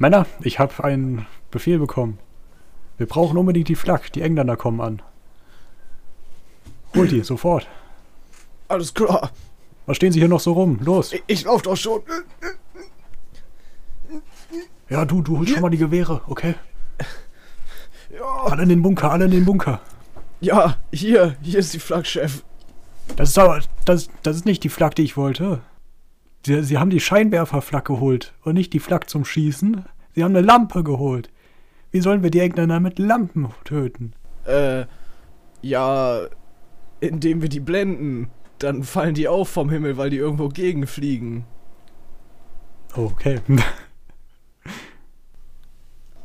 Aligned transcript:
Männer, 0.00 0.26
ich 0.40 0.58
habe 0.58 0.82
einen 0.82 1.26
Befehl 1.50 1.78
bekommen. 1.78 2.18
Wir 2.96 3.06
brauchen 3.06 3.36
unbedingt 3.36 3.68
die 3.68 3.74
Flak. 3.74 4.10
Die 4.14 4.22
Engländer 4.22 4.56
kommen 4.56 4.80
an. 4.80 5.02
Holt 6.96 7.10
die, 7.10 7.20
sofort. 7.22 7.68
Alles 8.68 8.94
klar. 8.94 9.30
Was 9.84 9.98
stehen 9.98 10.10
Sie 10.10 10.18
hier 10.18 10.28
noch 10.28 10.40
so 10.40 10.52
rum? 10.54 10.78
Los. 10.82 11.12
Ich, 11.12 11.22
ich 11.26 11.44
lauf 11.44 11.60
doch 11.60 11.76
schon. 11.76 12.00
Ja, 14.88 15.04
du, 15.04 15.20
du 15.20 15.36
holst 15.38 15.52
schon 15.52 15.60
mal 15.60 15.68
die 15.68 15.76
Gewehre, 15.76 16.22
okay? 16.28 16.54
Ja, 18.10 18.24
Alle 18.46 18.62
in 18.62 18.70
den 18.70 18.82
Bunker, 18.82 19.12
alle 19.12 19.26
in 19.26 19.30
den 19.30 19.44
Bunker. 19.44 19.80
ja 20.40 20.78
hier, 20.92 21.36
hier 21.42 21.58
ist 21.58 21.74
die 21.74 21.78
Flagchef. 21.78 22.42
Das 23.16 23.28
ist 23.30 23.38
aber, 23.38 23.60
das, 23.84 24.08
das 24.22 24.36
ist 24.36 24.46
nicht 24.46 24.64
die 24.64 24.68
Flak, 24.70 24.94
die 24.94 25.02
ich 25.02 25.16
wollte. 25.18 25.60
Sie, 26.44 26.62
Sie 26.62 26.78
haben 26.78 26.90
die 26.90 27.00
Scheinwerferflak 27.00 27.84
geholt 27.84 28.34
und 28.42 28.54
nicht 28.54 28.72
die 28.72 28.80
Flak 28.80 29.10
zum 29.10 29.24
Schießen. 29.24 29.84
Sie 30.14 30.24
haben 30.24 30.34
eine 30.34 30.46
Lampe 30.46 30.82
geholt. 30.82 31.30
Wie 31.90 32.00
sollen 32.00 32.22
wir 32.22 32.30
die 32.30 32.40
Engländer 32.40 32.80
mit 32.80 32.98
Lampen 32.98 33.48
töten? 33.64 34.14
Äh, 34.44 34.86
ja, 35.62 36.20
indem 37.00 37.42
wir 37.42 37.48
die 37.48 37.60
blenden. 37.60 38.30
Dann 38.58 38.82
fallen 38.82 39.14
die 39.14 39.28
auf 39.28 39.48
vom 39.48 39.70
Himmel, 39.70 39.96
weil 39.96 40.10
die 40.10 40.18
irgendwo 40.18 40.48
gegenfliegen. 40.48 41.44
Okay. 42.94 43.40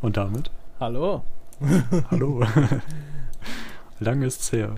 Und 0.01 0.17
damit? 0.17 0.51
Hallo? 0.79 1.23
Hallo. 2.11 2.43
Lang 3.99 4.21
ist's 4.21 4.51
her. 4.51 4.75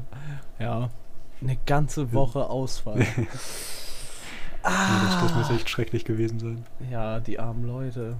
Ja, 0.59 0.90
eine 1.42 1.58
ganze 1.66 2.14
Woche 2.14 2.50
Ausfall. 2.50 3.06
Ja, 4.67 5.20
das, 5.21 5.34
muss 5.34 5.49
echt 5.49 5.70
schrecklich 5.70 6.03
gewesen 6.03 6.39
sein. 6.39 6.66
Ja, 6.91 7.20
die 7.20 7.39
armen 7.39 7.66
Leute. 7.66 8.17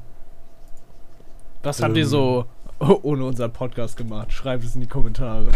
Was 1.64 1.82
habt 1.82 1.98
ihr 1.98 2.04
Ähm. 2.04 2.10
so 2.10 2.46
ohne 2.80 3.26
unseren 3.26 3.52
Podcast 3.52 3.98
gemacht? 3.98 4.32
Schreibt 4.32 4.64
es 4.64 4.76
in 4.76 4.82
die 4.82 4.88
Kommentare. 4.88 5.50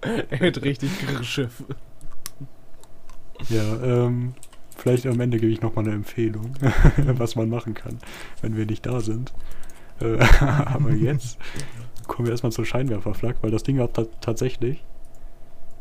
er 0.30 0.40
wird 0.40 0.62
richtig 0.62 0.90
Schiff. 1.22 1.64
Ja, 3.48 3.82
ähm, 3.82 4.34
vielleicht 4.76 5.06
am 5.06 5.20
Ende 5.20 5.38
gebe 5.38 5.52
ich 5.52 5.60
nochmal 5.60 5.84
eine 5.84 5.94
Empfehlung, 5.94 6.54
was 6.96 7.36
man 7.36 7.48
machen 7.48 7.74
kann, 7.74 7.98
wenn 8.42 8.56
wir 8.56 8.66
nicht 8.66 8.86
da 8.86 9.00
sind. 9.00 9.32
Äh, 10.00 10.18
aber 10.40 10.92
jetzt 10.92 11.38
kommen 12.06 12.26
wir 12.26 12.32
erstmal 12.32 12.52
zur 12.52 12.64
Scheinwerferflak, 12.64 13.36
weil 13.42 13.50
das 13.50 13.62
Ding 13.62 13.78
hat 13.78 13.94
ta 13.94 14.04
tatsächlich. 14.20 14.82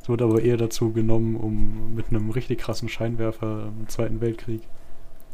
Es 0.10 0.12
wurde 0.12 0.24
aber 0.24 0.42
eher 0.42 0.58
dazu 0.58 0.92
genommen, 0.92 1.36
um 1.36 1.94
mit 1.94 2.08
einem 2.10 2.32
richtig 2.32 2.58
krassen 2.62 2.90
Scheinwerfer 2.90 3.72
im 3.80 3.88
Zweiten 3.90 4.22
Weltkrieg 4.22 4.64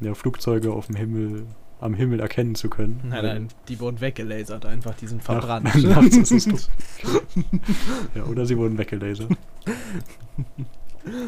ja, 0.01 0.13
Flugzeuge 0.13 0.73
auf 0.73 0.87
dem 0.87 0.97
Himmel, 0.97 1.45
am 1.79 1.93
Himmel 1.93 2.19
erkennen 2.19 2.55
zu 2.55 2.69
können. 2.69 2.99
Nein, 3.07 3.23
nein, 3.23 3.47
die 3.69 3.79
wurden 3.79 4.01
weggelasert 4.01 4.65
einfach, 4.65 4.93
die 4.95 5.07
sind 5.07 5.19
nach- 5.19 5.23
verbrannt. 5.39 5.63
nachts 5.81 6.17
ist 6.17 6.31
es 6.33 6.43
tot. 6.49 6.69
ja, 8.15 8.25
oder 8.25 8.45
sie 8.45 8.57
wurden 8.57 8.77
weggelasert. 8.77 9.29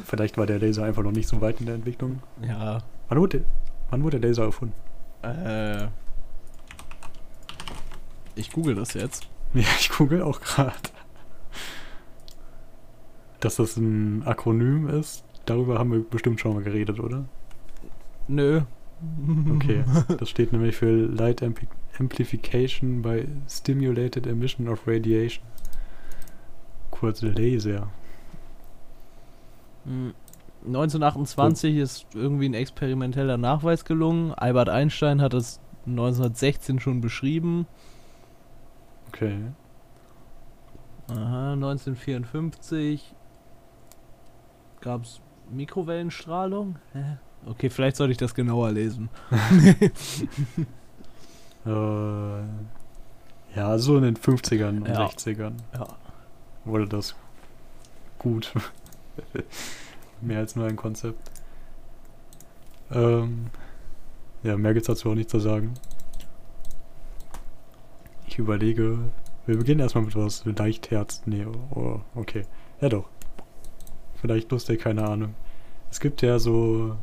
Vielleicht 0.03 0.37
war 0.37 0.45
der 0.45 0.59
Laser 0.59 0.83
einfach 0.83 1.03
noch 1.03 1.13
nicht 1.13 1.29
so 1.29 1.39
weit 1.39 1.61
in 1.61 1.67
der 1.67 1.75
Entwicklung. 1.75 2.19
ja, 2.45 2.79
Wann 3.07 3.17
wurde, 3.17 3.45
wann 3.91 4.03
wurde 4.03 4.19
der 4.19 4.29
Laser 4.29 4.43
erfunden? 4.43 4.75
äh. 5.23 5.87
Ich 8.35 8.51
google 8.51 8.75
das 8.75 8.93
jetzt. 8.93 9.25
Ja, 9.53 9.63
ich 9.79 9.87
google 9.89 10.21
auch 10.21 10.41
gerade. 10.41 10.73
Dass 13.39 13.57
das 13.57 13.77
ein 13.77 14.23
Akronym 14.25 14.87
ist, 14.87 15.23
darüber 15.45 15.77
haben 15.77 15.91
wir 15.91 15.99
bestimmt 15.99 16.39
schon 16.39 16.53
mal 16.53 16.63
geredet, 16.63 16.99
oder? 16.99 17.25
Nö. 18.27 18.61
Okay. 19.55 19.83
Das 20.19 20.29
steht 20.29 20.51
nämlich 20.51 20.75
für 20.75 20.91
Light 20.91 21.43
Ampli 21.43 21.67
Amplification 21.99 23.01
by 23.01 23.27
Stimulated 23.49 24.27
Emission 24.27 24.67
of 24.67 24.87
Radiation. 24.87 25.43
Kurz 26.91 27.21
Laser. 27.23 27.87
Hm, 29.85 30.13
1928 30.65 31.77
ist 31.77 32.05
irgendwie 32.13 32.49
ein 32.49 32.53
experimenteller 32.53 33.37
Nachweis 33.37 33.85
gelungen. 33.85 34.33
Albert 34.33 34.69
Einstein 34.69 35.21
hat 35.21 35.33
es 35.33 35.59
1916 35.87 36.79
schon 36.79 37.01
beschrieben. 37.01 37.65
Okay. 39.07 39.37
Aha, 41.09 41.53
1954 41.53 43.15
gab 44.81 45.03
es 45.03 45.21
Mikrowellenstrahlung. 45.51 46.75
Hä? 46.93 47.17
Okay, 47.45 47.69
vielleicht 47.69 47.95
sollte 47.97 48.11
ich 48.11 48.17
das 48.17 48.33
genauer 48.35 48.71
lesen. 48.71 49.09
Äh, 51.65 52.39
ja, 53.57 53.77
so 53.77 53.97
in 53.97 54.03
den 54.03 54.15
50ern 54.15 54.77
und 54.77 54.87
Ja. 54.87 55.05
60ern 55.07 55.53
Ja. 55.73 55.87
wurde 56.63 56.87
das 56.87 57.13
gut. 58.19 58.53
mehr 60.21 60.39
als 60.39 60.55
nur 60.55 60.65
ein 60.65 60.77
Konzept. 60.77 61.29
Ähm, 62.89 63.47
ja, 64.43 64.55
mehr 64.55 64.73
gibt's 64.73 64.87
dazu 64.87 65.09
auch 65.11 65.15
nicht 65.15 65.29
zu 65.29 65.39
sagen. 65.39 65.73
Ich 68.27 68.37
überlege, 68.39 68.99
wir 69.45 69.57
beginnen 69.57 69.81
erstmal 69.81 70.05
mit 70.05 70.15
was 70.15 70.45
leicht 70.45 70.89
Herz. 70.91 71.21
Nee, 71.25 71.45
oh, 71.71 71.99
okay. 72.15 72.45
Ja 72.79 72.87
doch. 72.87 73.09
Vielleicht 74.19 74.51
lustig, 74.51 74.81
keine 74.81 75.07
Ahnung. 75.07 75.35
Es 75.91 75.99
gibt 75.99 76.21
ja 76.21 76.39
so, 76.39 76.95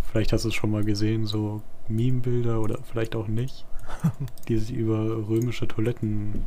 vielleicht 0.00 0.32
hast 0.32 0.44
du 0.44 0.48
es 0.48 0.54
schon 0.54 0.70
mal 0.70 0.84
gesehen, 0.84 1.26
so 1.26 1.62
Meme-Bilder 1.88 2.60
oder 2.60 2.78
vielleicht 2.82 3.14
auch 3.14 3.28
nicht, 3.28 3.66
die 4.48 4.58
sich 4.58 4.72
über 4.72 5.28
römische 5.28 5.68
Toiletten 5.68 6.44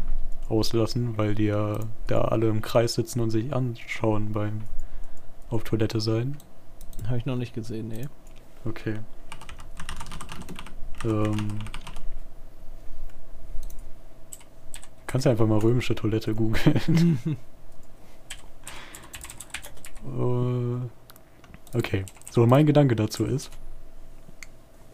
auslassen, 0.50 1.18
weil 1.18 1.36
die 1.36 1.46
ja 1.46 1.80
da 2.08 2.22
alle 2.22 2.50
im 2.50 2.62
Kreis 2.62 2.96
sitzen 2.96 3.20
und 3.20 3.30
sich 3.30 3.54
anschauen 3.54 4.32
beim 4.32 4.62
auf 5.50 5.64
Toilette 5.64 6.02
sein. 6.02 6.38
Habe 7.06 7.18
ich 7.18 7.26
noch 7.26 7.36
nicht 7.36 7.54
gesehen, 7.54 7.90
nee. 7.90 8.08
Okay. 8.66 8.96
Ähm. 11.06 11.60
Kannst 15.06 15.26
du 15.26 15.30
einfach 15.30 15.48
mal 15.48 15.60
römische 15.60 15.96
Toilette 15.96 16.34
googeln. 16.34 17.38
Äh, 20.16 21.78
okay. 21.78 22.06
So, 22.32 22.46
mein 22.46 22.66
Gedanke 22.66 22.96
dazu 22.96 23.26
ist, 23.26 23.52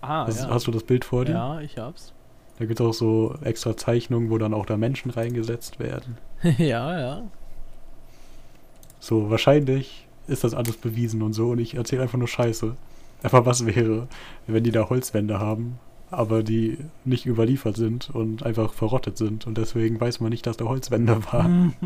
ah, 0.01 0.27
hast, 0.27 0.43
ja. 0.43 0.49
hast 0.49 0.67
du 0.67 0.71
das 0.71 0.83
Bild 0.83 1.05
vor 1.05 1.25
dir? 1.25 1.33
ja, 1.33 1.61
ich 1.61 1.77
hab's. 1.77 2.13
Da 2.59 2.65
gibt 2.65 2.79
es 2.79 2.85
auch 2.85 2.93
so 2.93 3.35
extra 3.43 3.75
Zeichnungen, 3.75 4.29
wo 4.29 4.37
dann 4.37 4.53
auch 4.53 4.65
da 4.65 4.77
Menschen 4.77 5.11
reingesetzt 5.11 5.79
werden. 5.79 6.17
ja, 6.57 6.99
ja. 6.99 7.23
So, 8.99 9.29
wahrscheinlich 9.29 10.07
ist 10.27 10.43
das 10.43 10.53
alles 10.53 10.77
bewiesen 10.77 11.21
und 11.21 11.33
so 11.33 11.51
und 11.51 11.59
ich 11.59 11.75
erzähle 11.75 12.03
einfach 12.03 12.17
nur 12.17 12.27
Scheiße. 12.27 12.75
Einfach 13.23 13.45
was 13.45 13.65
wäre, 13.65 14.07
wenn 14.47 14.63
die 14.63 14.71
da 14.71 14.89
Holzwände 14.89 15.39
haben, 15.39 15.79
aber 16.11 16.43
die 16.43 16.77
nicht 17.05 17.25
überliefert 17.25 17.75
sind 17.75 18.09
und 18.09 18.45
einfach 18.45 18.73
verrottet 18.73 19.17
sind 19.17 19.47
und 19.47 19.57
deswegen 19.57 19.99
weiß 19.99 20.19
man 20.19 20.29
nicht, 20.29 20.45
dass 20.45 20.57
da 20.57 20.65
Holzwände 20.65 21.21
waren. 21.31 21.73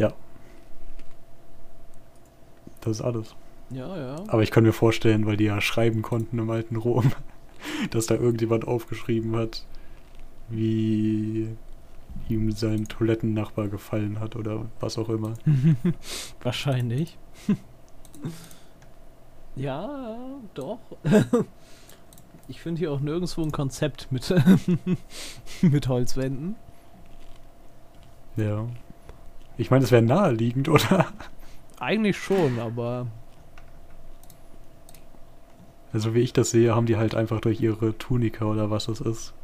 ja. 0.00 0.12
Das 2.80 2.96
ist 2.96 3.02
alles. 3.02 3.34
ja, 3.70 3.96
ja. 3.96 4.16
Aber 4.28 4.42
ich 4.42 4.50
kann 4.50 4.64
mir 4.64 4.72
vorstellen, 4.72 5.26
weil 5.26 5.36
die 5.36 5.44
ja 5.44 5.60
schreiben 5.60 6.02
konnten 6.02 6.38
im 6.38 6.50
alten 6.50 6.76
Rom, 6.76 7.12
dass 7.90 8.06
da 8.06 8.14
irgendjemand 8.14 8.66
aufgeschrieben 8.66 9.36
hat, 9.36 9.64
wie 10.48 11.48
ihm 12.28 12.50
sein 12.52 12.86
Toilettennachbar 12.86 13.68
gefallen 13.68 14.18
hat 14.18 14.34
oder 14.36 14.66
was 14.80 14.98
auch 14.98 15.08
immer. 15.08 15.34
Wahrscheinlich. 16.42 17.18
ja, 19.56 20.18
doch. 20.54 20.80
ich 22.48 22.60
finde 22.60 22.78
hier 22.78 22.92
auch 22.92 23.00
nirgendwo 23.00 23.42
ein 23.42 23.52
Konzept 23.52 24.10
mit, 24.10 24.34
mit 25.62 25.88
Holzwänden. 25.88 26.56
Ja. 28.36 28.66
Ich 29.60 29.70
meine, 29.70 29.84
es 29.84 29.92
wäre 29.92 30.00
naheliegend, 30.00 30.70
oder? 30.70 31.06
Eigentlich 31.78 32.16
schon, 32.16 32.58
aber 32.58 33.06
Also 35.92 36.14
wie 36.14 36.20
ich 36.20 36.32
das 36.32 36.50
sehe, 36.50 36.74
haben 36.74 36.86
die 36.86 36.96
halt 36.96 37.14
einfach 37.14 37.42
durch 37.42 37.60
ihre 37.60 37.96
Tunika 37.98 38.46
oder 38.46 38.70
was 38.70 38.86
das 38.86 39.00
ist, 39.02 39.34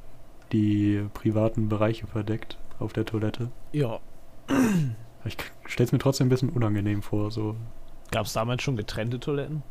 die 0.52 1.04
privaten 1.12 1.68
Bereiche 1.68 2.06
verdeckt 2.06 2.56
auf 2.78 2.94
der 2.94 3.04
Toilette. 3.04 3.50
ja. 3.72 3.98
Ich 5.24 5.36
stelle 5.66 5.86
es 5.86 5.92
mir 5.92 5.98
trotzdem 5.98 6.28
ein 6.28 6.30
bisschen 6.30 6.50
unangenehm 6.50 7.02
vor. 7.02 7.32
So. 7.32 7.56
Gab 8.12 8.26
es 8.26 8.32
damals 8.32 8.62
schon 8.62 8.76
getrennte 8.76 9.18
Toiletten? 9.18 9.64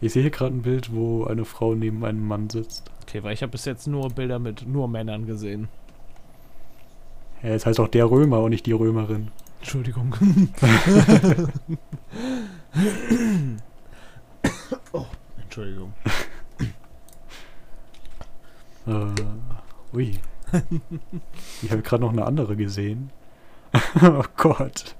Ich 0.00 0.12
sehe 0.12 0.22
hier 0.22 0.30
gerade 0.30 0.54
ein 0.54 0.62
Bild, 0.62 0.94
wo 0.94 1.24
eine 1.24 1.44
Frau 1.44 1.74
neben 1.74 2.04
einem 2.04 2.26
Mann 2.26 2.48
sitzt. 2.48 2.92
Okay, 3.02 3.24
weil 3.24 3.34
ich 3.34 3.42
habe 3.42 3.50
bis 3.50 3.64
jetzt 3.64 3.88
nur 3.88 4.08
Bilder 4.08 4.38
mit 4.38 4.68
nur 4.68 4.86
Männern 4.86 5.26
gesehen. 5.26 5.68
Ja, 7.42 7.50
es 7.50 7.66
heißt 7.66 7.80
auch 7.80 7.88
der 7.88 8.10
Römer 8.10 8.40
und 8.40 8.50
nicht 8.50 8.66
die 8.66 8.72
Römerin. 8.72 9.28
Entschuldigung. 9.60 10.14
oh, 14.92 15.06
Entschuldigung. 15.42 15.92
Äh, 18.86 19.14
ui. 19.92 20.18
ich 21.62 21.70
habe 21.70 21.82
gerade 21.82 22.02
noch 22.02 22.12
eine 22.12 22.24
andere 22.24 22.56
gesehen. 22.56 23.10
oh 24.02 24.24
Gott. 24.36 24.96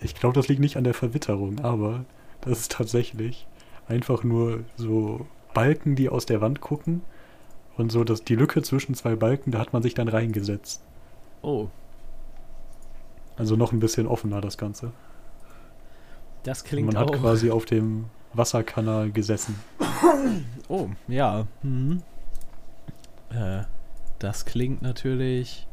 Ich 0.00 0.14
glaube, 0.14 0.34
das 0.34 0.48
liegt 0.48 0.60
nicht 0.60 0.76
an 0.76 0.84
der 0.84 0.94
Verwitterung, 0.94 1.60
aber 1.60 2.04
das 2.42 2.60
ist 2.60 2.72
tatsächlich 2.72 3.46
einfach 3.88 4.22
nur 4.22 4.64
so 4.76 5.26
Balken, 5.54 5.96
die 5.96 6.08
aus 6.10 6.26
der 6.26 6.40
Wand 6.40 6.60
gucken. 6.60 7.02
Und 7.76 7.90
so, 7.90 8.04
dass 8.04 8.22
die 8.24 8.36
Lücke 8.36 8.62
zwischen 8.62 8.94
zwei 8.94 9.16
Balken, 9.16 9.50
da 9.50 9.58
hat 9.58 9.72
man 9.72 9.82
sich 9.82 9.94
dann 9.94 10.08
reingesetzt. 10.08 10.82
Oh, 11.42 11.68
Also 13.36 13.56
noch 13.56 13.72
ein 13.72 13.80
bisschen 13.80 14.06
offener 14.06 14.40
das 14.40 14.56
Ganze. 14.58 14.92
das 16.44 16.62
klingt 16.64 16.86
man 16.92 16.98
hat 16.98 17.10
auch. 17.10 17.20
quasi 17.20 17.50
auf 17.50 17.64
dem 17.64 18.06
Wasserkanal 18.32 19.10
gesessen. 19.10 19.56
Oh, 20.68 20.88
ja. 21.08 21.46
Mhm. 21.62 22.02
Äh, 23.30 23.64
das 24.18 24.46
klingt 24.46 24.80
natürlich. 24.80 25.66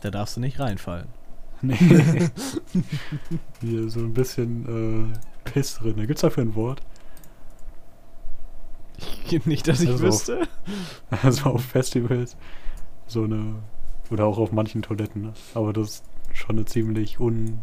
Da 0.00 0.10
darfst 0.10 0.36
du 0.36 0.40
nicht 0.40 0.58
reinfallen. 0.60 1.08
Nee. 1.60 1.76
Hier 3.60 3.90
so 3.90 4.00
ein 4.00 4.14
bisschen 4.14 5.12
äh, 5.44 5.50
Piss 5.50 5.74
drin. 5.74 5.96
Gibt's 6.06 6.22
dafür 6.22 6.44
ein 6.44 6.54
Wort? 6.54 6.80
Nicht, 9.46 9.66
dass 9.68 9.80
ich 9.80 9.90
Also- 9.90 10.04
wüsste. 10.04 10.48
Also 11.22 11.50
auf 11.50 11.64
Festivals 11.64 12.36
so 13.06 13.24
eine 13.24 13.56
oder 14.10 14.26
auch 14.26 14.38
auf 14.38 14.52
manchen 14.52 14.82
Toiletten. 14.82 15.22
ne? 15.22 15.32
Aber 15.54 15.72
das 15.72 15.88
ist 15.88 16.04
schon 16.34 16.56
eine 16.56 16.64
ziemlich 16.66 17.18
un 17.20 17.62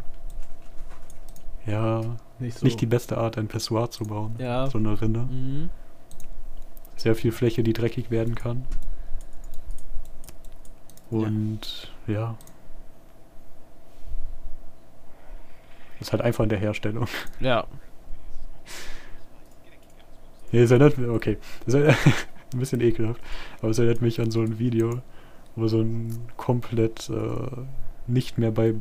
ja 1.65 2.01
Nicht 2.39 2.59
so. 2.59 2.65
nicht 2.65 2.79
die 2.81 2.85
beste 2.85 3.17
Art 3.17 3.37
ein 3.37 3.47
Pissoir 3.47 3.89
zu 3.91 4.03
bauen. 4.05 4.35
Ja. 4.37 4.67
So 4.69 4.77
eine 4.77 4.99
Rinne. 5.01 5.19
Mhm. 5.29 5.69
Sehr 6.95 7.15
viel 7.15 7.31
Fläche, 7.31 7.63
die 7.63 7.73
dreckig 7.73 8.09
werden 8.11 8.35
kann. 8.35 8.65
Und 11.09 11.91
ja. 12.07 12.35
Ist 15.99 16.11
halt 16.11 16.21
einfach 16.21 16.43
in 16.43 16.49
der 16.49 16.59
Herstellung. 16.59 17.07
Ja. 17.39 17.65
Nee, 20.55 20.61
es 20.61 20.71
erinnert 20.71 20.97
mich, 20.97 21.09
okay. 21.09 21.37
Es 21.67 21.73
erinnert, 21.73 21.97
ein 22.53 22.59
bisschen 22.59 22.79
ekelhaft, 22.79 23.19
aber 23.59 23.71
es 23.71 23.77
erinnert 23.77 24.01
mich 24.01 24.21
an 24.21 24.31
so 24.31 24.39
ein 24.39 24.57
Video, 24.57 25.01
wo 25.57 25.67
so 25.67 25.81
ein 25.81 26.17
komplett 26.37 27.09
äh, 27.09 27.63
nicht 28.07 28.37
mehr 28.37 28.51
bei 28.51 28.73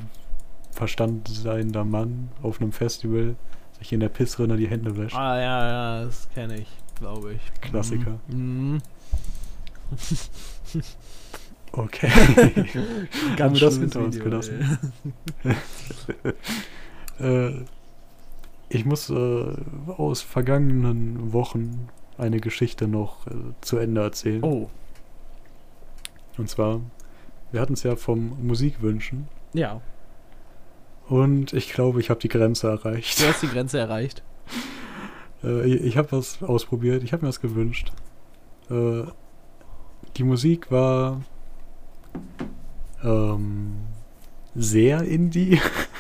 Verstand 0.71 1.27
seiender 1.27 1.85
Mann 1.85 2.29
auf 2.43 2.61
einem 2.61 2.71
Festival 2.71 3.35
sich 3.81 3.93
in 3.93 3.99
der 3.99 4.09
Pissrinne 4.09 4.57
die 4.57 4.69
Hände 4.69 4.97
wäscht. 4.97 5.17
Ah, 5.17 5.37
ja, 5.37 5.67
ja, 5.67 6.05
das 6.05 6.29
kenne 6.33 6.59
ich, 6.59 6.69
glaube 7.01 7.33
ich. 7.35 7.61
Klassiker. 7.61 8.21
Mhm. 8.29 8.81
Okay. 11.77 12.09
Ganz 12.09 13.41
Haben 13.41 13.55
wir 13.55 13.61
das 13.61 13.79
hinter 13.79 13.99
uns 13.99 14.21
gelassen? 14.21 14.79
äh, 17.19 17.51
ich 18.69 18.85
muss 18.85 19.11
äh, 19.11 19.55
aus 19.97 20.21
vergangenen 20.23 21.33
Wochen 21.33 21.89
eine 22.19 22.41
Geschichte 22.41 22.89
noch 22.89 23.27
äh, 23.27 23.31
zu 23.61 23.77
Ende 23.79 24.03
erzählen. 24.03 24.43
Oh, 24.43 24.69
Und 26.39 26.49
zwar, 26.49 26.81
wir 27.53 27.61
hatten 27.61 27.75
es 27.75 27.83
ja 27.83 27.97
vom 27.97 28.37
Musikwünschen. 28.47 29.29
ja. 29.53 29.81
Und 31.07 31.53
ich 31.53 31.71
glaube, 31.71 32.01
ich 32.01 32.09
habe 32.09 32.19
die 32.19 32.29
Grenze 32.29 32.67
erreicht. 32.67 33.21
Du 33.21 33.27
hast 33.27 33.43
die 33.43 33.49
Grenze 33.49 33.79
erreicht. 33.79 34.23
Äh, 35.43 35.67
ich 35.67 35.83
ich 35.83 35.97
habe 35.99 36.13
was 36.13 36.43
ausprobiert, 36.43 37.03
ich 37.03 37.13
habe 37.13 37.23
mir 37.25 37.29
was 37.29 37.43
gewünscht. 37.43 37.93
Äh, 38.71 39.03
die 40.17 40.25
Musik 40.25 40.71
war 40.71 41.21
ähm, 43.03 43.75
sehr 44.55 45.03
indie, 45.03 45.61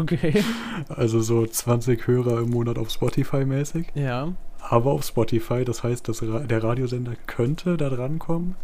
Okay. 0.00 0.42
also 0.88 1.20
so 1.20 1.46
20 1.46 2.06
Hörer 2.06 2.40
im 2.40 2.50
Monat 2.50 2.78
auf 2.78 2.90
Spotify 2.90 3.44
mäßig. 3.44 3.88
Ja. 3.94 4.32
Aber 4.60 4.92
auf 4.92 5.04
Spotify, 5.04 5.64
das 5.64 5.82
heißt, 5.82 6.08
das 6.08 6.22
Ra 6.22 6.40
der 6.40 6.62
Radiosender 6.62 7.14
könnte 7.26 7.76
da 7.76 7.88
dran 7.88 8.18
kommen. 8.18 8.56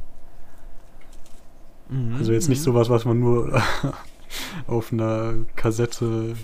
Mhm. 1.89 2.17
Also 2.17 2.33
jetzt 2.33 2.49
nicht 2.49 2.63
sowas, 2.63 2.91
was 2.91 3.05
man 3.05 3.21
nur 3.21 3.63
auf 4.67 4.93
einer 4.93 5.35
Kassette 5.57 6.35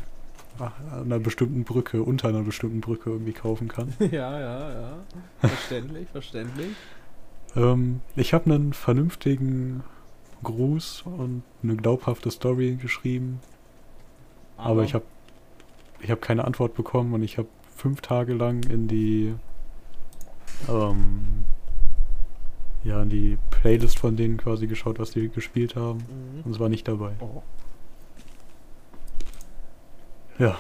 an 0.59 1.05
einer 1.05 1.19
bestimmten 1.19 1.65
Brücke, 1.65 2.03
unter 2.03 2.29
einer 2.29 2.43
bestimmten 2.43 2.81
Brücke 2.81 3.11
irgendwie 3.11 3.33
kaufen 3.33 3.69
kann. 3.69 3.95
Ja, 4.11 4.39
ja, 4.41 4.71
ja. 4.71 4.99
Verständlich, 5.41 6.09
verständlich. 6.11 6.71
Ähm, 7.57 8.01
ich 8.17 8.35
habe 8.35 8.47
einen 8.47 8.73
vernünftigen 8.73 9.83
Gruß 10.43 11.03
und 11.05 11.43
eine 11.63 11.77
glaubhafte 11.77 12.31
Story 12.31 12.77
geschrieben, 12.81 13.41
aber, 14.59 14.83
ich 14.85 14.95
habe 14.95 15.05
ich 16.01 16.11
hab 16.11 16.21
keine 16.21 16.45
Antwort 16.45 16.75
bekommen 16.75 17.15
und 17.15 17.23
ich 17.23 17.39
habe 17.39 17.49
fünf 17.77 18.01
Tage 18.01 18.35
lang 18.35 18.63
in 18.65 18.89
die 18.89 19.35
ähm, 20.69 21.45
ja 22.85 23.03
in 23.03 23.09
die 23.09 23.39
Playlist 23.51 23.99
von 23.99 24.17
denen 24.17 24.37
quasi 24.37 24.67
geschaut, 24.67 24.99
was 24.99 25.11
die 25.13 25.29
gespielt 25.29 25.77
haben 25.77 25.99
Mhm. 25.99 26.43
und 26.45 26.53
es 26.53 26.61
war 26.61 26.69
nicht 26.69 26.87
dabei. 26.89 27.13
Oh. 27.21 27.43
Ja, 30.39 30.57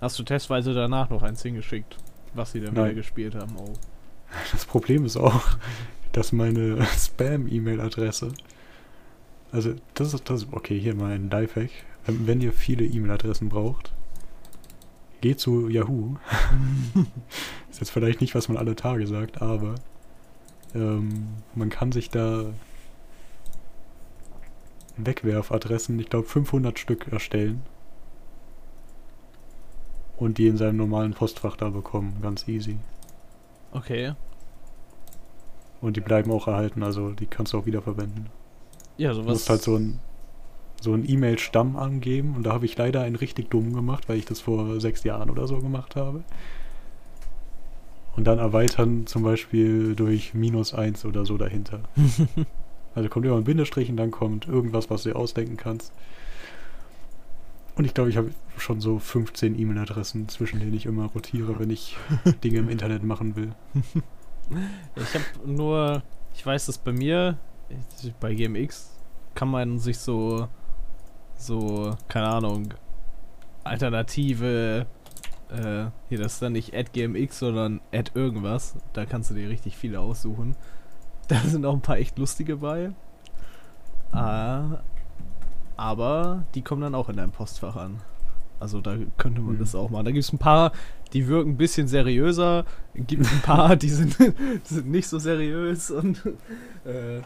Hast 0.00 0.18
du 0.18 0.22
testweise 0.22 0.74
danach 0.74 1.08
noch 1.08 1.22
eins 1.22 1.40
hingeschickt, 1.42 1.96
was 2.34 2.52
sie 2.52 2.60
dann 2.60 2.74
Nein. 2.74 2.86
wieder 2.86 2.94
gespielt 2.96 3.34
haben? 3.34 3.54
Oh. 3.56 3.72
das 4.52 4.64
Problem 4.66 5.04
ist 5.06 5.16
auch, 5.16 5.42
dass 6.12 6.32
meine 6.32 6.84
Spam-E-Mail-Adresse 6.98 8.32
also 9.52 9.72
das 9.94 10.12
ist 10.12 10.28
das 10.28 10.48
okay, 10.50 10.78
hier 10.80 10.96
mal 10.96 11.12
ein 11.12 11.30
Lifehack. 11.30 11.70
Wenn 12.06 12.40
ihr 12.40 12.52
viele 12.52 12.84
E-Mail-Adressen 12.84 13.48
braucht, 13.48 13.92
geht 15.20 15.40
zu 15.40 15.68
Yahoo. 15.68 16.16
ist 17.70 17.80
jetzt 17.80 17.90
vielleicht 17.90 18.20
nicht, 18.20 18.34
was 18.34 18.48
man 18.48 18.58
alle 18.58 18.76
Tage 18.76 19.06
sagt, 19.06 19.40
aber 19.40 19.76
ähm, 20.74 21.28
man 21.54 21.70
kann 21.70 21.92
sich 21.92 22.10
da 22.10 22.44
Wegwerfadressen, 24.96 25.98
ich 25.98 26.08
glaube 26.10 26.28
500 26.28 26.78
Stück 26.78 27.08
erstellen 27.08 27.62
und 30.16 30.38
die 30.38 30.46
in 30.46 30.56
seinem 30.56 30.76
normalen 30.76 31.14
Postfach 31.14 31.56
da 31.56 31.70
bekommen, 31.70 32.18
ganz 32.22 32.46
easy. 32.46 32.76
Okay. 33.72 34.12
Und 35.80 35.96
die 35.96 36.00
bleiben 36.00 36.30
auch 36.30 36.46
erhalten, 36.46 36.82
also 36.82 37.10
die 37.10 37.26
kannst 37.26 37.52
du 37.52 37.58
auch 37.58 37.66
wiederverwenden. 37.66 38.26
Ja, 38.96 39.08
Du 39.10 39.16
sowas. 39.16 39.32
musst 39.32 39.50
halt 39.50 39.62
so 39.62 39.76
ein 39.76 39.98
so 40.84 40.92
ein 40.94 41.08
E-Mail-Stamm 41.08 41.76
angeben 41.76 42.34
und 42.36 42.44
da 42.44 42.52
habe 42.52 42.66
ich 42.66 42.76
leider 42.76 43.02
einen 43.02 43.16
richtig 43.16 43.50
dumm 43.50 43.72
gemacht, 43.72 44.08
weil 44.08 44.18
ich 44.18 44.26
das 44.26 44.40
vor 44.40 44.80
sechs 44.80 45.02
Jahren 45.02 45.30
oder 45.30 45.48
so 45.48 45.58
gemacht 45.58 45.96
habe. 45.96 46.22
Und 48.14 48.24
dann 48.24 48.38
erweitern 48.38 49.06
zum 49.06 49.24
Beispiel 49.24 49.96
durch 49.96 50.34
minus 50.34 50.72
eins 50.72 51.04
oder 51.04 51.26
so 51.26 51.36
dahinter. 51.36 51.80
Also 52.96 53.08
kommt 53.08 53.26
immer 53.26 53.36
ein 53.36 53.42
Bindestrich 53.42 53.90
und 53.90 53.96
dann 53.96 54.12
kommt 54.12 54.46
irgendwas, 54.46 54.88
was 54.88 55.02
du 55.02 55.08
dir 55.08 55.16
ausdenken 55.16 55.56
kannst. 55.56 55.92
Und 57.74 57.84
ich 57.84 57.92
glaube, 57.92 58.08
ich 58.08 58.16
habe 58.16 58.30
schon 58.56 58.80
so 58.80 59.00
15 59.00 59.58
E-Mail-Adressen, 59.58 60.28
zwischen 60.28 60.60
denen 60.60 60.74
ich 60.74 60.86
immer 60.86 61.06
rotiere, 61.06 61.58
wenn 61.58 61.70
ich 61.70 61.96
Dinge 62.44 62.60
im 62.60 62.68
Internet 62.68 63.02
machen 63.02 63.36
will. 63.36 63.52
Ich 64.94 65.14
habe 65.14 65.24
nur, 65.50 66.02
ich 66.34 66.44
weiß, 66.44 66.66
dass 66.66 66.76
bei 66.76 66.92
mir, 66.92 67.38
bei 68.20 68.34
GMX, 68.34 68.94
kann 69.34 69.48
man 69.48 69.78
sich 69.78 69.96
so, 69.96 70.48
so, 71.36 71.96
keine 72.08 72.28
Ahnung, 72.28 72.74
alternative, 73.64 74.86
äh, 75.50 75.86
hier, 76.08 76.18
das 76.18 76.34
ist 76.34 76.42
dann 76.42 76.52
nicht 76.52 76.74
at 76.74 76.92
GMX, 76.92 77.38
sondern 77.38 77.80
at 77.92 78.12
irgendwas. 78.14 78.74
Da 78.92 79.04
kannst 79.06 79.30
du 79.30 79.34
dir 79.34 79.48
richtig 79.48 79.76
viele 79.76 80.00
aussuchen. 80.00 80.56
Da 81.26 81.38
sind 81.40 81.64
auch 81.64 81.72
ein 81.72 81.80
paar 81.80 81.96
echt 81.96 82.18
lustige 82.18 82.56
bei. 82.58 82.90
Ah, 84.12 84.82
aber 85.74 86.44
die 86.54 86.60
kommen 86.60 86.82
dann 86.82 86.94
auch 86.94 87.08
in 87.08 87.16
deinem 87.16 87.30
Postfach 87.32 87.76
an. 87.76 88.00
Also 88.60 88.82
da 88.82 88.96
könnte 89.16 89.40
man 89.40 89.54
Mhm. 89.54 89.58
das 89.58 89.74
auch 89.74 89.88
machen. 89.88 90.04
Da 90.04 90.10
gibt 90.10 90.22
es 90.24 90.32
ein 90.34 90.38
paar, 90.38 90.72
die 91.14 91.26
wirken 91.26 91.52
ein 91.52 91.56
bisschen 91.56 91.88
seriöser. 91.88 92.66
Gibt 92.94 93.26
ein 93.26 93.40
paar, 93.40 93.74
die 93.76 93.88
sind, 93.88 94.18
die 94.68 94.74
sind 94.74 94.90
nicht 94.90 95.08
so 95.08 95.18
seriös. 95.18 95.90
Und 95.90 96.22
äh, 96.84 97.22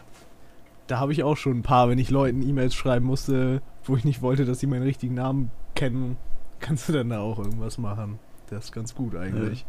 da 0.89 0.99
habe 0.99 1.13
ich 1.13 1.23
auch 1.23 1.37
schon 1.37 1.59
ein 1.59 1.63
paar, 1.63 1.87
wenn 1.87 1.99
ich 1.99 2.09
Leuten 2.09 2.41
E-Mails 2.41 2.73
schreiben 2.73 3.05
musste, 3.05 3.61
wo 3.83 3.95
ich 3.95 4.05
nicht 4.05 4.21
wollte, 4.21 4.45
dass 4.45 4.59
sie 4.59 4.67
meinen 4.67 4.83
richtigen 4.83 5.13
Namen 5.13 5.51
kennen, 5.75 6.17
kannst 6.59 6.89
du 6.89 6.93
dann 6.93 7.09
da 7.09 7.19
auch 7.19 7.39
irgendwas 7.39 7.77
machen. 7.77 8.19
Das 8.49 8.65
ist 8.65 8.71
ganz 8.71 8.95
gut 8.95 9.15
eigentlich. 9.15 9.65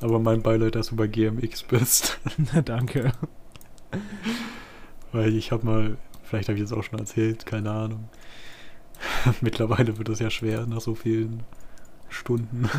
Aber 0.00 0.18
mein 0.18 0.40
Beileid, 0.40 0.74
dass 0.74 0.88
du 0.88 0.96
bei 0.96 1.06
GMX 1.06 1.64
bist. 1.64 2.18
Na 2.54 2.62
danke. 2.62 3.12
Weil 5.12 5.34
ich 5.34 5.52
habe 5.52 5.66
mal, 5.66 5.98
vielleicht 6.22 6.48
habe 6.48 6.56
ich 6.56 6.64
es 6.64 6.72
auch 6.72 6.82
schon 6.82 6.98
erzählt, 6.98 7.44
keine 7.44 7.70
Ahnung. 7.70 8.08
Mittlerweile 9.42 9.98
wird 9.98 10.08
es 10.08 10.20
ja 10.20 10.30
schwer 10.30 10.66
nach 10.66 10.80
so 10.80 10.94
vielen 10.94 11.42
Stunden. 12.08 12.70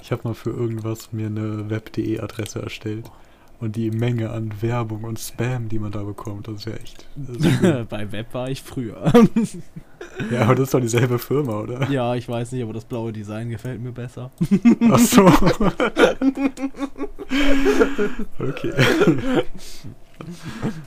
Ich 0.00 0.10
habe 0.10 0.22
mal 0.24 0.34
für 0.34 0.50
irgendwas 0.50 1.12
mir 1.12 1.26
eine 1.26 1.70
web.de-Adresse 1.70 2.60
erstellt. 2.60 3.08
Und 3.62 3.76
die 3.76 3.92
Menge 3.92 4.30
an 4.30 4.52
Werbung 4.60 5.04
und 5.04 5.20
Spam, 5.20 5.68
die 5.68 5.78
man 5.78 5.92
da 5.92 6.02
bekommt, 6.02 6.48
das 6.48 6.54
ist 6.56 6.64
ja 6.64 6.72
echt. 6.72 7.06
Ist. 7.16 7.88
Bei 7.88 8.10
Web 8.10 8.34
war 8.34 8.50
ich 8.50 8.60
früher. 8.60 9.12
ja, 10.32 10.40
aber 10.42 10.56
das 10.56 10.64
ist 10.64 10.74
doch 10.74 10.80
dieselbe 10.80 11.16
Firma, 11.20 11.60
oder? 11.60 11.88
ja, 11.88 12.16
ich 12.16 12.28
weiß 12.28 12.50
nicht, 12.50 12.64
aber 12.64 12.72
das 12.72 12.84
blaue 12.84 13.12
Design 13.12 13.50
gefällt 13.50 13.80
mir 13.80 13.92
besser. 13.92 14.32
Ach 14.90 14.98
so. 14.98 15.26
okay. 18.40 18.72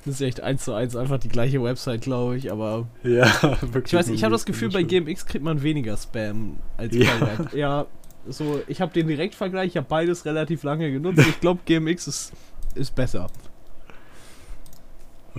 Das 0.03 0.15
ist 0.15 0.22
echt 0.22 0.41
eins 0.41 0.65
zu 0.65 0.74
eins 0.74 0.98
einfach 0.98 1.17
die 1.20 1.29
gleiche 1.29 1.63
Website, 1.63 2.01
glaube 2.01 2.36
ich, 2.36 2.51
aber 2.51 2.88
Ja, 3.03 3.25
wirklich. 3.62 3.86
ich 3.86 3.94
weiß, 3.94 4.10
ich 4.10 4.24
habe 4.25 4.34
das 4.34 4.46
Gefühl, 4.46 4.70
bei. 4.70 4.84
GMX 4.84 5.25
kriegt 5.25 5.46
man 5.46 5.63
weniger 5.63 5.96
Spam 5.96 6.58
als 6.75 6.94
Ja. 6.94 7.10
bei 7.22 7.39
Web. 7.39 7.53
Ja, 7.53 7.86
so, 8.27 8.60
ich 8.67 8.82
habe 8.82 8.91
den 8.91 9.08
Direktvergleich, 9.08 9.67
ich 9.67 9.77
habe 9.77 9.88
beides 9.88 10.25
relativ 10.25 10.63
lange 10.63 10.91
genutzt. 10.91 11.20
Ich 11.20 11.39
glaube, 11.39 11.62
GMX 11.65 12.08
ist, 12.08 12.34
ist 12.75 12.96
besser. 12.96 13.27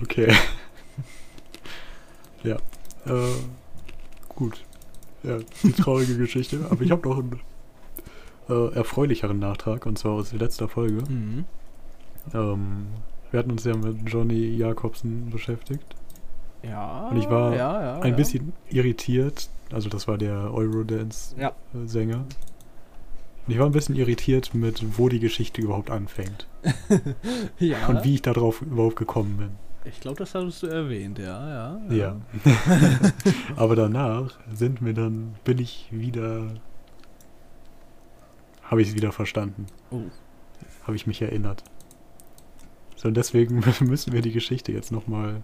Okay. 0.01 0.33
ja. 2.43 2.57
Äh, 3.05 3.33
gut. 4.29 4.63
Ja, 5.23 5.39
die 5.63 5.71
traurige 5.73 6.17
Geschichte. 6.17 6.65
Aber 6.69 6.81
ich 6.81 6.91
habe 6.91 7.07
noch 7.07 7.17
einen 7.17 7.39
äh, 8.49 8.75
erfreulicheren 8.75 9.39
Nachtrag, 9.39 9.85
und 9.85 9.97
zwar 9.97 10.13
aus 10.13 10.31
letzter 10.33 10.67
Folge. 10.67 11.03
Mhm. 11.09 11.45
Ähm, 12.33 12.87
wir 13.31 13.39
hatten 13.39 13.51
uns 13.51 13.63
ja 13.63 13.75
mit 13.75 13.97
Johnny 14.05 14.55
Jakobsen 14.55 15.29
beschäftigt. 15.29 15.95
Ja. 16.63 17.09
Und 17.09 17.17
ich 17.17 17.29
war 17.29 17.55
ja, 17.55 17.81
ja, 17.81 17.99
Ein 17.99 18.11
ja. 18.11 18.15
bisschen 18.15 18.53
irritiert. 18.69 19.49
Also 19.71 19.89
das 19.89 20.07
war 20.07 20.17
der 20.17 20.53
Eurodance-Sänger. 20.53 22.25
Ja. 23.47 23.53
Und 23.53 23.53
ich 23.53 23.59
war 23.59 23.65
ein 23.65 23.71
bisschen 23.71 23.95
irritiert 23.95 24.53
mit, 24.53 24.97
wo 24.97 25.07
die 25.09 25.19
Geschichte 25.19 25.61
überhaupt 25.61 25.89
anfängt. 25.89 26.47
ja. 27.59 27.87
Und 27.87 28.03
wie 28.03 28.15
ich 28.15 28.21
darauf 28.21 28.61
überhaupt 28.61 28.97
gekommen 28.97 29.37
bin. 29.37 29.49
Ich 29.85 30.01
glaube, 30.01 30.17
das 30.17 30.35
hattest 30.35 30.63
du 30.63 30.67
erwähnt, 30.67 31.17
ja, 31.17 31.79
ja. 31.89 31.95
Ja. 31.95 32.21
Aber 33.55 33.75
danach 33.77 34.37
sind 34.53 34.81
mir 34.81 34.93
dann, 34.93 35.35
bin 35.45 35.59
ich 35.59 35.87
wieder, 35.91 36.55
habe 38.63 38.81
ich 38.81 38.89
es 38.89 38.95
wieder 38.95 39.13
verstanden. 39.13 39.67
Oh. 39.91 40.01
Habe 40.83 40.97
ich 40.97 41.07
mich 41.07 41.21
erinnert. 41.21 41.63
So, 42.97 43.07
und 43.07 43.15
deswegen 43.15 43.63
müssen 43.81 44.11
wir 44.11 44.21
die 44.21 44.33
Geschichte 44.33 44.73
jetzt 44.73 44.91
nochmal 44.91 45.41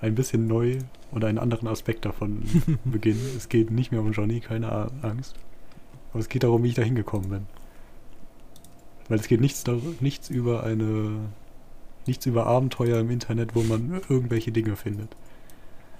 ein 0.00 0.14
bisschen 0.14 0.46
neu 0.46 0.78
und 1.10 1.24
einen 1.24 1.38
anderen 1.38 1.66
Aspekt 1.66 2.04
davon 2.04 2.42
beginnen. 2.84 3.20
Es 3.36 3.48
geht 3.48 3.72
nicht 3.72 3.90
mehr 3.90 4.02
um 4.02 4.12
Johnny, 4.12 4.38
keine 4.38 4.70
Angst. 5.02 5.34
Aber 6.10 6.20
es 6.20 6.28
geht 6.28 6.42
darum, 6.42 6.62
wie 6.62 6.68
ich 6.68 6.74
da 6.74 6.82
hingekommen 6.82 7.28
bin. 7.30 7.46
Weil 9.08 9.18
es 9.18 9.28
geht 9.28 9.40
nichts, 9.40 9.64
nichts 10.00 10.30
über 10.30 10.64
eine, 10.64 11.18
nichts 12.06 12.26
über 12.26 12.46
Abenteuer 12.46 13.00
im 13.00 13.10
Internet, 13.10 13.54
wo 13.54 13.62
man 13.62 14.00
irgendwelche 14.08 14.52
Dinge 14.52 14.76
findet. 14.76 15.14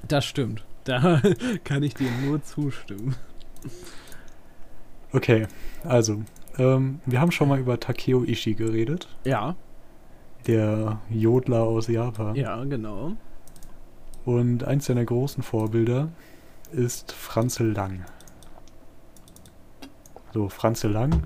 Das 0.07 0.25
stimmt. 0.25 0.65
Da 0.85 1.21
kann 1.65 1.83
ich 1.83 1.95
dir 1.95 2.11
nur 2.25 2.43
zustimmen. 2.43 3.17
Okay, 5.13 5.47
also, 5.85 6.23
ähm, 6.59 7.01
wir 7.07 7.21
haben 7.21 7.33
schon 7.33 7.49
mal 7.49 7.59
über 7.59 7.81
Takeo 7.81 8.25
Ishii 8.25 8.55
geredet, 8.55 9.09
Ja, 9.25 9.57
der 10.47 11.01
Jodler 11.11 11.63
aus 11.63 11.89
Japan. 11.89 12.35
ja, 12.37 12.63
genau. 12.65 13.13
Und 14.25 14.65
eins 14.65 14.85
seiner 14.87 15.05
großen 15.05 15.43
Vorbilder 15.43 16.09
ist 16.73 17.13
Franzel 17.13 17.73
Lang. 17.73 18.05
So, 20.35 20.49
Franzel 20.49 20.93
Lang 20.93 21.23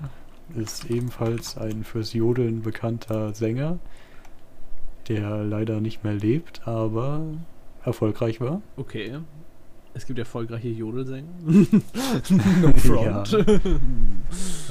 ist 0.55 0.89
ebenfalls 0.89 1.57
ein 1.57 1.83
fürs 1.83 2.13
Jodeln 2.13 2.61
bekannter 2.61 3.33
Sänger, 3.33 3.79
der 5.07 5.43
leider 5.43 5.81
nicht 5.81 6.03
mehr 6.03 6.13
lebt, 6.13 6.61
aber 6.67 7.21
erfolgreich 7.83 8.39
war. 8.39 8.61
Okay. 8.77 9.17
Es 9.95 10.07
gibt 10.07 10.17
erfolgreiche 10.17 10.69
Jodelsänger. 10.69 11.27
no 11.43 12.73
front. 12.77 13.37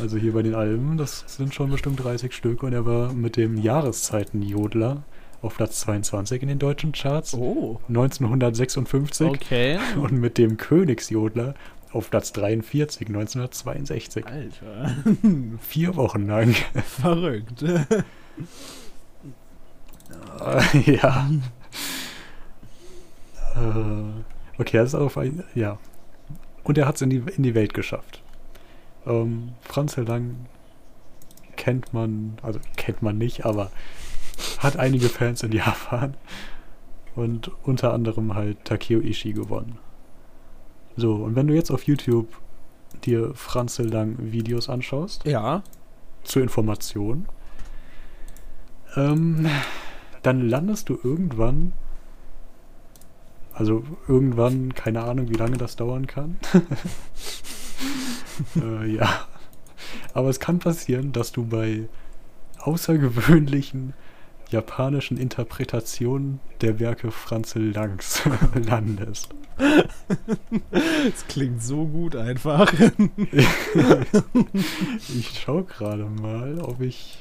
Also 0.01 0.17
hier 0.17 0.33
bei 0.33 0.43
den 0.43 0.55
Alben, 0.57 0.97
das 0.97 1.25
sind 1.29 1.55
schon 1.55 1.71
bestimmt 1.71 2.03
30 2.03 2.33
Stück 2.33 2.63
und 2.65 2.73
er 2.73 2.87
war 2.87 3.13
mit 3.13 3.37
dem 3.37 3.57
Jahreszeitenjodler 3.57 5.05
auf 5.41 5.57
Platz 5.57 5.81
22 5.81 6.43
in 6.43 6.49
den 6.49 6.59
deutschen 6.59 6.91
Charts 6.93 7.35
Oh. 7.35 7.79
1956 7.89 9.29
Okay. 9.29 9.79
und 10.01 10.13
mit 10.13 10.39
dem 10.39 10.57
Königsjodler 10.57 11.55
auf 11.93 12.11
Platz 12.11 12.33
43 12.33 13.09
1962. 13.09 14.27
Alter. 14.27 14.97
Vier 15.61 15.97
Wochen 15.97 16.27
lang. 16.27 16.55
Verrückt. 16.85 17.63
ja. 20.87 21.31
Äh, 23.55 24.61
okay, 24.61 24.77
er 24.79 24.85
ist 24.85 24.95
auf 24.95 25.19
ein, 25.19 25.45
ja. 25.55 25.79
Und 26.65 26.79
er 26.79 26.87
hat 26.87 26.97
es 26.97 27.03
in 27.03 27.11
die, 27.11 27.23
in 27.37 27.43
die 27.43 27.55
Welt 27.55 27.75
geschafft. 27.75 28.23
Ähm, 29.07 29.53
Franz 29.61 29.97
Lang 29.97 30.47
kennt 31.57 31.93
man, 31.93 32.39
also 32.43 32.61
kennt 32.77 33.03
man 33.03 33.19
nicht, 33.19 33.45
aber 33.45 33.71
hat 34.59 34.77
einige 34.77 35.09
Fans 35.09 35.43
in 35.43 35.53
Japan. 35.53 36.15
Und 37.15 37.51
unter 37.65 37.93
anderem 37.93 38.35
halt 38.35 38.65
Takeo 38.65 39.01
Ishii 39.01 39.35
gewonnen. 39.35 39.79
So, 40.97 41.15
und 41.17 41.37
wenn 41.37 41.47
du 41.47 41.55
jetzt 41.55 41.71
auf 41.71 41.85
YouTube 41.85 42.29
dir 43.05 43.33
Franz 43.35 43.79
Lang 43.79 44.17
Videos 44.19 44.69
anschaust, 44.69 45.25
Ja. 45.25 45.63
zur 46.25 46.43
Information. 46.43 47.27
Ähm, 48.95 49.49
dann 50.23 50.49
landest 50.49 50.89
du 50.89 50.99
irgendwann, 51.03 51.73
also 53.55 53.83
irgendwann, 54.07 54.75
keine 54.75 55.03
Ahnung, 55.03 55.31
wie 55.31 55.37
lange 55.37 55.57
das 55.57 55.77
dauern 55.77 56.07
kann. 56.07 56.37
äh, 58.63 58.87
ja. 58.87 59.27
Aber 60.15 60.29
es 60.29 60.41
kann 60.41 60.59
passieren, 60.59 61.13
dass 61.13 61.33
du 61.33 61.47
bei 61.47 61.89
außergewöhnlichen 62.59 63.95
japanischen 64.53 65.17
Interpretationen 65.17 66.41
der 66.61 66.79
Werke 66.79 67.11
Franzel 67.11 67.71
Langs 67.73 68.23
landest. 68.55 69.31
Es 71.15 71.27
klingt 71.29 71.63
so 71.63 71.85
gut 71.87 72.17
einfach. 72.17 72.73
Ich 75.09 75.41
schau 75.45 75.63
gerade 75.63 76.05
mal, 76.05 76.59
ob 76.61 76.81
ich. 76.81 77.19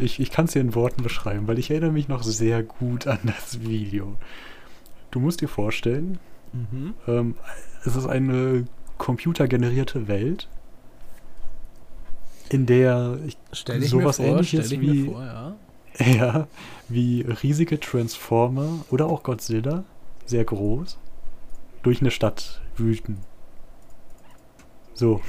Ich, 0.00 0.18
ich 0.18 0.30
kann 0.30 0.46
es 0.46 0.52
dir 0.52 0.60
in 0.60 0.74
Worten 0.74 1.02
beschreiben, 1.04 1.46
weil 1.46 1.58
ich 1.58 1.70
erinnere 1.70 1.92
mich 1.92 2.08
noch 2.08 2.24
sehr 2.24 2.62
gut 2.64 3.06
an 3.06 3.18
das 3.24 3.60
Video. 3.60 4.16
Du 5.12 5.20
musst 5.20 5.40
dir 5.40 5.48
vorstellen, 5.48 6.18
Mhm. 6.52 6.94
ähm, 7.08 7.34
es 7.84 7.96
ist 7.96 8.06
eine 8.06 8.64
computergenerierte 8.98 10.06
Welt, 10.08 10.48
in 12.48 12.66
der 12.66 13.18
ich, 13.26 13.36
Stell 13.52 13.80
dich 13.80 13.90
sowas 13.90 14.16
vor, 14.16 14.24
ähnliches 14.26 14.70
wie, 14.70 15.06
vor, 15.06 15.24
ja. 15.24 15.56
ja, 15.98 16.48
wie 16.88 17.22
riesige 17.22 17.78
Transformer 17.78 18.84
oder 18.90 19.06
auch 19.06 19.22
Godzilla, 19.22 19.84
sehr 20.26 20.44
groß, 20.44 20.98
durch 21.82 22.00
eine 22.00 22.10
Stadt 22.10 22.60
wüten. 22.76 23.18
So. 24.94 25.20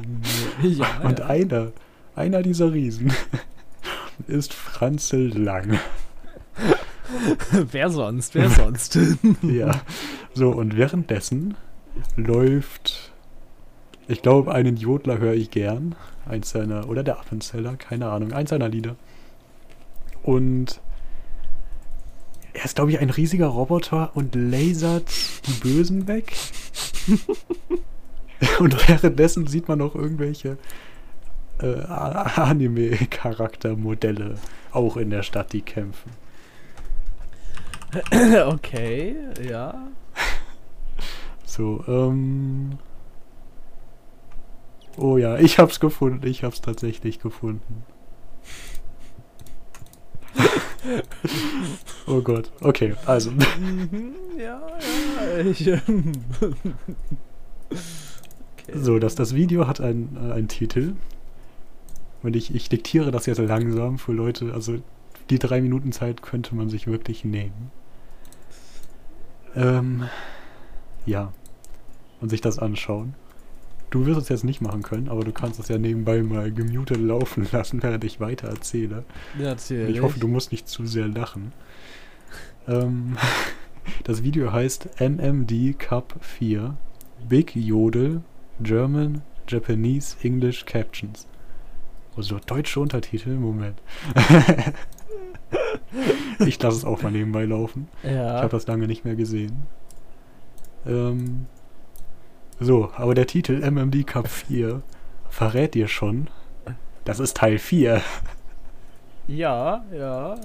ja, 0.62 0.86
Und 1.02 1.20
ja. 1.20 1.26
einer, 1.26 1.72
einer 2.14 2.42
dieser 2.42 2.72
Riesen 2.72 3.12
ist 4.26 4.54
Franzel 4.54 5.36
Lang. 5.36 5.78
Wer 7.50 7.90
sonst? 7.90 8.34
Wer 8.34 8.50
sonst? 8.50 8.98
ja. 9.42 9.80
So, 10.34 10.50
und 10.50 10.76
währenddessen 10.76 11.54
läuft, 12.16 13.12
ich 14.08 14.22
glaube, 14.22 14.54
einen 14.54 14.76
Jodler 14.76 15.18
höre 15.18 15.34
ich 15.34 15.50
gern. 15.50 15.94
Eins 16.26 16.50
seiner, 16.50 16.88
oder 16.88 17.04
der 17.04 17.20
Appenzeller, 17.20 17.76
keine 17.76 18.08
Ahnung, 18.10 18.32
eins 18.32 18.50
seiner 18.50 18.68
Lieder. 18.68 18.96
Und 20.26 20.82
er 22.52 22.64
ist, 22.64 22.74
glaube 22.74 22.90
ich, 22.90 22.98
ein 22.98 23.10
riesiger 23.10 23.46
Roboter 23.46 24.10
und 24.14 24.34
lasert 24.34 25.08
die 25.46 25.52
Bösen 25.52 26.08
weg. 26.08 26.32
und 28.58 28.88
währenddessen 28.88 29.46
sieht 29.46 29.68
man 29.68 29.78
noch 29.78 29.94
irgendwelche 29.94 30.58
äh, 31.62 31.84
Anime-Charaktermodelle 31.84 34.34
auch 34.72 34.96
in 34.96 35.10
der 35.10 35.22
Stadt, 35.22 35.52
die 35.52 35.62
kämpfen. 35.62 36.10
okay, 38.46 39.14
ja. 39.48 39.86
So, 41.44 41.84
ähm. 41.86 42.80
Oh 44.96 45.18
ja, 45.18 45.38
ich 45.38 45.60
hab's 45.60 45.78
gefunden. 45.78 46.26
Ich 46.26 46.42
hab's 46.42 46.62
tatsächlich 46.62 47.20
gefunden. 47.20 47.84
oh 52.06 52.20
Gott. 52.20 52.50
Okay, 52.60 52.94
also. 53.06 53.30
Mhm, 53.58 54.14
ja, 54.38 54.60
ja. 54.60 55.44
Ich, 55.44 55.66
ähm, 55.66 56.12
okay. 56.40 56.74
So, 58.74 58.98
das, 58.98 59.14
das 59.14 59.34
Video 59.34 59.66
hat 59.66 59.80
einen, 59.80 60.16
äh, 60.16 60.32
einen 60.32 60.48
Titel. 60.48 60.94
Und 62.22 62.36
ich, 62.36 62.54
ich 62.54 62.68
diktiere 62.68 63.10
das 63.10 63.26
jetzt 63.26 63.38
langsam 63.38 63.98
für 63.98 64.12
Leute, 64.12 64.52
also 64.52 64.78
die 65.30 65.38
drei 65.38 65.60
Minuten 65.60 65.92
Zeit 65.92 66.22
könnte 66.22 66.54
man 66.54 66.68
sich 66.68 66.86
wirklich 66.86 67.24
nehmen. 67.24 67.70
Ähm, 69.54 70.08
ja. 71.04 71.32
Und 72.20 72.30
sich 72.30 72.40
das 72.40 72.58
anschauen. 72.58 73.14
Du 73.90 74.06
wirst 74.06 74.20
es 74.20 74.28
jetzt 74.28 74.44
nicht 74.44 74.60
machen 74.60 74.82
können, 74.82 75.08
aber 75.08 75.24
du 75.24 75.32
kannst 75.32 75.60
es 75.60 75.68
ja 75.68 75.78
nebenbei 75.78 76.22
mal 76.22 76.52
gemutet 76.52 76.98
laufen 76.98 77.46
lassen, 77.52 77.82
während 77.82 78.04
ich 78.04 78.20
weiter 78.20 78.48
erzähle. 78.48 79.04
Ja, 79.38 79.46
erzähl. 79.50 79.88
Ich 79.90 80.02
hoffe, 80.02 80.18
du 80.18 80.28
musst 80.28 80.52
nicht 80.52 80.68
zu 80.68 80.86
sehr 80.86 81.08
lachen. 81.08 81.52
Ähm, 82.66 83.16
das 84.04 84.22
Video 84.22 84.52
heißt 84.52 85.00
MMD 85.00 85.78
Cup 85.78 86.16
4 86.20 86.76
Big 87.28 87.54
Yodel 87.54 88.22
German, 88.60 89.22
Japanese, 89.48 90.16
English 90.22 90.64
Captions. 90.66 91.26
Also 92.16 92.38
deutsche 92.44 92.80
Untertitel, 92.80 93.34
Moment. 93.36 93.80
ich 96.46 96.60
lasse 96.62 96.78
es 96.78 96.84
auch 96.84 97.02
mal 97.02 97.12
nebenbei 97.12 97.44
laufen. 97.44 97.88
Ich 98.02 98.10
Ja. 98.10 98.40
habe 98.40 98.48
das 98.48 98.66
lange 98.66 98.86
nicht 98.86 99.04
mehr 99.04 99.16
gesehen. 99.16 99.62
Ähm, 100.86 101.46
so, 102.60 102.90
aber 102.96 103.14
der 103.14 103.26
Titel 103.26 103.60
MMD 103.60 104.06
Cup 104.06 104.28
4 104.28 104.82
verrät 105.28 105.74
dir 105.74 105.88
schon, 105.88 106.28
das 107.04 107.20
ist 107.20 107.36
Teil 107.36 107.58
4. 107.58 108.00
Ja, 109.28 109.84
ja. 109.92 110.36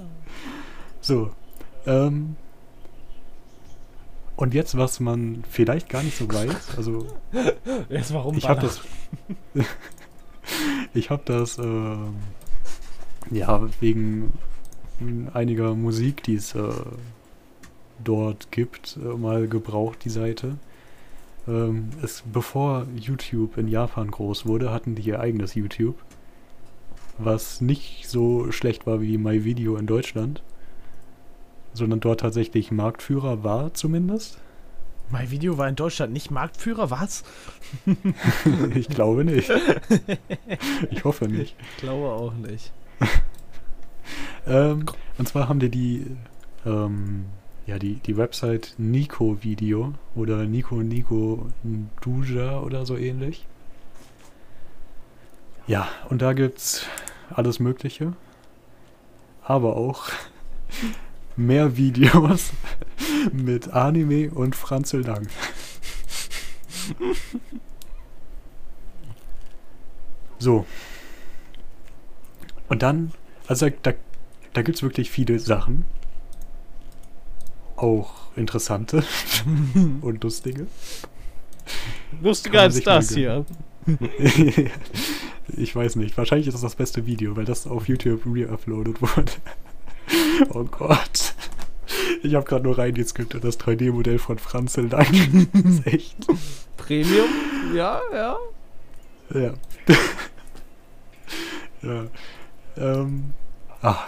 So, 0.99 1.31
ähm, 1.85 2.35
und 4.35 4.53
jetzt, 4.53 4.75
was 4.77 4.99
man 4.99 5.43
vielleicht 5.49 5.87
gar 5.89 6.03
nicht 6.03 6.17
so 6.17 6.27
weiß, 6.31 6.77
also 6.77 7.05
Jetzt 7.89 8.13
warum 8.13 8.37
ich 8.37 8.49
habe 8.49 8.61
das, 8.61 8.81
ich 10.93 11.09
habe 11.09 11.21
das, 11.25 11.57
ähm, 11.57 12.15
ja, 13.29 13.61
wegen 13.79 14.33
einiger 15.33 15.75
Musik, 15.75 16.23
die 16.23 16.35
es 16.35 16.55
äh, 16.55 16.69
dort 18.03 18.51
gibt, 18.51 18.97
äh, 18.97 19.17
mal 19.17 19.47
gebraucht, 19.47 19.99
die 20.05 20.09
Seite. 20.09 20.57
Ähm, 21.47 21.89
es, 22.03 22.23
bevor 22.31 22.85
YouTube 22.95 23.57
in 23.57 23.67
Japan 23.67 24.11
groß 24.11 24.45
wurde, 24.45 24.71
hatten 24.71 24.95
die 24.95 25.01
ihr 25.03 25.19
eigenes 25.19 25.55
YouTube, 25.55 25.95
was 27.17 27.61
nicht 27.61 28.07
so 28.07 28.51
schlecht 28.51 28.85
war 28.85 29.01
wie 29.01 29.17
MyVideo 29.17 29.75
in 29.77 29.87
Deutschland, 29.87 30.43
sondern 31.73 31.99
dort 31.99 32.21
tatsächlich 32.21 32.71
Marktführer 32.71 33.43
war 33.43 33.73
zumindest. 33.73 34.37
Mein 35.09 35.29
Video 35.29 35.57
war 35.57 35.67
in 35.67 35.75
Deutschland 35.75 36.13
nicht 36.13 36.31
Marktführer, 36.31 36.89
was? 36.89 37.23
ich 38.75 38.87
glaube 38.87 39.25
nicht. 39.25 39.51
Ich 40.89 41.03
hoffe 41.03 41.27
nicht. 41.27 41.55
Ich 41.59 41.77
glaube 41.77 42.09
auch 42.09 42.33
nicht. 42.33 42.71
Ähm, 44.47 44.85
und 45.19 45.27
zwar 45.27 45.47
haben 45.47 45.59
die 45.59 45.69
die, 45.69 46.07
ähm, 46.65 47.25
ja, 47.65 47.79
die, 47.79 47.95
die 47.95 48.17
Website 48.17 48.75
Nico 48.77 49.43
Video 49.43 49.93
oder 50.15 50.45
Nico 50.45 50.81
Nico 50.81 51.47
Duja 52.01 52.59
oder 52.59 52.85
so 52.85 52.97
ähnlich. 52.97 53.45
Ja, 55.67 55.87
und 56.09 56.21
da 56.21 56.33
gibt's 56.33 56.85
alles 57.29 57.59
Mögliche. 57.59 58.13
Aber 59.43 59.75
auch 59.75 60.09
mehr 61.35 61.77
Videos 61.77 62.51
mit 63.31 63.69
Anime 63.69 64.31
und 64.31 64.55
Franzel 64.55 65.01
Lang. 65.01 65.27
So. 70.41 70.65
Und 72.67 72.81
dann, 72.81 73.11
also 73.45 73.69
da, 73.83 73.93
da 74.53 74.61
gibt 74.63 74.77
es 74.77 74.81
wirklich 74.81 75.11
viele 75.11 75.37
Sachen. 75.37 75.85
Auch 77.81 78.11
interessante 78.35 79.03
und 80.01 80.23
lustige. 80.23 80.67
Lustiger 82.21 82.61
als 82.61 82.79
das 82.83 83.11
hier. 83.11 83.43
ich 85.57 85.75
weiß 85.75 85.95
nicht. 85.95 86.15
Wahrscheinlich 86.15 86.47
ist 86.47 86.53
das 86.53 86.61
das 86.61 86.75
beste 86.75 87.07
Video, 87.07 87.35
weil 87.35 87.45
das 87.45 87.65
auf 87.65 87.87
YouTube 87.87 88.21
re-uploadet 88.27 89.01
wurde. 89.01 89.31
oh 90.53 90.63
Gott. 90.65 91.33
Ich 92.21 92.35
habe 92.35 92.45
gerade 92.45 92.65
nur 92.65 92.77
reingeskippt 92.77 93.33
in 93.33 93.41
das 93.41 93.59
3D-Modell 93.59 94.19
von 94.19 94.37
Franzel 94.37 94.85
ist 94.93 95.87
echt. 95.87 96.17
Premium? 96.77 97.29
Ja, 97.73 97.99
ja. 98.13 98.37
Ja. 99.33 99.53
ja. 101.81 102.05
Ähm. 102.77 103.33
Ah. 103.81 104.05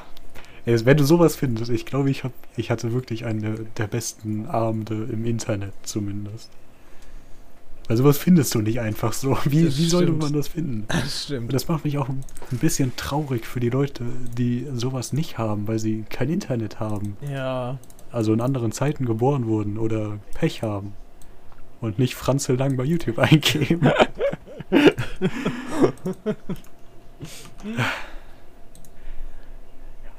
Wenn 0.66 0.98
du 0.98 1.04
sowas 1.04 1.36
findest, 1.36 1.70
ich 1.72 1.86
glaube, 1.86 2.10
ich, 2.10 2.24
hab, 2.24 2.32
ich 2.56 2.72
hatte 2.72 2.94
wirklich 2.94 3.26
eine 3.26 3.56
der 3.78 3.88
besten 3.88 4.46
Abende 4.48 5.08
im 5.12 5.26
Internet 5.26 5.74
zumindest. 5.84 6.50
Weil 7.88 7.98
sowas 7.98 8.18
findest 8.18 8.56
du 8.56 8.62
nicht 8.62 8.80
einfach 8.80 9.12
so. 9.12 9.38
Wie, 9.44 9.66
Das 9.66 9.78
wie 9.78 9.86
sollte 9.88 10.14
man 10.14 10.32
das 10.32 10.48
finden? 10.48 10.86
Das 10.88 11.02
Und 11.04 11.12
stimmt. 11.12 11.54
das 11.54 11.68
macht 11.68 11.84
mich 11.84 11.98
auch 11.98 12.08
ein 12.08 12.24
ein 12.52 12.58
bisschen 12.60 12.96
traurig 12.96 13.46
für 13.46 13.60
die 13.60 13.70
Leute, 13.70 14.06
die 14.38 14.66
sowas 14.74 15.12
nicht 15.12 15.38
haben, 15.38 15.68
weil 15.68 15.80
sie 15.80 16.06
kein 16.10 16.30
Internet 16.30 16.80
haben. 16.80 17.18
Ja. 17.30 17.78
Also 18.12 18.32
in 18.32 18.40
anderen 18.40 18.72
Zeiten 18.72 19.06
geboren 19.06 19.48
wurden 19.48 19.78
oder 19.78 20.20
Pech 20.36 20.64
haben. 20.64 20.94
Und 21.82 22.00
nicht 22.00 22.16
Franzel 22.16 22.56
lang 22.56 22.78
bei 22.78 22.86
YouTube 22.86 23.20
eingeben. 23.20 23.92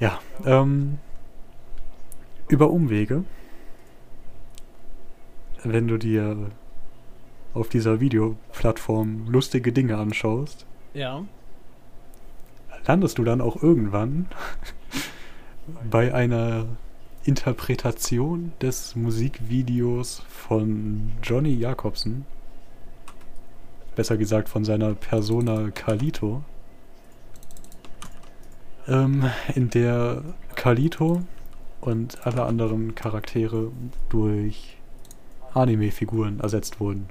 ja, 0.05 0.21
ähm, 0.45 0.99
über 2.49 2.69
Umwege, 2.71 3.25
wenn 5.63 5.89
du 5.89 5.97
dir 5.97 6.51
auf 7.55 7.71
dieser 7.71 8.01
Videoplattform 8.01 9.29
lustige 9.29 9.73
Dinge 9.73 9.97
anschaust, 9.97 10.67
Ja. 10.93 11.25
landest 12.87 13.17
du 13.17 13.25
dann 13.25 13.41
auch 13.41 13.63
irgendwann 13.63 14.27
bei 15.91 16.13
einer 16.13 16.67
Interpretation 17.25 18.53
des 18.61 18.95
Musikvideos 18.97 20.23
von 20.29 21.13
Johnny 21.23 21.55
Jacobsen, 21.55 22.27
besser 23.97 24.19
gesagt 24.19 24.51
von 24.51 24.67
seiner 24.67 24.93
Persona 24.93 25.71
Kalito, 25.71 26.43
ähm, 28.89 29.31
in 29.55 29.71
der 29.71 30.23
Kalito 30.55 31.23
und 31.81 32.27
alle 32.27 32.45
anderen 32.45 32.95
Charaktere 32.95 33.71
durch 34.09 34.77
Anime-Figuren 35.55 36.41
ersetzt 36.41 36.81
wurden. 36.81 37.09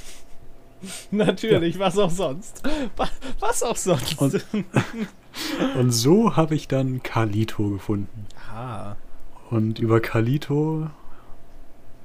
Natürlich, 1.10 1.78
was 1.78 1.98
auch 1.98 2.10
sonst. 2.10 2.62
Wa- 2.96 3.08
Was 3.38 3.62
auch 3.62 3.76
sonst. 3.76 4.20
Und- 4.20 4.44
Und 5.76 5.92
so 5.92 6.36
habe 6.36 6.54
ich 6.56 6.66
dann 6.68 7.02
Kalito 7.02 7.70
gefunden. 7.70 8.26
ah. 8.52 8.96
Und 9.50 9.78
über 9.78 10.00
Kalito, 10.00 10.88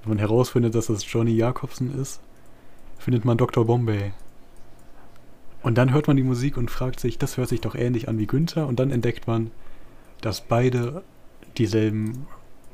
wenn 0.04 0.10
man 0.10 0.18
herausfindet, 0.20 0.76
dass 0.76 0.90
es 0.90 1.12
Johnny 1.12 1.32
Jacobsen 1.34 2.00
ist, 2.00 2.22
findet 3.00 3.24
man 3.26 3.38
Dr. 3.38 3.66
Bombay. 3.66 4.14
Und 5.66 5.78
dann 5.78 5.92
hört 5.94 6.08
man 6.08 6.16
die 6.16 6.24
Musik 6.24 6.58
und 6.58 6.70
fragt 6.70 7.00
sich, 7.00 7.18
das 7.18 7.38
hört 7.38 7.50
sich 7.50 7.60
doch 7.60 7.74
ähnlich 7.76 8.08
an 8.08 8.20
wie 8.20 8.28
Günther. 8.28 8.68
Und 8.68 8.80
dann 8.80 8.92
entdeckt 8.92 9.26
man, 9.28 9.50
dass 10.22 10.42
beide 10.42 11.04
dieselben 11.58 12.28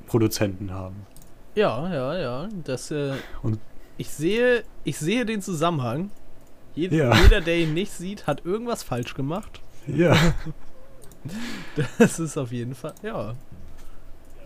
Produzenten 0.07 0.71
haben. 0.73 1.07
Ja, 1.55 1.91
ja, 1.91 2.17
ja. 2.19 2.49
Das, 2.65 2.91
äh, 2.91 3.13
Und- 3.43 3.59
ich 3.97 4.09
sehe, 4.09 4.63
ich 4.83 4.97
sehe 4.99 5.25
den 5.25 5.41
Zusammenhang. 5.41 6.11
Jed 6.75 6.91
Ja. 6.91 7.15
Jeder, 7.23 7.39
der 7.41 7.57
ihn 7.59 7.73
nicht 7.73 7.91
sieht, 7.91 8.27
hat 8.27 8.45
irgendwas 8.45 8.83
falsch 8.83 9.13
gemacht. 9.15 9.61
Ja. 9.87 10.15
Das 11.99 12.19
ist 12.19 12.35
auf 12.35 12.51
jeden 12.51 12.73
Fall, 12.73 12.95
ja. 13.03 13.35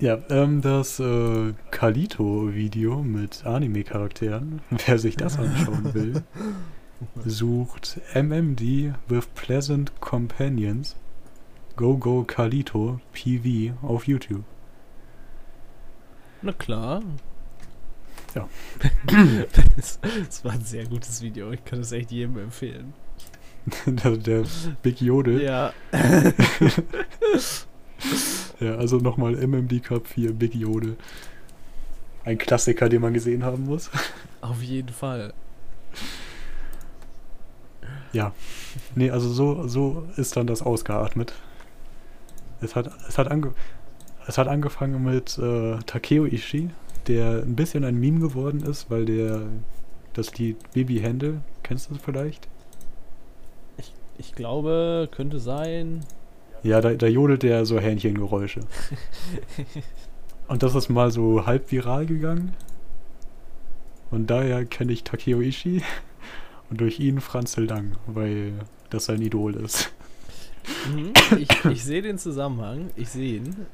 Ja, 0.01 0.17
ähm, 0.29 0.61
das 0.61 0.99
äh, 0.99 1.53
Kalito-Video 1.71 3.01
mit 3.01 3.45
Anime-Charakteren, 3.45 4.59
wer 4.85 4.99
sich 4.99 5.15
das 5.15 5.39
anschauen 5.39 5.93
will, 5.93 6.23
sucht 7.25 7.99
MMD 8.13 8.95
with 9.07 9.27
Pleasant 9.35 9.99
Companions 9.99 10.95
Go 11.75 11.97
Go 11.97 12.23
Kalito 12.23 12.99
PV 13.13 13.73
auf 13.81 14.07
YouTube. 14.07 14.43
Na 16.41 16.53
klar. 16.53 17.01
Ja. 18.33 18.47
das, 19.75 19.99
das 20.01 20.45
war 20.45 20.53
ein 20.53 20.61
sehr 20.61 20.85
gutes 20.85 21.21
Video. 21.21 21.51
Ich 21.51 21.63
kann 21.65 21.79
es 21.79 21.91
echt 21.91 22.11
jedem 22.11 22.37
empfehlen. 22.37 22.93
der, 23.85 24.17
der 24.17 24.45
Big 24.81 25.01
Jodel. 25.01 25.41
Ja. 25.41 25.73
Ja, 28.59 28.75
also 28.75 28.97
nochmal 28.97 29.35
MMD 29.35 29.83
Cup 29.83 30.07
4 30.07 30.33
Big 30.33 30.55
Jodel. 30.55 30.97
Ein 32.23 32.37
Klassiker, 32.37 32.89
den 32.89 33.01
man 33.01 33.13
gesehen 33.13 33.43
haben 33.43 33.65
muss. 33.65 33.89
Auf 34.41 34.61
jeden 34.61 34.89
Fall. 34.89 35.33
Ja. 38.15 38.31
Nee, 38.95 39.11
also 39.11 39.27
so, 39.27 39.67
so 39.67 40.05
ist 40.15 40.37
dann 40.37 40.47
das 40.47 40.61
ausgeatmet. 40.61 41.33
Es 42.61 42.73
hat, 42.73 42.89
es 43.09 43.17
hat, 43.17 43.29
ange, 43.29 43.53
es 44.25 44.37
hat 44.37 44.47
angefangen 44.47 45.03
mit 45.03 45.37
äh, 45.37 45.79
Takeo 45.85 46.25
Ishii, 46.25 46.69
der 47.07 47.43
ein 47.43 47.57
bisschen 47.57 47.83
ein 47.83 47.99
Meme 47.99 48.21
geworden 48.21 48.63
ist, 48.63 48.89
weil 48.89 49.03
der 49.03 49.41
das 50.13 50.37
Lied 50.37 50.55
Baby 50.71 51.01
Händel, 51.01 51.41
kennst 51.61 51.89
du 51.89 51.95
das 51.95 52.03
vielleicht? 52.03 52.47
Ich, 53.77 53.93
ich 54.17 54.33
glaube, 54.33 55.09
könnte 55.11 55.41
sein. 55.41 55.99
Ja, 56.63 56.79
da, 56.79 56.93
da 56.93 57.07
jodelt 57.07 57.43
der 57.43 57.65
so 57.65 57.79
Hähnchengeräusche. 57.79 58.61
Und 60.47 60.63
das 60.63 60.73
ist 60.73 60.87
mal 60.87 61.11
so 61.11 61.45
halb 61.45 61.69
viral 61.69 62.05
gegangen. 62.05 62.55
Und 64.09 64.29
daher 64.29 64.63
kenne 64.63 64.93
ich 64.93 65.03
Takeo 65.03 65.41
Ishii 65.41 65.83
und 66.69 66.81
durch 66.81 66.99
ihn 66.99 67.21
Franz 67.21 67.57
Lang, 67.57 67.97
weil 68.07 68.53
das 68.89 69.05
sein 69.05 69.21
Idol 69.21 69.55
ist. 69.55 69.91
Mhm, 70.93 71.13
ich 71.37 71.65
ich 71.65 71.83
sehe 71.83 72.01
den 72.01 72.17
Zusammenhang, 72.17 72.89
ich 72.95 73.09
sehe 73.09 73.37
ihn. 73.37 73.65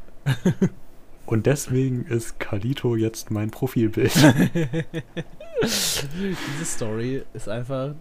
Und 1.26 1.46
deswegen 1.46 2.06
ist 2.06 2.40
Kalito 2.40 2.96
jetzt 2.96 3.32
mein 3.32 3.52
Profilbild. 3.52 4.14
Diese 5.64 6.66
Story 6.66 7.24
ist 7.34 7.48
einfach. 7.48 7.96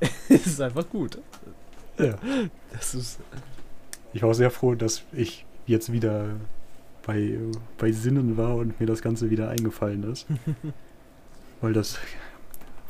ist 0.28 0.60
einfach 0.60 0.88
gut. 0.90 1.18
ja. 1.98 2.18
Das 2.72 2.94
ist. 2.94 3.20
Ich 4.12 4.22
war 4.22 4.34
sehr 4.34 4.50
froh, 4.50 4.74
dass 4.74 5.04
ich 5.12 5.46
jetzt 5.66 5.92
wieder 5.92 6.36
bei, 7.06 7.38
bei 7.78 7.92
Sinnen 7.92 8.36
war 8.36 8.56
und 8.56 8.80
mir 8.80 8.86
das 8.86 9.00
Ganze 9.02 9.30
wieder 9.30 9.48
eingefallen 9.48 10.02
ist. 10.10 10.26
Weil 11.60 11.72
das 11.72 11.98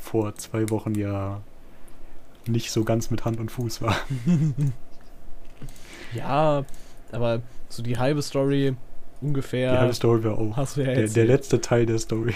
vor 0.07 0.35
zwei 0.35 0.69
Wochen 0.69 0.95
ja 0.95 1.41
nicht 2.45 2.71
so 2.71 2.85
ganz 2.85 3.11
mit 3.11 3.25
Hand 3.25 3.39
und 3.39 3.51
Fuß 3.51 3.81
war. 3.81 3.95
Ja, 6.13 6.63
aber 7.11 7.41
so 7.67 7.83
die 7.83 7.97
halbe 7.97 8.21
Story 8.21 8.75
ungefähr. 9.19 9.73
Die 9.73 9.77
halbe 9.77 9.93
Story 9.93 10.23
war 10.23 10.37
auch. 10.37 10.55
Hast 10.55 10.77
du 10.77 10.81
ja 10.81 10.93
Der, 10.93 11.07
der 11.07 11.25
letzte 11.25 11.59
Teil 11.59 11.85
der 11.85 11.99
Story. 11.99 12.33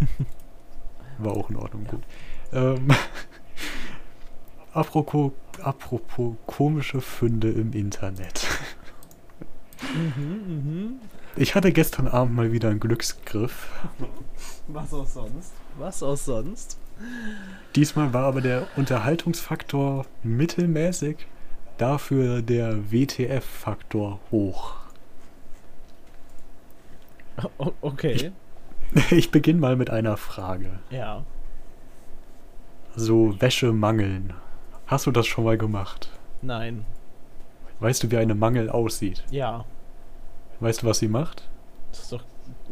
War 1.18 1.36
auch 1.36 1.48
in 1.48 1.56
Ordnung, 1.56 1.84
gut. 1.84 2.02
Ähm, 2.52 2.88
apropos, 4.72 5.30
apropos 5.62 6.34
komische 6.46 7.00
Funde 7.00 7.52
im 7.52 7.72
Internet. 7.72 8.44
Mhm, 9.94 10.24
mhm. 10.24 11.00
Ich 11.36 11.54
hatte 11.54 11.70
gestern 11.70 12.08
Abend 12.08 12.34
mal 12.34 12.50
wieder 12.50 12.70
einen 12.70 12.80
Glücksgriff. 12.80 13.68
Was 14.66 14.92
auch 14.92 15.06
sonst? 15.06 15.52
Was 15.78 16.02
auch 16.02 16.16
sonst? 16.16 16.78
Diesmal 17.74 18.12
war 18.12 18.24
aber 18.24 18.40
der 18.40 18.66
Unterhaltungsfaktor 18.76 20.06
mittelmäßig, 20.22 21.26
dafür 21.78 22.42
der 22.42 22.92
WTF-Faktor 22.92 24.20
hoch. 24.30 24.74
O 27.58 27.72
okay. 27.80 28.32
Ich 29.10 29.30
beginne 29.30 29.58
mal 29.58 29.74
mit 29.76 29.88
einer 29.88 30.18
Frage. 30.18 30.80
Ja. 30.90 31.24
So 32.94 33.40
Wäsche 33.40 33.72
mangeln. 33.72 34.34
Hast 34.86 35.06
du 35.06 35.10
das 35.10 35.26
schon 35.26 35.44
mal 35.44 35.56
gemacht? 35.56 36.10
Nein. 36.42 36.84
Weißt 37.80 38.02
du, 38.02 38.10
wie 38.10 38.18
eine 38.18 38.34
Mangel 38.34 38.68
aussieht? 38.68 39.24
Ja. 39.30 39.64
Weißt 40.60 40.82
du, 40.82 40.86
was 40.86 40.98
sie 40.98 41.08
macht? 41.08 41.48
Das 41.90 42.00
ist 42.02 42.12
doch 42.12 42.24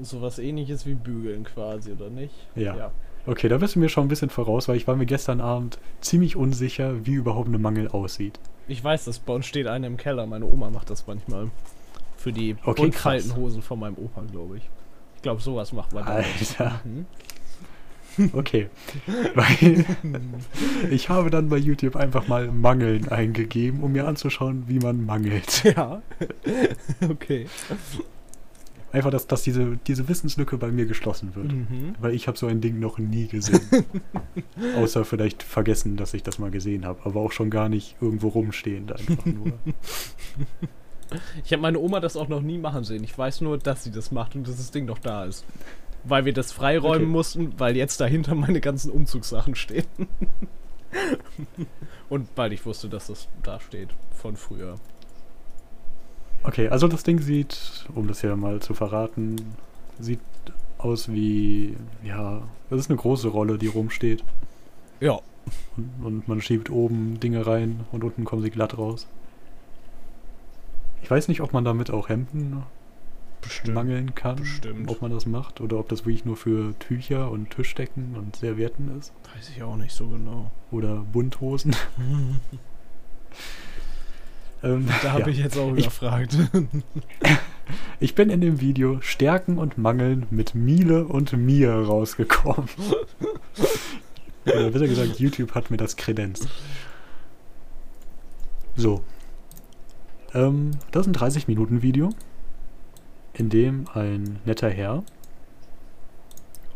sowas 0.02 0.38
ähnliches 0.38 0.87
wie 0.87 0.94
Bügeln 0.94 1.44
quasi, 1.44 1.92
oder 1.92 2.11
nicht? 2.11 2.35
Ja. 2.54 2.76
ja. 2.76 2.90
Okay, 3.26 3.48
da 3.48 3.59
bist 3.59 3.74
du 3.74 3.80
mir 3.80 3.88
schon 3.88 4.06
ein 4.06 4.09
bisschen 4.09 4.30
voraus, 4.30 4.68
weil 4.68 4.76
ich 4.76 4.87
war 4.87 4.96
mir 4.96 5.06
gestern 5.06 5.40
Abend 5.40 5.78
ziemlich 6.00 6.37
unsicher, 6.37 7.06
wie 7.06 7.12
überhaupt 7.12 7.48
eine 7.48 7.59
Mangel 7.59 7.88
aussieht. 7.88 8.40
Ich 8.66 8.83
weiß, 8.83 9.04
dass 9.04 9.18
bei 9.18 9.35
uns 9.35 9.46
steht 9.46 9.66
eine 9.66 9.87
im 9.87 9.96
Keller. 9.96 10.26
Meine 10.26 10.46
Oma 10.46 10.70
macht 10.70 10.90
das 10.90 11.06
manchmal. 11.06 11.50
Für 12.16 12.33
die 12.33 12.56
Okay, 12.64 12.90
krass. 12.90 13.35
Hosen 13.37 13.62
von 13.62 13.78
meinem 13.78 13.96
Opa, 13.96 14.22
glaube 14.30 14.59
ich. 14.59 14.68
Ich 15.16 15.22
glaube, 15.22 15.40
sowas 15.40 15.72
macht 15.72 15.92
man. 15.92 16.04
Alter. 16.04 16.80
Mhm. 16.85 17.06
Okay. 18.33 18.68
Weil 19.35 19.85
ich 20.90 21.09
habe 21.09 21.30
dann 21.30 21.48
bei 21.48 21.56
YouTube 21.56 21.96
einfach 21.96 22.28
mal 22.28 22.48
Mangeln 22.48 23.09
eingegeben, 23.09 23.83
um 23.83 23.92
mir 23.92 24.06
anzuschauen, 24.06 24.64
wie 24.66 24.78
man 24.78 25.04
mangelt. 25.04 25.64
Ja. 25.64 26.02
okay. 27.09 27.46
Einfach, 28.92 29.11
dass, 29.11 29.26
dass 29.26 29.42
diese, 29.42 29.79
diese 29.87 30.09
Wissenslücke 30.09 30.57
bei 30.57 30.72
mir 30.72 30.87
geschlossen 30.87 31.35
wird. 31.37 31.53
Mhm. 31.53 31.94
Weil 32.00 32.14
ich 32.14 32.26
habe 32.26 32.37
so 32.37 32.46
ein 32.46 32.61
Ding 32.61 32.81
noch 32.81 32.98
nie 32.98 33.29
gesehen. 33.29 33.61
Außer 34.76 35.05
vielleicht 35.05 35.42
vergessen, 35.42 35.96
dass 35.96 36.14
ich 36.14 36.22
das 36.22 36.38
mal 36.38 36.50
gesehen 36.50 36.85
habe. 36.85 37.00
Aber 37.05 37.20
auch 37.20 37.33
schon 37.33 37.50
gar 37.50 37.68
nicht 37.68 37.96
irgendwo 38.00 38.29
rumstehend 38.29 38.92
einfach 38.92 39.24
nur. 39.26 39.53
Ich 41.44 41.53
habe 41.53 41.62
meine 41.62 41.81
Oma 41.81 41.98
das 41.98 42.16
auch 42.16 42.29
noch 42.29 42.40
nie 42.40 42.57
machen 42.57 42.85
sehen. 42.85 43.03
Ich 43.03 43.18
weiß 43.18 43.40
nur, 43.40 43.59
dass 43.59 43.83
sie 43.83 43.90
das 43.90 44.12
macht 44.12 44.37
und 44.37 44.46
dass 44.46 44.59
das 44.59 44.70
Ding 44.70 44.85
noch 44.85 44.98
da 44.98 45.24
ist. 45.24 45.44
Weil 46.05 46.24
wir 46.24 46.33
das 46.33 46.53
freiräumen 46.53 47.03
Okay. 47.03 47.12
mussten, 47.12 47.59
weil 47.59 47.76
jetzt 47.76 48.00
dahinter 48.00 48.37
meine 48.37 48.61
ganzen 48.61 48.92
Umzugssachen 48.92 49.57
stehen. 49.57 49.87
und 52.09 52.29
weil 52.37 52.53
ich 52.53 52.64
wusste, 52.64 52.88
dass 52.88 53.09
das 53.09 53.29
da 53.42 53.59
steht 53.61 53.88
von 54.12 54.37
früher. 54.37 54.76
Okay, 56.42 56.68
also 56.68 56.88
das 56.88 57.03
Ding 57.03 57.20
sieht, 57.20 57.87
um 57.94 58.07
das 58.07 58.22
hier 58.22 58.35
mal 58.37 58.61
zu 58.61 58.74
verraten, 58.74 59.37
sieht 59.98 60.20
aus 60.79 61.11
wie, 61.11 61.76
ja, 62.03 62.42
das 62.70 62.81
ist 62.81 62.90
eine 62.90 62.98
große 62.98 63.29
Rolle, 63.29 63.59
die 63.59 63.66
rumsteht. 63.66 64.24
Ja. 65.00 65.20
Und, 65.76 65.90
und 66.03 66.29
man 66.29 66.40
schiebt 66.40 66.70
oben 66.70 67.20
Dinge 67.20 67.46
rein 67.46 67.81
und 67.92 68.05
unten 68.05 68.24
kommen 68.24 68.42
sie 68.42 68.50
glatt 68.50 68.79
raus. 68.79 69.07
Ich 71.03 71.11
weiß 71.11 71.29
nicht, 71.29 71.40
ob 71.40 71.53
man 71.53 71.64
damit 71.64 71.90
auch 71.90 72.09
Hemden 72.09 72.62
mangeln 73.72 74.14
kann. 74.14 74.37
Bestimmt. 74.37 74.90
Ob 74.90 75.03
man 75.03 75.11
das 75.11 75.26
macht 75.26 75.61
oder 75.61 75.79
ob 75.79 75.88
das 75.88 76.05
wirklich 76.05 76.24
nur 76.24 76.37
für 76.37 76.79
Tücher 76.79 77.31
und 77.31 77.50
Tischdecken 77.50 78.14
und 78.16 78.37
Servietten 78.37 78.98
ist. 78.98 79.12
Weiß 79.35 79.50
ich 79.50 79.62
auch 79.62 79.76
nicht 79.76 79.92
so 79.92 80.09
genau. 80.09 80.50
Oder 80.70 80.96
Bunthosen. 80.96 81.74
ähm, 84.62 84.87
Da 85.03 85.12
habe 85.12 85.23
ja. 85.23 85.29
ich 85.29 85.38
jetzt 85.38 85.59
auch 85.59 85.75
Ich- 85.75 85.87
überfragt. 85.87 86.37
Ich 88.01 88.16
bin 88.16 88.31
in 88.31 88.40
dem 88.40 88.61
Video 88.61 89.01
Stärken 89.01 89.57
und 89.59 89.79
Mangeln 89.79 90.27
mit 90.31 90.57
Miele 90.57 91.05
und 91.05 91.33
mir 91.35 91.73
rausgekommen. 91.73 92.68
Oder 94.44 94.70
besser 94.70 94.88
gesagt, 94.88 95.20
YouTube 95.20 95.55
hat 95.55 95.70
mir 95.70 95.77
das 95.77 95.94
kredenzt. 95.96 96.49
So. 98.75 99.05
Ähm, 100.35 100.73
das 100.90 101.07
ist 101.07 101.14
ein 101.14 101.31
30-Minuten-Video, 101.31 102.11
in 103.35 103.51
dem 103.51 103.85
ein 103.94 104.40
netter 104.44 104.70
Herr, 104.70 105.05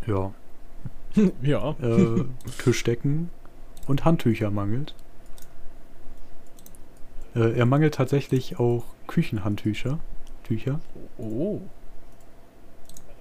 ja, 0.06 0.32
ja. 1.42 1.70
äh, 1.80 2.24
Tischdecken 2.62 3.30
und 3.88 4.04
Handtücher 4.04 4.50
mangelt. 4.50 4.94
Äh, 7.34 7.58
er 7.58 7.66
mangelt 7.66 7.94
tatsächlich 7.94 8.58
auch 8.58 8.84
Küchenhandtücher. 9.06 9.98
Tücher. 10.44 10.80
Oh. 11.18 11.60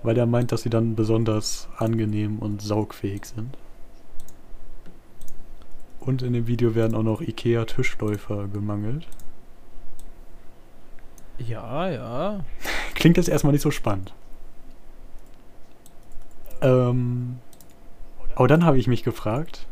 Weil 0.04 0.18
er 0.18 0.26
meint, 0.26 0.52
dass 0.52 0.64
sie 0.64 0.70
dann 0.70 0.96
besonders 0.96 1.68
angenehm 1.78 2.40
und 2.40 2.62
saugfähig 2.62 3.26
sind. 3.26 3.58
Und 6.00 6.22
in 6.22 6.34
dem 6.34 6.48
Video 6.48 6.76
werden 6.76 6.96
auch 6.96 7.04
noch 7.04 7.22
IKEA-Tischläufer 7.22 8.50
gemangelt. 8.50 9.08
Ja, 11.38 11.90
ja. 11.90 12.46
Klingt 12.94 13.18
jetzt 13.18 13.30
erstmal 13.30 13.54
nicht 13.54 13.62
so 13.62 13.72
spannend. 13.72 14.14
Ähm, 16.62 17.40
aber 18.36 18.48
dann 18.48 18.66
habe 18.66 18.78
ich 18.78 18.88
mich 18.88 19.04
gefragt, 19.04 19.66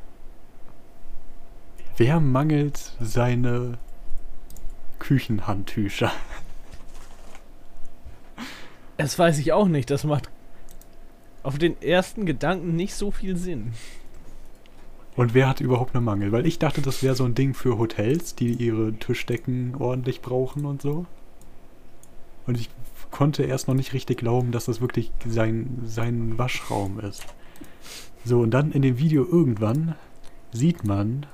wer 1.97 2.19
mangelt 2.19 2.93
seine 2.99 3.77
Küchenhandtücher? 5.01 6.11
Das 8.97 9.17
weiß 9.17 9.39
ich 9.39 9.51
auch 9.51 9.67
nicht. 9.67 9.89
Das 9.89 10.03
macht 10.03 10.29
auf 11.41 11.57
den 11.57 11.81
ersten 11.81 12.27
Gedanken 12.27 12.75
nicht 12.75 12.93
so 12.93 13.09
viel 13.09 13.35
Sinn. 13.35 13.73
Und 15.15 15.33
wer 15.33 15.49
hat 15.49 15.59
überhaupt 15.59 15.95
einen 15.95 16.05
Mangel? 16.05 16.31
Weil 16.31 16.45
ich 16.45 16.59
dachte, 16.59 16.81
das 16.81 17.01
wäre 17.01 17.15
so 17.15 17.25
ein 17.25 17.33
Ding 17.33 17.55
für 17.55 17.79
Hotels, 17.79 18.35
die 18.35 18.53
ihre 18.53 18.93
Tischdecken 18.93 19.75
ordentlich 19.75 20.21
brauchen 20.21 20.65
und 20.65 20.83
so. 20.83 21.07
Und 22.45 22.59
ich 22.59 22.69
konnte 23.09 23.43
erst 23.43 23.67
noch 23.67 23.75
nicht 23.75 23.93
richtig 23.93 24.19
glauben, 24.19 24.51
dass 24.51 24.65
das 24.65 24.81
wirklich 24.81 25.11
sein, 25.27 25.81
sein 25.83 26.37
Waschraum 26.37 26.99
ist. 26.99 27.25
So, 28.23 28.41
und 28.41 28.51
dann 28.51 28.71
in 28.71 28.83
dem 28.83 28.99
Video 28.99 29.25
irgendwann 29.25 29.95
sieht 30.51 30.83
man 30.83 31.25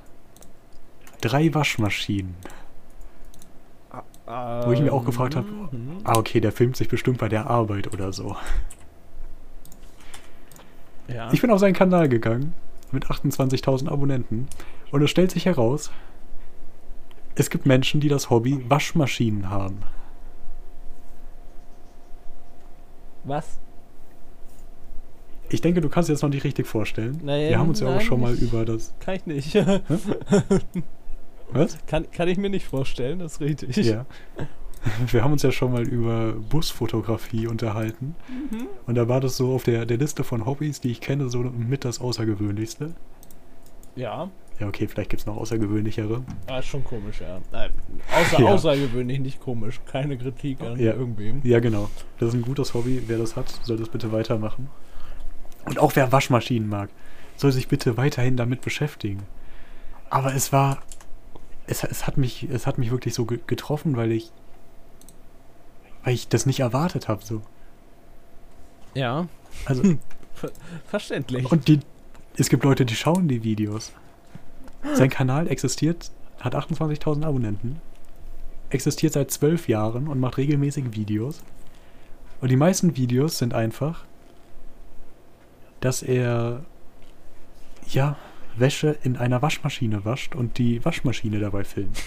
drei 1.19 1.53
Waschmaschinen. 1.53 2.36
Wo 4.28 4.72
ich 4.74 4.82
mir 4.82 4.92
auch 4.92 5.06
gefragt 5.06 5.36
hab, 5.38 5.46
Mhm. 5.46 6.00
Ah, 6.04 6.18
okay, 6.18 6.40
der 6.42 6.52
filmt 6.52 6.76
sich 6.76 6.90
bestimmt 6.90 7.18
bei 7.18 7.30
der 7.30 7.50
Arbeit 7.50 7.94
oder 7.94 8.12
so. 8.12 8.36
Ja. 11.08 11.32
Ich 11.32 11.42
bin 11.42 11.50
auf 11.50 11.60
seinen 11.60 11.74
Kanal 11.74 12.10
gegangen 12.10 12.54
mit 12.92 13.06
28.000 13.06 13.88
Abonnenten. 13.90 14.48
Und 14.92 15.02
es 15.02 15.10
stellt 15.10 15.32
sich 15.32 15.46
heraus, 15.46 15.92
es 17.36 17.50
gibt 17.50 17.66
Menschen, 17.66 18.02
die 18.02 18.10
das 18.10 18.30
Hobby 18.30 18.63
Waschmaschinen 18.70 19.50
haben. 19.50 19.80
Was? 23.24 23.60
Ich 25.50 25.62
denke, 25.62 25.80
du 25.80 25.88
kannst 25.88 26.10
dir 26.10 26.13
das 26.13 26.22
noch 26.22 26.30
nicht 26.30 26.44
richtig 26.44 26.68
vorstellen. 26.68 27.22
Naja, 27.24 27.50
Wir 27.50 27.60
haben 27.60 27.70
uns 27.70 27.80
ja 27.80 27.96
auch 27.96 28.02
schon 28.02 28.20
mal 28.20 28.34
über 28.34 28.66
das. 28.66 28.94
Kann 29.00 29.16
ich 29.16 29.26
nicht. 29.26 29.56
Was? 31.51 31.77
kann, 31.88 32.10
kann 32.12 32.27
ich 32.27 32.38
mir 32.38 32.49
nicht 32.49 32.67
vorstellen, 32.67 33.19
das 33.19 33.33
ist 33.33 33.41
richtig. 33.41 33.75
Ja. 33.77 34.05
Wir 35.12 35.23
haben 35.23 35.31
uns 35.33 35.41
ja 35.41 35.51
schon 35.51 35.71
mal 35.73 35.86
über 35.88 36.33
Busfotografie 36.33 37.47
unterhalten. 37.47 38.15
Mhm. 38.29 38.67
Und 38.86 38.95
da 38.95 39.07
war 39.07 39.19
das 39.19 39.36
so 39.36 39.53
auf 39.53 39.63
der, 39.63 39.86
der 39.86 39.97
Liste 39.97 40.23
von 40.23 40.45
Hobbys, 40.45 40.79
die 40.81 40.91
ich 40.91 41.01
kenne, 41.01 41.29
so 41.29 41.39
mit 41.39 41.83
das 41.83 41.99
Außergewöhnlichste. 41.99 42.93
Ja, 43.95 44.29
Ja, 44.60 44.67
okay, 44.67 44.88
vielleicht 44.88 45.10
gibt 45.10 45.21
es 45.21 45.25
noch 45.25 45.36
außergewöhnlichere. 45.38 46.23
ah, 46.47 46.60
ist 46.60 46.67
schon 46.67 46.83
komisch, 46.83 47.21
ja. 47.21 47.39
Nein, 47.51 47.71
außer, 48.15 48.39
Ja. 48.41 48.47
außergewöhnlich, 48.49 49.19
nicht 49.19 49.39
komisch. 49.41 49.81
Keine 49.91 50.17
Kritik 50.17 50.62
an 50.62 50.79
Ja. 50.79 50.93
irgendwem. 50.93 51.41
Ja, 51.43 51.60
genau. 51.60 51.89
Das 52.19 52.29
ist 52.29 52.36
ein 52.36 52.41
gutes 52.43 52.73
Hobby. 52.73 53.03
Wer 53.07 53.17
das 53.17 53.36
hat, 53.36 53.49
soll 53.63 53.77
das 53.77 53.89
bitte 53.89 54.12
weitermachen. 54.12 54.69
Und 55.65 55.79
auch 55.79 55.95
wer 55.95 56.12
Waschmaschinen 56.12 56.69
mag, 56.69 56.89
soll 57.36 57.51
sich 57.51 57.67
bitte 57.67 57.97
weiterhin 57.97 58.38
damit 58.38 58.62
beschäftigen. 58.62 59.23
Aber 60.10 60.33
es 60.33 60.53
war. 60.53 60.77
Es, 61.67 61.84
es, 61.84 62.08
hat, 62.08 62.17
mich, 62.17 62.43
es 62.49 62.65
hat 62.65 62.77
mich 62.77 62.91
wirklich 62.91 63.13
so 63.13 63.25
ge- 63.25 63.39
getroffen, 63.45 63.95
weil 63.97 64.12
ich. 64.12 64.32
Weil 66.03 66.13
ich 66.13 66.27
das 66.30 66.45
nicht 66.45 66.62
erwartet 66.62 67.08
habe. 67.10 67.23
So. 67.25 67.41
Ja, 68.93 69.27
Also, 69.65 69.84
verständlich. 70.88 71.51
und 71.51 71.67
die. 71.67 71.80
Es 72.38 72.49
gibt 72.49 72.63
Leute, 72.63 72.86
die 72.86 72.95
schauen 72.95 73.27
die 73.27 73.43
Videos. 73.43 73.91
Sein 74.93 75.10
Kanal 75.10 75.47
existiert, 75.47 76.12
hat 76.39 76.53
28.000 76.56 77.25
Abonnenten, 77.25 77.82
existiert 78.69 79.13
seit 79.13 79.32
zwölf 79.32 79.67
Jahren 79.67 80.08
und 80.08 80.19
macht 80.19 80.38
regelmäßig 80.38 80.93
Videos. 80.95 81.41
Und 82.39 82.49
die 82.49 82.56
meisten 82.56 82.95
Videos 82.95 83.39
sind 83.39 83.56
einfach, 83.56 84.06
dass 85.80 86.03
er 86.03 86.63
ja 87.89 88.15
Wäsche 88.60 88.98
in 89.04 89.17
einer 89.17 89.41
Waschmaschine 89.41 90.06
wascht 90.06 90.36
und 90.36 90.58
die 90.58 90.84
Waschmaschine 90.86 91.39
dabei 91.39 91.63
filmt. 91.63 92.02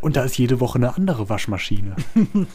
Und 0.00 0.16
da 0.16 0.22
ist 0.24 0.38
jede 0.38 0.60
Woche 0.60 0.76
eine 0.76 0.94
andere 0.94 1.28
Waschmaschine. 1.28 1.96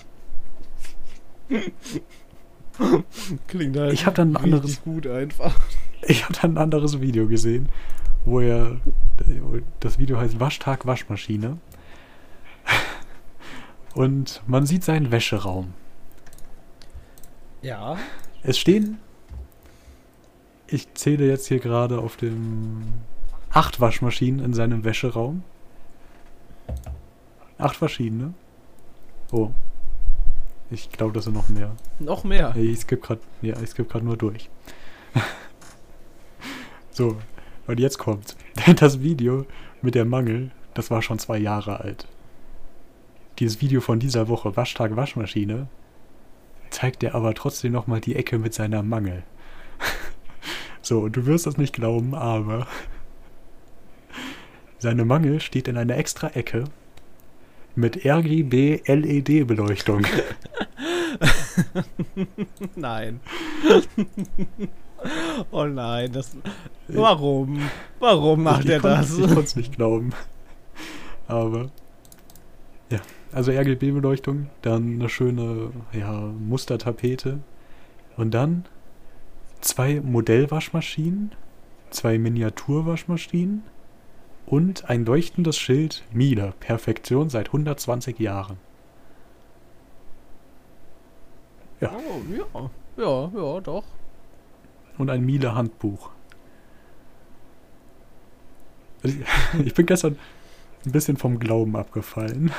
Klingt 3.48 3.78
halt 3.78 3.94
Ich 3.94 4.06
hab 4.06 4.16
dann 4.16 4.34
ein 4.36 4.38
anderes- 4.44 4.64
richtig 4.66 4.84
gut 4.84 5.08
einfach. 5.08 5.58
Ich 6.04 6.24
habe 6.24 6.34
dann 6.42 6.54
ein 6.54 6.58
anderes 6.58 7.00
Video 7.02 7.28
gesehen, 7.28 7.70
wo 8.26 8.40
er. 8.40 8.78
Das 9.80 10.00
Video 10.00 10.18
heißt 10.18 10.40
Waschtag 10.40 10.86
Waschmaschine. 10.88 11.58
Und 13.94 14.42
man 14.48 14.66
sieht 14.66 14.84
seinen 14.84 15.12
Wäscheraum. 15.12 15.74
Ja. 17.62 17.98
Es 18.42 18.58
stehen. 18.58 18.98
Ich 20.74 20.94
zähle 20.94 21.28
jetzt 21.28 21.48
hier 21.48 21.60
gerade 21.60 22.00
auf 22.00 22.16
dem. 22.16 22.82
Acht 23.50 23.82
Waschmaschinen 23.82 24.44
in 24.44 24.54
seinem 24.54 24.86
Wäscheraum. 24.86 25.44
Acht 27.58 27.76
verschiedene. 27.76 28.34
Oh. 29.34 29.52
Ich 30.70 30.90
glaube, 30.90 31.12
das 31.12 31.26
sind 31.26 31.34
noch 31.34 31.50
mehr. 31.50 31.76
Noch 32.00 32.24
mehr. 32.24 32.56
Ich 32.56 32.80
skippe 32.80 33.06
gerade 33.06 33.22
ja, 33.42 33.60
ich 33.62 33.72
skipp 33.72 33.90
grad 33.90 34.04
nur 34.04 34.16
durch. 34.16 34.50
so, 36.92 37.18
und 37.68 37.80
jetzt 37.80 37.98
kommt. 37.98 38.38
Das 38.78 39.02
Video 39.02 39.46
mit 39.82 39.96
der 39.96 40.06
Mangel, 40.06 40.52
das 40.74 40.90
war 40.90 41.02
schon 41.02 41.20
zwei 41.20 41.38
Jahre 41.38 41.82
alt. 41.82 42.08
Dieses 43.40 43.60
Video 43.60 43.82
von 43.82 44.00
dieser 44.00 44.30
Woche, 44.30 44.56
Waschtag 44.56 44.96
Waschmaschine, 44.96 45.68
zeigt 46.70 47.04
er 47.04 47.16
aber 47.16 47.34
trotzdem 47.34 47.74
nochmal 47.74 48.00
die 48.00 48.16
Ecke 48.16 48.40
mit 48.40 48.54
seiner 48.54 48.84
Mangel. 48.84 49.24
so, 50.82 51.10
du 51.10 51.26
wirst 51.26 51.46
das 51.46 51.58
nicht 51.58 51.74
glauben, 51.74 52.16
aber 52.16 52.68
seine 54.80 55.06
Mangel 55.06 55.40
steht 55.40 55.68
in 55.68 55.78
einer 55.78 55.98
extra 55.98 56.30
Ecke 56.30 56.66
mit 57.76 58.06
RGB 58.06 58.82
LED-Beleuchtung. 58.86 60.02
Nein. 62.76 63.20
oh 65.52 65.66
nein, 65.66 66.12
das. 66.12 66.36
Warum? 66.88 67.60
Warum 68.00 68.44
macht 68.44 68.66
ich, 68.66 68.72
er 68.72 68.80
konnt- 68.80 68.94
das? 68.94 69.18
Ich 69.18 69.28
konnte 69.28 69.42
es 69.42 69.56
nicht 69.56 69.76
glauben. 69.76 70.12
Aber. 71.28 71.70
Ja, 72.90 73.00
also 73.32 73.52
RGB-Beleuchtung, 73.52 74.50
dann 74.62 74.96
eine 74.96 75.10
schöne 75.10 75.72
ja, 75.94 76.12
Mustertapete. 76.12 77.40
Und 78.18 78.34
dann 78.34 78.66
zwei 79.62 80.00
Modellwaschmaschinen, 80.02 81.32
zwei 81.90 82.18
Miniaturwaschmaschinen 82.18 83.64
und 84.46 84.90
ein 84.90 85.06
leuchtendes 85.06 85.58
Schild 85.58 86.04
Miele, 86.12 86.54
Perfektion 86.60 87.30
seit 87.30 87.48
120 87.48 88.20
Jahren. 88.20 88.58
Ja. 91.80 91.92
Oh, 91.96 92.22
ja. 92.32 92.70
Ja, 92.98 93.32
ja, 93.34 93.60
doch. 93.62 93.86
Und 94.98 95.10
ein 95.10 95.24
Miele-Handbuch. 95.26 96.12
Ich- 99.04 99.16
Ich 99.66 99.74
bin 99.74 99.86
gestern 99.86 100.18
ein 100.86 100.92
bisschen 100.92 101.18
vom 101.18 101.40
Glauben 101.40 101.76
abgefallen, 101.76 102.52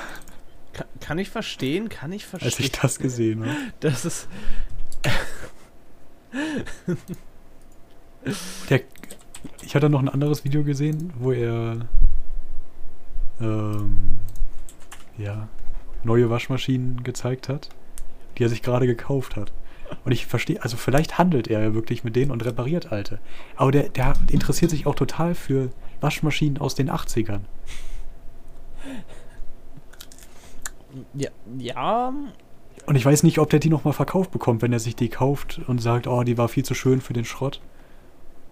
Kann, 0.73 0.87
kann 1.01 1.19
ich 1.19 1.29
verstehen, 1.31 1.89
kann 1.89 2.13
ich 2.13 2.25
verstehen. 2.27 2.51
als 2.51 2.59
ich 2.61 2.73
das 2.73 2.99
gesehen 2.99 3.45
habe. 3.45 3.57
Das 3.81 4.05
ist. 4.05 4.29
Der, 8.71 8.81
ich 9.63 9.75
hatte 9.75 9.91
noch 9.91 10.01
ein 10.01 10.09
anderes 10.09 10.45
Video 10.45 10.63
gesehen, 10.63 11.13
wo 11.19 11.33
er 11.33 11.89
ähm, 13.41 13.97
ja, 15.19 15.49
neue 16.05 16.31
Waschmaschinen 16.31 17.03
gezeigt 17.03 17.49
hat, 17.49 17.69
die 18.39 18.45
er 18.45 18.49
sich 18.49 18.63
gerade 18.63 18.87
gekauft 18.87 19.37
hat. 19.37 19.53
Und 20.05 20.13
ich 20.13 20.27
verstehe, 20.27 20.63
also 20.63 20.77
vielleicht 20.77 21.19
handelt 21.19 21.49
er 21.49 21.63
ja 21.63 21.75
wirklich 21.75 22.05
mit 22.05 22.17
denen 22.17 22.31
und 22.31 22.45
repariert 22.45 22.93
alte. 22.93 23.19
Aber 23.57 23.73
der, 23.73 23.89
der 23.91 24.15
interessiert 24.31 24.71
sich 24.71 24.87
auch 24.87 24.95
total 24.95 25.35
für 25.35 25.71
Waschmaschinen 26.01 26.59
aus 26.59 26.75
den 26.75 26.91
80ern. 26.91 27.41
Ja, 31.15 31.31
ja. 31.59 32.13
Und 32.87 32.97
ich 32.97 33.05
weiß 33.07 33.23
nicht, 33.23 33.39
ob 33.39 33.51
der 33.51 33.61
die 33.61 33.69
nochmal 33.71 33.93
verkauft 33.95 34.31
bekommt, 34.33 34.61
wenn 34.63 34.73
er 34.73 34.81
sich 34.81 34.97
die 34.97 35.09
kauft 35.09 35.61
und 35.67 35.79
sagt, 35.81 36.07
oh, 36.07 36.23
die 36.25 36.37
war 36.39 36.49
viel 36.49 36.65
zu 36.65 36.75
schön 36.75 37.01
für 37.01 37.13
den 37.13 37.25
Schrott. 37.25 37.61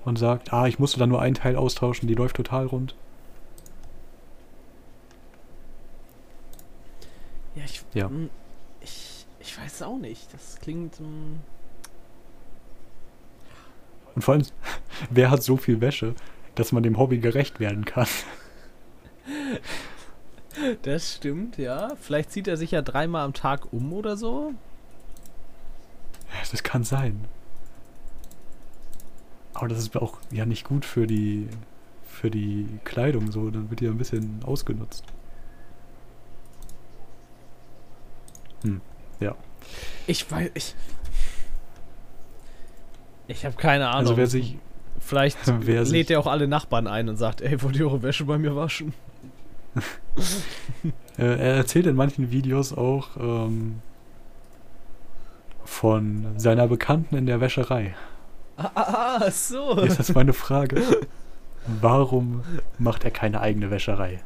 Und 0.04 0.18
sagt, 0.18 0.52
ah, 0.52 0.66
ich 0.66 0.78
musste 0.78 0.98
da 0.98 1.06
nur 1.06 1.20
ein 1.20 1.34
Teil 1.34 1.56
austauschen, 1.56 2.08
die 2.08 2.14
läuft 2.14 2.36
total 2.36 2.66
rund. 2.66 2.94
Ja, 7.54 7.64
ich. 7.64 7.82
Ja. 7.94 8.08
mm, 8.08 8.30
Ich, 8.80 9.26
ich 9.40 9.58
weiß 9.58 9.82
auch 9.82 9.98
nicht. 9.98 10.32
Das 10.32 10.58
klingt. 10.60 10.98
mm, 11.00 11.36
Und 14.14 14.22
vor 14.22 14.34
allem, 14.34 14.46
wer 15.10 15.30
hat 15.30 15.42
so 15.42 15.56
viel 15.56 15.80
Wäsche, 15.80 16.14
dass 16.54 16.72
man 16.72 16.82
dem 16.82 16.98
Hobby 16.98 17.18
gerecht 17.18 17.60
werden 17.60 17.84
kann? 17.84 18.06
Das 20.82 21.14
stimmt, 21.14 21.58
ja. 21.58 21.92
Vielleicht 22.00 22.32
zieht 22.32 22.48
er 22.48 22.56
sich 22.56 22.72
ja 22.72 22.82
dreimal 22.82 23.24
am 23.24 23.32
Tag 23.32 23.72
um 23.72 23.92
oder 23.92 24.16
so. 24.16 24.52
Das 26.50 26.62
kann 26.62 26.84
sein. 26.84 27.24
Aber 29.54 29.68
das 29.68 29.78
ist 29.78 29.96
auch 29.96 30.18
ja 30.30 30.46
nicht 30.46 30.64
gut 30.64 30.84
für 30.84 31.06
die 31.06 31.48
für 32.04 32.30
die 32.30 32.66
Kleidung 32.84 33.30
so, 33.30 33.50
dann 33.50 33.70
wird 33.70 33.80
die 33.80 33.84
ja 33.84 33.90
ein 33.90 33.98
bisschen 33.98 34.42
ausgenutzt. 34.44 35.04
Hm, 38.62 38.80
ja. 39.20 39.34
Ich 40.06 40.30
weiß. 40.30 40.50
Ich. 40.54 40.74
Ich 43.28 43.44
habe 43.44 43.56
keine 43.56 43.88
Ahnung. 43.88 44.00
Also 44.00 44.16
wer 44.16 44.26
sich 44.26 44.58
Vielleicht 44.98 45.38
lädt 45.66 46.10
er 46.10 46.20
auch 46.20 46.26
alle 46.26 46.46
Nachbarn 46.46 46.86
ein 46.86 47.08
und 47.08 47.16
sagt, 47.16 47.40
ey, 47.40 47.62
wollt 47.62 47.76
ihr 47.76 47.86
eure 47.86 48.02
Wäsche 48.02 48.24
bei 48.24 48.38
mir 48.38 48.54
waschen? 48.54 48.92
Äh, 51.18 51.24
er 51.24 51.56
erzählt 51.56 51.86
in 51.86 51.96
manchen 51.96 52.30
Videos 52.30 52.72
auch 52.72 53.08
ähm, 53.18 53.80
von 55.64 56.26
seiner 56.38 56.66
Bekannten 56.66 57.14
in 57.14 57.26
der 57.26 57.42
Wäscherei. 57.42 57.94
Ah, 58.56 58.70
ah, 58.74 59.18
ah, 59.20 59.30
so. 59.30 59.78
Jetzt 59.82 60.00
ist 60.00 60.14
meine 60.14 60.32
Frage. 60.32 60.82
Warum 61.80 62.42
macht 62.78 63.04
er 63.04 63.10
keine 63.10 63.40
eigene 63.40 63.70
Wäscherei? 63.70 64.22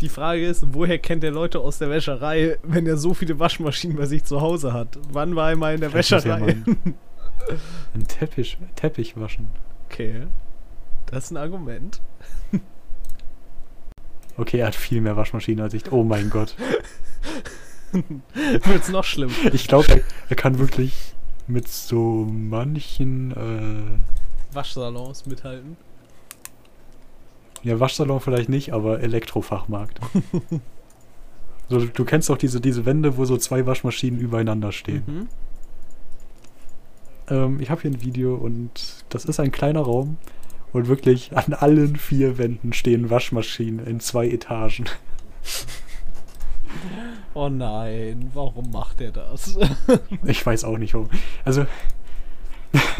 Die 0.00 0.08
Frage 0.08 0.46
ist, 0.46 0.66
woher 0.72 0.98
kennt 0.98 1.24
er 1.24 1.30
Leute 1.30 1.60
aus 1.60 1.78
der 1.78 1.90
Wäscherei, 1.90 2.58
wenn 2.62 2.86
er 2.86 2.96
so 2.96 3.14
viele 3.14 3.38
Waschmaschinen 3.38 3.96
bei 3.96 4.06
sich 4.06 4.24
zu 4.24 4.40
Hause 4.40 4.72
hat? 4.72 4.98
Wann 5.12 5.36
war 5.36 5.50
er 5.50 5.56
mal 5.56 5.74
in 5.74 5.80
der 5.80 5.90
Vielleicht 5.90 6.12
er 6.12 6.24
Wäscherei? 6.24 6.56
Ein 7.94 8.08
Teppich, 8.08 8.58
Teppich 8.76 9.16
waschen. 9.16 9.48
Okay. 9.86 10.26
Das 11.06 11.24
ist 11.24 11.30
ein 11.32 11.36
Argument. 11.36 12.00
Okay, 14.36 14.58
er 14.58 14.66
hat 14.68 14.74
viel 14.74 15.00
mehr 15.00 15.16
Waschmaschinen 15.16 15.62
als 15.62 15.74
ich. 15.74 15.92
Oh 15.92 16.02
mein 16.02 16.30
Gott. 16.30 16.56
Wird's 18.64 18.88
noch 18.88 19.04
schlimm. 19.04 19.30
Ich 19.52 19.68
glaube, 19.68 19.86
er, 19.88 20.00
er 20.28 20.36
kann 20.36 20.58
wirklich 20.58 21.14
mit 21.46 21.68
so 21.68 22.26
manchen 22.30 23.30
äh, 23.32 24.54
Waschsalons 24.54 25.26
mithalten. 25.26 25.76
Ja, 27.62 27.78
Waschsalon 27.80 28.20
vielleicht 28.20 28.48
nicht, 28.48 28.72
aber 28.72 29.00
Elektrofachmarkt. 29.00 30.00
so, 31.68 31.78
du, 31.78 31.86
du 31.86 32.04
kennst 32.04 32.28
doch 32.28 32.38
diese, 32.38 32.60
diese 32.60 32.84
Wände, 32.84 33.16
wo 33.16 33.24
so 33.24 33.36
zwei 33.36 33.64
Waschmaschinen 33.66 34.20
übereinander 34.20 34.72
stehen. 34.72 35.04
Mhm. 35.06 35.28
Ähm, 37.28 37.60
ich 37.60 37.70
habe 37.70 37.82
hier 37.82 37.90
ein 37.90 38.02
Video 38.02 38.34
und 38.34 39.04
das 39.08 39.24
ist 39.24 39.40
ein 39.40 39.52
kleiner 39.52 39.80
Raum 39.80 40.18
und 40.74 40.88
wirklich 40.88 41.34
an 41.36 41.54
allen 41.54 41.96
vier 41.96 42.36
Wänden 42.36 42.74
stehen 42.74 43.08
Waschmaschinen 43.08 43.86
in 43.86 44.00
zwei 44.00 44.28
Etagen. 44.28 44.84
Oh 47.32 47.48
nein, 47.48 48.30
warum 48.34 48.70
macht 48.70 49.00
er 49.00 49.12
das? 49.12 49.56
Ich 50.24 50.44
weiß 50.44 50.64
auch 50.64 50.76
nicht 50.78 50.94
warum. 50.94 51.08
Also, 51.44 51.66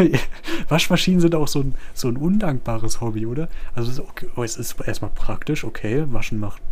Waschmaschinen 0.68 1.20
sind 1.20 1.34
auch 1.34 1.48
so 1.48 1.60
ein, 1.60 1.74
so 1.94 2.08
ein 2.08 2.16
undankbares 2.16 3.00
Hobby, 3.00 3.26
oder? 3.26 3.48
Also, 3.74 3.90
es 3.90 3.98
ist, 3.98 4.04
okay, 4.08 4.26
oh, 4.37 4.42
es 4.44 4.56
ist 4.56 4.76
erstmal 4.80 5.10
praktisch, 5.10 5.64
okay, 5.64 6.04
Waschen 6.12 6.38
macht, 6.38 6.62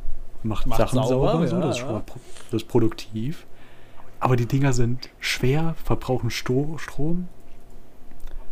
macht, 0.45 0.67
Macht 0.67 0.79
Sachen 0.79 1.03
sauber, 1.03 1.33
sauber, 1.33 1.49
so, 1.49 1.57
ja, 1.57 1.63
das, 1.63 1.77
ist 1.77 1.81
schon 1.83 1.91
ja. 1.91 1.99
pro- 2.01 2.21
das 2.51 2.63
ist 2.63 2.69
produktiv. 2.69 3.47
Aber 4.21 4.37
die 4.37 4.47
Dinger 4.47 4.73
sind 4.73 5.09
schwer, 5.19 5.75
verbrauchen 5.83 6.31
Sto 6.31 6.77
Strom, 6.79 7.27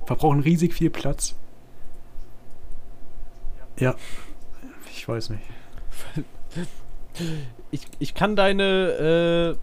verbrauchen 0.06 0.40
riesig 0.40 0.74
viel 0.74 0.90
Platz. 0.90 1.36
Ja, 3.80 3.94
ich 4.94 5.06
weiß 5.08 5.30
nicht. 5.30 5.42
Ich, 7.72 7.82
ich 7.98 8.14
kann 8.14 8.34
deine 8.34 9.56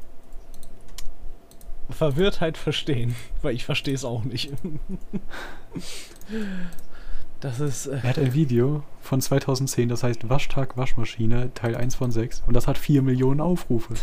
äh, 1.89 1.93
Verwirrtheit 1.93 2.57
verstehen, 2.57 3.15
weil 3.41 3.55
ich 3.55 3.65
verstehe 3.65 3.95
es 3.95 4.05
auch 4.05 4.23
nicht. 4.23 4.51
Das 7.39 7.59
ist. 7.59 7.85
Äh, 7.87 7.95
Er 7.97 8.03
hat 8.03 8.17
ein 8.19 8.33
Video 8.33 8.83
von 9.01 9.21
2010, 9.21 9.89
das 9.89 10.03
heißt 10.03 10.27
Waschtag 10.29 10.75
Waschmaschine, 10.75 11.53
Teil 11.53 11.75
1 11.75 11.95
von 11.95 12.11
6. 12.11 12.43
Und 12.47 12.53
das 12.55 12.67
hat 12.67 12.77
4 12.77 13.01
Millionen 13.01 13.41
Aufrufe. 13.41 13.93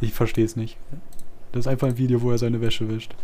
Ich 0.00 0.12
verstehe 0.12 0.44
es 0.44 0.56
nicht. 0.56 0.76
Das 1.52 1.60
ist 1.60 1.66
einfach 1.66 1.88
ein 1.88 1.98
Video, 1.98 2.22
wo 2.22 2.30
er 2.30 2.38
seine 2.38 2.60
Wäsche 2.60 2.88
wischt. 2.88 3.14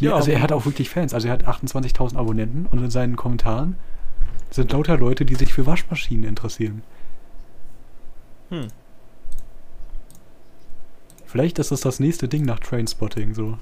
Ja, 0.00 0.14
also 0.14 0.30
er 0.30 0.40
hat 0.42 0.52
auch 0.52 0.64
wirklich 0.66 0.90
Fans. 0.90 1.14
Also 1.14 1.28
er 1.28 1.34
hat 1.34 1.46
28.000 1.46 2.16
Abonnenten 2.16 2.66
und 2.66 2.78
in 2.82 2.90
seinen 2.90 3.16
Kommentaren 3.16 3.76
sind 4.50 4.72
lauter 4.72 4.96
Leute, 4.96 5.24
die 5.24 5.34
sich 5.34 5.52
für 5.52 5.66
Waschmaschinen 5.66 6.24
interessieren. 6.24 6.82
hm. 8.50 8.68
Vielleicht 11.26 11.58
ist 11.58 11.70
das 11.70 11.82
das 11.82 12.00
nächste 12.00 12.26
Ding 12.26 12.46
nach 12.46 12.58
Trainspotting, 12.58 13.34
so. 13.34 13.58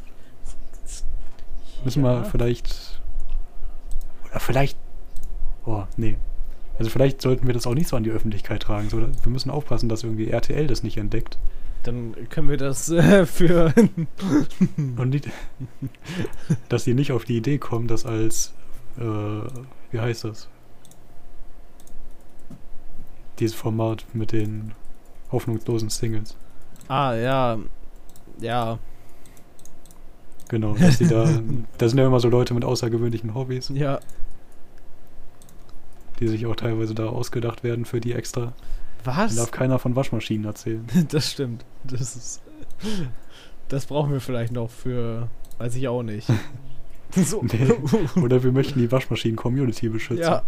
Müssen 1.84 2.04
Ja. 2.04 2.20
wir 2.22 2.24
vielleicht. 2.24 3.00
Oder 4.30 4.38
vielleicht. 4.38 4.78
Oh, 5.64 5.82
nee. 5.96 6.16
Also 6.78 6.90
vielleicht 6.90 7.20
sollten 7.22 7.46
wir 7.48 7.54
das 7.54 7.66
auch 7.66 7.74
nicht 7.74 7.88
so 7.88 7.96
an 7.96 8.04
die 8.04 8.10
Öffentlichkeit 8.10 8.62
tragen. 8.62 8.88
So, 8.88 9.00
wir 9.00 9.32
müssen 9.32 9.50
aufpassen, 9.50 9.88
dass 9.88 10.04
irgendwie 10.04 10.30
RTL 10.30 10.68
das 10.68 10.84
nicht 10.84 10.96
entdeckt. 10.96 11.38
Dann 11.86 12.16
können 12.30 12.48
wir 12.48 12.56
das 12.56 12.88
äh, 12.90 13.24
für. 13.26 13.72
Und 14.76 15.08
nicht, 15.10 15.28
dass 16.68 16.82
die 16.84 16.94
nicht 16.94 17.12
auf 17.12 17.24
die 17.24 17.36
Idee 17.36 17.58
kommen, 17.58 17.86
das 17.86 18.04
als. 18.04 18.52
Äh, 18.98 19.02
wie 19.02 20.00
heißt 20.00 20.24
das? 20.24 20.48
Dieses 23.38 23.54
Format 23.54 24.04
mit 24.14 24.32
den 24.32 24.72
hoffnungslosen 25.30 25.90
Singles. 25.90 26.36
ah, 26.88 27.14
ja. 27.14 27.58
Ja. 28.40 28.78
Genau, 30.48 30.74
dass 30.74 30.98
die 30.98 31.06
da. 31.06 31.24
da 31.78 31.88
sind 31.88 31.98
ja 31.98 32.06
immer 32.06 32.20
so 32.20 32.28
Leute 32.28 32.52
mit 32.54 32.64
außergewöhnlichen 32.64 33.34
Hobbys, 33.34 33.70
Ja. 33.74 34.00
die 36.18 36.28
sich 36.28 36.46
auch 36.46 36.56
teilweise 36.56 36.94
da 36.94 37.06
ausgedacht 37.06 37.62
werden 37.64 37.84
für 37.84 38.00
die 38.00 38.12
extra. 38.12 38.52
Was? 39.06 39.36
darf 39.36 39.50
keiner 39.50 39.78
von 39.78 39.96
Waschmaschinen 39.96 40.46
erzählen. 40.46 40.86
Das 41.08 41.32
stimmt. 41.32 41.64
Das 41.84 42.16
ist. 42.16 42.42
Das 43.68 43.86
brauchen 43.86 44.12
wir 44.12 44.20
vielleicht 44.20 44.52
noch 44.52 44.70
für. 44.70 45.28
Weiß 45.58 45.74
ich 45.76 45.88
auch 45.88 46.02
nicht. 46.02 46.28
So. 47.14 47.40
Nee. 47.40 47.72
Oder 48.20 48.42
wir 48.42 48.50
möchten 48.50 48.80
die 48.80 48.90
Waschmaschinen-Community 48.90 49.88
beschützen. 49.88 50.24
Ja. 50.24 50.42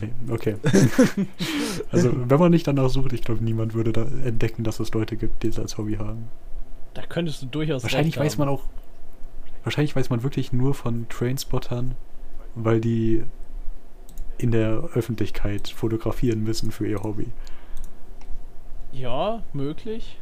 Nee, 0.00 0.32
okay. 0.32 0.56
also, 1.90 2.12
wenn 2.28 2.38
man 2.38 2.50
nicht 2.50 2.66
danach 2.66 2.88
sucht, 2.88 3.12
ich 3.12 3.22
glaube, 3.22 3.42
niemand 3.42 3.74
würde 3.74 3.92
da 3.92 4.02
entdecken, 4.02 4.62
dass 4.62 4.80
es 4.80 4.92
Leute 4.92 5.16
gibt, 5.16 5.42
die 5.42 5.48
es 5.48 5.58
als 5.58 5.78
Hobby 5.78 5.94
haben. 5.94 6.28
Da 6.94 7.02
könntest 7.02 7.42
du 7.42 7.46
durchaus. 7.46 7.82
Wahrscheinlich 7.82 8.16
weiß 8.18 8.38
man 8.38 8.48
auch. 8.48 8.64
Wahrscheinlich 9.64 9.96
weiß 9.96 10.10
man 10.10 10.22
wirklich 10.22 10.52
nur 10.52 10.74
von 10.74 11.08
Trainspottern, 11.08 11.94
weil 12.54 12.80
die 12.80 13.24
in 14.38 14.50
der 14.50 14.90
Öffentlichkeit 14.94 15.68
fotografieren 15.68 16.42
müssen 16.42 16.70
für 16.70 16.86
ihr 16.86 17.02
Hobby. 17.02 17.26
Ja, 18.92 19.42
möglich. 19.52 20.18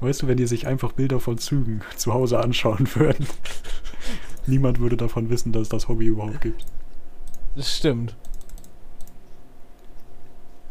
Weißt 0.00 0.22
du, 0.22 0.28
wenn 0.28 0.36
die 0.36 0.46
sich 0.46 0.66
einfach 0.66 0.92
Bilder 0.92 1.20
von 1.20 1.38
Zügen 1.38 1.82
zu 1.96 2.14
Hause 2.14 2.38
anschauen 2.38 2.88
würden, 2.94 3.26
niemand 4.46 4.80
würde 4.80 4.96
davon 4.96 5.28
wissen, 5.28 5.52
dass 5.52 5.62
es 5.62 5.68
das 5.68 5.88
Hobby 5.88 6.06
überhaupt 6.06 6.40
gibt. 6.40 6.64
Das 7.56 7.76
stimmt. 7.76 8.14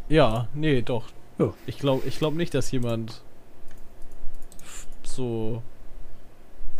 Ja, 0.10 0.48
nee, 0.54 0.82
doch. 0.82 1.06
Ja. 1.38 1.54
Ich 1.66 1.80
glaube 1.80 2.08
ich 2.08 2.18
glaub 2.18 2.34
nicht, 2.34 2.54
dass 2.54 2.72
jemand 2.72 3.22
so, 5.04 5.62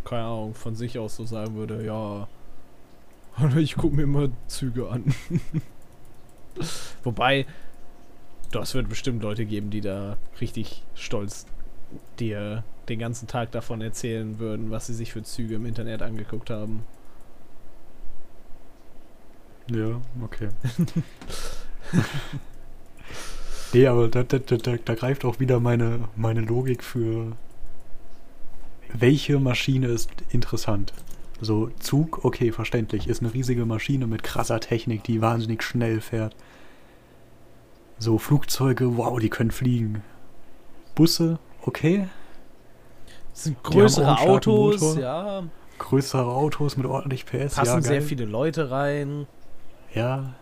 keine 0.06 0.24
Ahnung, 0.24 0.54
von 0.54 0.76
sich 0.76 0.98
aus 0.98 1.18
so 1.18 1.26
sagen 1.26 1.56
würde, 1.56 1.86
ja, 1.86 2.28
ich 3.58 3.76
gucke 3.76 3.96
mir 3.96 4.04
immer 4.04 4.30
Züge 4.48 4.90
an. 4.90 5.14
Wobei, 7.04 7.46
das 8.52 8.74
wird 8.74 8.90
bestimmt 8.90 9.22
Leute 9.22 9.46
geben, 9.46 9.70
die 9.70 9.82
da 9.82 10.18
richtig 10.40 10.84
stolz 10.96 11.46
dir 12.20 12.64
den 12.90 13.00
ganzen 13.00 13.28
Tag 13.28 13.52
davon 13.52 13.82
erzählen 13.82 14.40
würden, 14.40 14.72
was 14.72 14.88
sie 14.88 14.94
sich 14.94 15.12
für 15.12 15.24
Züge 15.24 15.56
im 15.56 15.66
Internet 15.66 16.02
angeguckt 16.02 16.50
haben. 16.50 16.84
Ja, 19.70 20.02
okay. 20.24 20.50
nee, 23.74 23.88
aber 23.88 24.08
da, 24.08 24.24
da, 24.24 24.40
da, 24.40 24.56
da, 24.56 24.78
da 24.78 24.96
greift 24.96 25.26
auch 25.26 25.40
wieder 25.40 25.60
meine, 25.60 26.08
meine 26.16 26.42
Logik 26.42 26.84
für 26.84 27.34
welche 28.94 29.40
Maschine 29.40 29.88
ist 29.88 30.10
interessant. 30.30 30.94
So, 31.40 31.70
Zug, 31.80 32.26
okay, 32.26 32.52
verständlich, 32.52 33.08
ist 33.08 33.22
eine 33.22 33.34
riesige 33.34 33.66
Maschine 33.66 34.08
mit 34.08 34.24
krasser 34.24 34.60
Technik, 34.60 35.04
die 35.04 35.22
wahnsinnig 35.22 35.62
schnell 35.62 36.02
fährt. 36.02 36.36
So, 38.00 38.18
Flugzeuge, 38.18 38.98
wow, 38.98 39.20
die 39.20 39.30
können 39.30 39.52
fliegen. 39.52 40.04
Busse, 40.96 41.38
okay. 41.62 42.08
Das 43.34 43.44
sind 43.44 43.62
größere 43.64 44.20
Autos, 44.20 44.82
Motor. 44.82 45.00
ja. 45.00 45.44
Größere 45.78 46.26
Autos 46.26 46.76
mit 46.76 46.88
ordentlich 46.88 47.26
PS, 47.28 47.56
Passen 47.56 47.76
ja, 47.76 47.82
sehr 47.82 48.02
viele 48.02 48.26
Leute 48.26 48.72
rein. 48.72 49.28
Ja, 49.94 50.34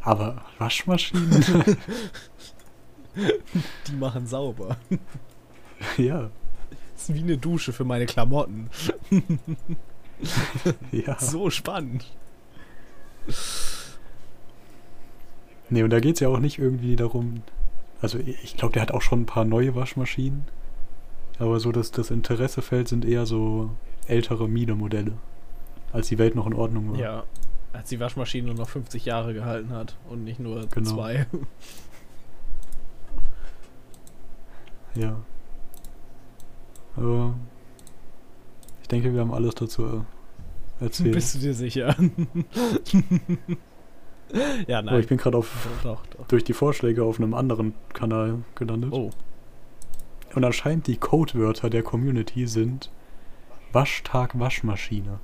aber 0.00 0.44
Waschmaschinen? 0.58 1.44
Die 3.86 3.94
machen 3.94 4.26
sauber. 4.26 4.76
ja, 5.96 6.30
Das 6.94 7.08
ist 7.08 7.14
wie 7.14 7.20
eine 7.20 7.38
Dusche 7.38 7.72
für 7.72 7.84
meine 7.84 8.06
Klamotten. 8.06 8.68
ja. 10.92 11.18
So 11.18 11.50
spannend. 11.50 12.04
Nee, 15.70 15.82
und 15.82 15.90
da 15.90 16.00
geht 16.00 16.14
es 16.14 16.20
ja 16.20 16.28
auch 16.28 16.38
nicht 16.38 16.58
irgendwie 16.58 16.96
darum. 16.96 17.42
Also, 18.00 18.18
ich 18.18 18.56
glaube, 18.56 18.72
der 18.74 18.82
hat 18.82 18.92
auch 18.92 19.02
schon 19.02 19.22
ein 19.22 19.26
paar 19.26 19.44
neue 19.44 19.74
Waschmaschinen. 19.74 20.44
Aber 21.38 21.58
so 21.58 21.72
das, 21.72 21.90
das 21.90 22.10
Interessefeld 22.10 22.86
sind 22.88 23.04
eher 23.04 23.26
so 23.26 23.70
ältere 24.06 24.48
Miele-Modelle. 24.48 25.12
Als 25.92 26.08
die 26.08 26.18
Welt 26.18 26.34
noch 26.34 26.46
in 26.46 26.54
Ordnung 26.54 26.92
war. 26.92 26.98
Ja. 26.98 27.24
Als 27.72 27.88
die 27.88 27.98
Waschmaschine 27.98 28.54
noch 28.54 28.68
50 28.68 29.04
Jahre 29.04 29.34
gehalten 29.34 29.70
hat 29.70 29.96
und 30.08 30.22
nicht 30.22 30.38
nur 30.38 30.66
Genau. 30.68 30.90
zwei. 30.90 31.26
Ja. 34.96 35.16
Aber 36.96 37.34
ich 38.82 38.86
denke, 38.86 39.12
wir 39.12 39.20
haben 39.22 39.34
alles 39.34 39.56
dazu 39.56 40.04
äh, 40.84 40.86
erzählt. 40.86 41.12
Bist 41.12 41.34
du 41.34 41.38
dir 41.38 41.54
sicher? 41.54 41.96
ja, 44.66 44.78
Aber 44.78 44.90
nein. 44.90 45.00
ich 45.00 45.06
bin 45.08 45.18
gerade 45.18 45.38
auf 45.38 45.68
doch, 45.82 46.06
doch, 46.06 46.26
durch 46.26 46.44
die 46.44 46.52
Vorschläge 46.52 47.04
auf 47.04 47.18
einem 47.18 47.34
anderen 47.34 47.74
Kanal 47.92 48.44
gelandet. 48.54 48.92
Oh. 48.92 49.10
und 50.34 50.44
anscheinend 50.44 50.86
die 50.86 50.96
Codewörter 50.96 51.70
der 51.70 51.82
Community 51.82 52.46
sind 52.46 52.90
Waschtag 53.72 54.38
Waschmaschine. 54.38 55.20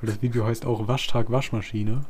Und 0.00 0.10
das 0.10 0.22
Video 0.22 0.44
heißt 0.46 0.66
auch 0.66 0.88
Waschtag 0.88 1.30
Waschmaschine. 1.30 2.04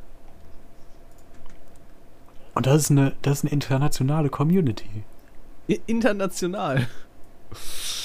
Und 2.54 2.66
das 2.66 2.82
ist 2.82 2.90
eine, 2.90 3.14
das 3.22 3.38
ist 3.38 3.44
eine 3.44 3.52
internationale 3.52 4.30
Community. 4.30 5.04
International. 5.86 6.86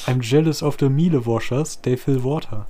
I'm 0.05 0.21
jealous 0.21 0.61
of 0.61 0.77
the 0.79 0.89
Miele 0.89 1.25
washers, 1.25 1.79
they 1.81 1.95
fill 1.95 2.23
water. 2.23 2.67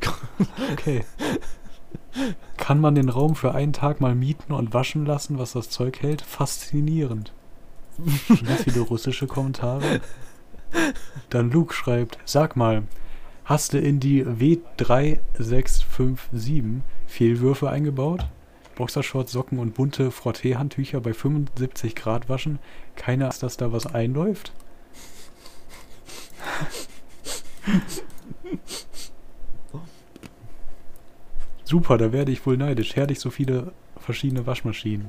Okay. 0.72 1.04
Kann 2.56 2.80
man 2.80 2.94
den 2.94 3.08
Raum 3.08 3.34
für 3.34 3.54
einen 3.54 3.72
Tag 3.72 4.00
mal 4.00 4.14
mieten 4.14 4.52
und 4.52 4.74
waschen 4.74 5.06
lassen, 5.06 5.38
was 5.38 5.52
das 5.52 5.70
Zeug 5.70 6.02
hält? 6.02 6.22
Faszinierend. 6.22 7.32
Viele 8.64 8.80
russische 8.80 9.26
Kommentare. 9.26 10.00
Dann 11.30 11.50
Luke 11.50 11.74
schreibt, 11.74 12.18
sag 12.24 12.56
mal, 12.56 12.84
hast 13.44 13.72
du 13.72 13.78
in 13.78 14.00
die 14.00 14.24
W3657 14.24 16.80
Fehlwürfe 17.06 17.70
eingebaut? 17.70 18.26
Boxershorts, 18.76 19.32
Socken 19.32 19.58
und 19.58 19.74
bunte 19.74 20.12
Frottee-Handtücher 20.12 21.00
bei 21.00 21.12
75 21.12 21.96
Grad 21.96 22.28
waschen? 22.28 22.60
Keiner 22.94 23.28
ist, 23.28 23.42
dass 23.42 23.56
da 23.56 23.72
was 23.72 23.86
einläuft? 23.86 24.52
Super, 31.68 31.98
da 31.98 32.12
werde 32.12 32.32
ich 32.32 32.46
wohl 32.46 32.56
neidisch. 32.56 32.96
Herrlich 32.96 33.20
so 33.20 33.28
viele 33.28 33.72
verschiedene 33.98 34.46
Waschmaschinen. 34.46 35.08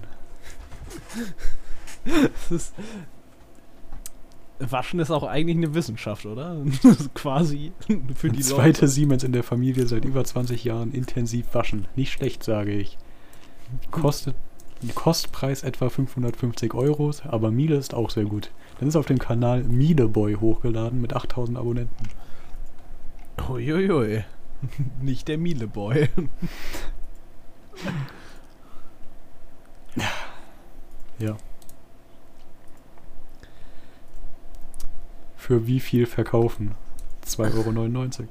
Das 2.04 2.52
ist 2.52 2.74
Waschen 4.60 5.00
ist 5.00 5.10
auch 5.10 5.24
eigentlich 5.24 5.56
eine 5.56 5.74
Wissenschaft, 5.74 6.26
oder? 6.26 6.58
Quasi 7.14 7.72
für 8.14 8.30
die 8.30 8.42
Zweite 8.42 8.82
Leute. 8.82 8.88
Siemens 8.90 9.24
in 9.24 9.32
der 9.32 9.44
Familie 9.44 9.88
seit 9.88 10.04
über 10.04 10.26
20 10.26 10.66
Jahren 10.66 10.92
intensiv 10.92 11.46
waschen. 11.54 11.88
Nicht 11.96 12.12
schlecht, 12.12 12.44
sage 12.44 12.74
ich. 12.74 12.98
Kostet 13.90 14.36
Kostpreis 14.96 15.64
etwa 15.64 15.88
550 15.88 16.74
Euro, 16.74 17.12
aber 17.24 17.52
Miele 17.52 17.78
ist 17.78 17.94
auch 17.94 18.10
sehr 18.10 18.26
gut. 18.26 18.52
Dann 18.80 18.90
ist 18.90 18.98
auf 18.98 19.06
dem 19.06 19.20
Kanal 19.20 19.64
Miele-Boy 19.64 20.36
hochgeladen 20.36 21.00
mit 21.00 21.16
8000 21.16 21.58
Abonnenten. 21.58 22.10
Uiuiui. 23.50 24.26
Nicht 25.02 25.28
der 25.28 25.38
Miele-Boy. 25.38 26.10
Ja. 31.20 31.36
Für 35.36 35.68
wie 35.68 35.82
viel 35.82 36.06
verkaufen? 36.06 36.76
2,99 37.26 38.20
Euro. 38.20 38.30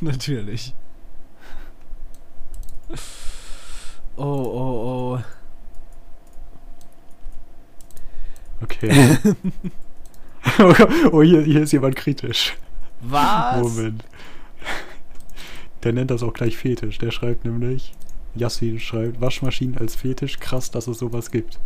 Natürlich. 0.00 0.74
Oh, 4.16 4.24
oh, 4.24 5.16
oh. 5.16 5.20
Okay. 8.60 9.16
oh, 11.12 11.22
hier, 11.22 11.42
hier 11.42 11.62
ist 11.62 11.72
jemand 11.72 11.96
kritisch. 11.96 12.56
Was? 13.00 13.62
Moment. 13.62 14.04
Der 15.82 15.92
nennt 15.92 16.10
das 16.10 16.22
auch 16.22 16.32
gleich 16.32 16.56
Fetisch. 16.56 16.98
Der 16.98 17.10
schreibt 17.10 17.44
nämlich, 17.44 17.94
Yassin 18.34 18.80
schreibt, 18.80 19.20
Waschmaschinen 19.20 19.78
als 19.78 19.96
Fetisch, 19.96 20.38
krass, 20.38 20.70
dass 20.70 20.86
es 20.86 20.98
sowas 20.98 21.30
gibt. 21.30 21.58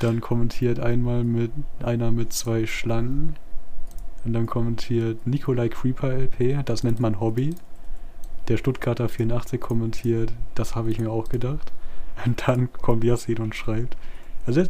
Dann 0.00 0.20
kommentiert 0.20 0.80
einmal 0.80 1.24
mit 1.24 1.52
einer 1.82 2.10
mit 2.10 2.32
zwei 2.32 2.66
Schlangen. 2.66 3.36
Und 4.24 4.32
dann 4.32 4.46
kommentiert 4.46 5.26
Nikolai 5.26 5.68
Creeper 5.68 6.08
LP, 6.08 6.64
das 6.64 6.82
nennt 6.82 6.98
man 6.98 7.20
Hobby. 7.20 7.54
Der 8.48 8.56
Stuttgarter 8.56 9.08
84 9.08 9.60
kommentiert, 9.60 10.32
das 10.54 10.74
habe 10.74 10.90
ich 10.90 10.98
mir 10.98 11.10
auch 11.10 11.28
gedacht. 11.28 11.72
Und 12.24 12.46
dann 12.46 12.72
kommt 12.72 13.04
Yassin 13.04 13.38
und 13.38 13.54
schreibt, 13.54 13.96
also, 14.46 14.62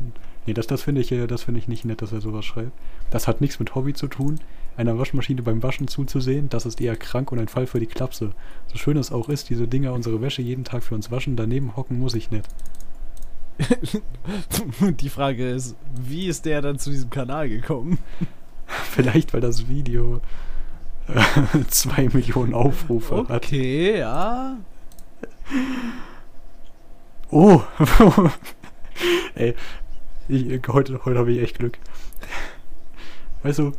nee, 0.46 0.54
das, 0.54 0.66
das 0.66 0.82
finde 0.82 1.00
ich, 1.00 1.12
äh, 1.12 1.26
das 1.26 1.42
finde 1.42 1.60
ich 1.60 1.68
nicht 1.68 1.84
nett, 1.84 2.02
dass 2.02 2.12
er 2.12 2.20
sowas 2.20 2.44
schreibt. 2.44 2.72
Das 3.10 3.28
hat 3.28 3.40
nichts 3.40 3.58
mit 3.58 3.74
Hobby 3.74 3.92
zu 3.94 4.08
tun. 4.08 4.40
Einer 4.76 4.98
Waschmaschine 4.98 5.42
beim 5.42 5.62
Waschen 5.62 5.86
zuzusehen, 5.86 6.48
das 6.48 6.66
ist 6.66 6.80
eher 6.80 6.96
krank 6.96 7.30
und 7.30 7.38
ein 7.38 7.48
Fall 7.48 7.66
für 7.66 7.78
die 7.78 7.86
Klapse. 7.86 8.32
So 8.66 8.76
schön 8.76 8.96
es 8.96 9.12
auch 9.12 9.28
ist, 9.28 9.50
diese 9.50 9.68
Dinger 9.68 9.92
unsere 9.92 10.20
Wäsche 10.20 10.42
jeden 10.42 10.64
Tag 10.64 10.82
für 10.82 10.94
uns 10.94 11.10
waschen, 11.10 11.36
daneben 11.36 11.76
hocken 11.76 11.98
muss 11.98 12.14
ich 12.14 12.30
nicht. 12.30 12.48
Die 15.00 15.08
Frage 15.08 15.48
ist, 15.48 15.76
wie 15.94 16.26
ist 16.26 16.44
der 16.44 16.60
dann 16.60 16.78
zu 16.78 16.90
diesem 16.90 17.10
Kanal 17.10 17.48
gekommen? 17.48 17.98
Vielleicht, 18.66 19.32
weil 19.32 19.40
das 19.40 19.68
Video 19.68 20.20
äh, 21.06 21.60
zwei 21.68 22.08
Millionen 22.12 22.54
Aufrufe 22.54 23.18
hat. 23.28 23.30
Okay, 23.30 23.98
ja. 23.98 24.56
Oh! 27.30 27.62
Ey, 29.34 29.54
ich, 30.28 30.60
heute, 30.68 31.04
heute 31.04 31.18
habe 31.18 31.32
ich 31.32 31.42
echt 31.42 31.58
Glück. 31.58 31.78
Weißt 33.42 33.58
du, 33.58 33.72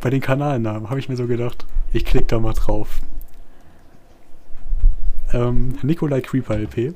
bei 0.00 0.10
den 0.10 0.20
Kanalnamen 0.20 0.88
habe 0.88 0.98
ich 0.98 1.08
mir 1.08 1.16
so 1.16 1.26
gedacht, 1.26 1.66
ich 1.92 2.04
klicke 2.04 2.26
da 2.26 2.38
mal 2.40 2.54
drauf. 2.54 3.00
Ähm, 5.32 5.78
Nikolai 5.82 6.20
Creeper 6.20 6.56
LP 6.56 6.94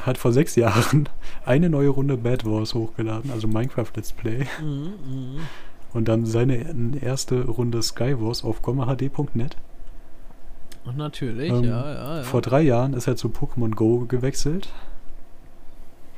hat 0.00 0.18
vor 0.18 0.32
sechs 0.32 0.56
Jahren 0.56 1.08
eine 1.44 1.68
neue 1.68 1.88
Runde 1.88 2.16
Bad 2.16 2.44
Wars 2.44 2.74
hochgeladen, 2.74 3.30
also 3.30 3.48
Minecraft 3.48 3.90
Let's 3.94 4.12
Play. 4.12 4.46
Mhm, 4.62 4.92
mhm. 5.06 5.38
Und 5.92 6.08
dann 6.08 6.26
seine 6.26 7.00
erste 7.00 7.44
Runde 7.44 7.82
Skywars 7.82 8.44
auf 8.44 8.62
gommahd.net. 8.62 9.56
Und 10.84 10.96
natürlich, 10.96 11.50
Ähm, 11.50 11.64
ja, 11.64 11.92
ja, 11.92 12.16
ja. 12.18 12.22
Vor 12.22 12.42
drei 12.42 12.62
Jahren 12.62 12.92
ist 12.92 13.06
er 13.08 13.16
zu 13.16 13.28
Pokémon 13.28 13.74
Go 13.74 14.06
gewechselt. 14.06 14.68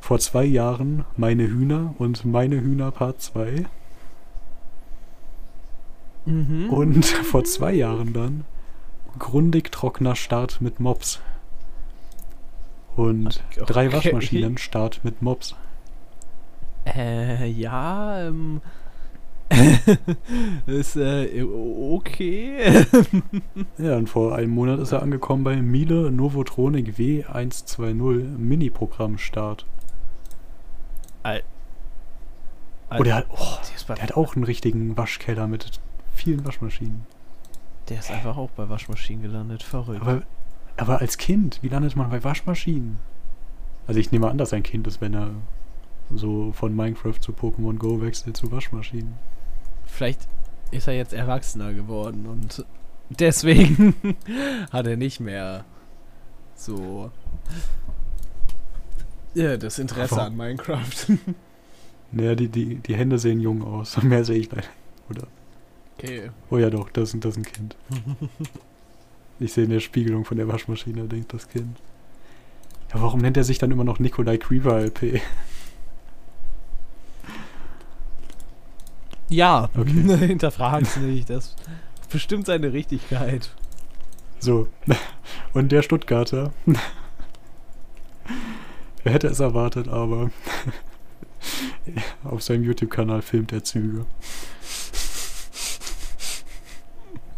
Vor 0.01 0.18
zwei 0.18 0.45
Jahren 0.45 1.05
Meine 1.16 1.47
Hühner 1.49 1.95
und 1.99 2.24
Meine 2.24 2.61
Hühner 2.61 2.91
Part 2.91 3.22
2. 3.22 3.66
mhm. 6.28 6.70
Und 6.70 7.04
vor 7.06 7.44
zwei 7.44 7.72
Jahren 7.72 8.12
dann 8.12 8.44
Grundig 9.18 9.72
trockener 9.72 10.14
Start 10.14 10.60
mit 10.60 10.80
Mops. 10.80 11.20
Und 12.96 13.42
Okay. 13.52 13.64
drei 13.66 13.92
Waschmaschinen 13.92 14.58
Start 14.58 15.00
mit 15.04 15.22
Mops. 15.22 15.54
Äh, 16.84 17.48
ja, 17.48 18.26
ähm. 18.26 18.60
ist, 20.66 20.96
äh, 20.96 21.42
okay. 21.42 22.84
Ja, 23.78 23.96
und 23.96 24.08
vor 24.08 24.34
einem 24.34 24.50
Monat 24.50 24.78
ist 24.78 24.92
er 24.92 25.02
angekommen 25.02 25.42
bei 25.42 25.56
Miele 25.56 26.10
Novotronic 26.10 26.96
W120 26.96 28.36
Mini-Programm 28.36 29.16
Start. 29.16 29.64
Oh, 32.90 33.02
der 33.02 33.14
hat, 33.16 33.26
oh, 33.30 33.94
der 33.94 34.02
hat 34.02 34.16
auch 34.16 34.34
einen 34.34 34.44
richtigen 34.44 34.96
Waschkeller 34.96 35.46
mit 35.46 35.80
vielen 36.18 36.44
Waschmaschinen. 36.44 37.06
der 37.88 37.98
ist 38.00 38.10
einfach 38.10 38.36
auch 38.36 38.50
bei 38.50 38.68
Waschmaschinen 38.68 39.22
gelandet. 39.22 39.62
Verrückt. 39.62 40.02
Aber, 40.02 40.22
aber 40.76 41.00
als 41.00 41.16
Kind, 41.16 41.58
wie 41.62 41.68
landet 41.68 41.96
man 41.96 42.10
bei 42.10 42.22
Waschmaschinen? 42.22 42.98
Also 43.86 43.98
ich 44.00 44.12
nehme 44.12 44.28
an, 44.28 44.36
dass 44.38 44.52
ein 44.52 44.62
Kind 44.62 44.86
ist, 44.86 45.00
wenn 45.00 45.14
er 45.14 45.30
so 46.14 46.52
von 46.52 46.74
Minecraft 46.76 47.18
zu 47.20 47.32
Pokémon 47.32 47.76
Go 47.78 48.00
wechselt 48.02 48.36
zu 48.36 48.50
Waschmaschinen. 48.52 49.14
Vielleicht 49.86 50.28
ist 50.70 50.86
er 50.88 50.94
jetzt 50.94 51.14
erwachsener 51.14 51.72
geworden 51.72 52.26
und 52.26 52.64
deswegen 53.10 53.94
hat 54.70 54.86
er 54.86 54.96
nicht 54.98 55.20
mehr 55.20 55.64
so 56.54 57.10
ja, 59.34 59.56
das 59.56 59.78
Interesse 59.78 60.14
Aber- 60.14 60.24
an 60.24 60.36
Minecraft. 60.36 61.08
Naja, 62.10 62.34
die, 62.34 62.48
die, 62.48 62.76
die 62.76 62.96
Hände 62.96 63.18
sehen 63.18 63.38
jung 63.38 63.62
aus. 63.62 63.96
Mehr 64.02 64.24
sehe 64.24 64.38
ich 64.38 64.50
leider. 64.50 64.66
Oder? 65.10 65.26
Okay. 65.99 66.30
Oh 66.51 66.59
ja 66.59 66.70
doch, 66.70 66.90
das, 66.90 67.12
ist- 67.14 67.24
das 67.24 67.32
ist 67.36 67.38
ein 67.38 67.44
Kind. 67.53 67.76
Ich 69.40 69.53
sehe 69.53 69.62
in 69.64 69.70
der 69.70 69.78
Spiegelung 69.78 70.24
von 70.24 70.36
der 70.36 70.49
Waschmaschine, 70.49 71.05
denkt 71.05 71.32
das 71.32 71.49
Kind. 71.49 71.78
Ja, 72.92 73.01
warum 73.01 73.20
nennt 73.20 73.36
er 73.36 73.44
sich 73.44 73.59
dann 73.59 73.70
immer 73.70 73.84
noch 73.84 74.01
Nikolai 74.01 74.36
Creeper 74.36 74.80
LP? 74.80 75.20
Ja, 79.28 79.68
Okay. 79.76 79.90
hinterfrag's 80.26 80.96
nicht. 80.96 81.30
Das 81.30 81.55
bestimmt 82.11 82.46
seine 82.46 82.72
Richtigkeit. 82.72 83.51
So. 84.40 84.66
Und 85.53 85.70
der 85.70 85.82
Stuttgarter. 85.82 86.53
Wer 89.05 89.12
hätte 89.12 89.28
es 89.28 89.38
erwartet, 89.38 89.86
aber 89.86 90.30
auf 92.24 92.42
seinem 92.42 92.64
YouTube-Kanal 92.64 93.22
filmt 93.22 93.53
er 93.53 93.62
Züge. 93.62 94.05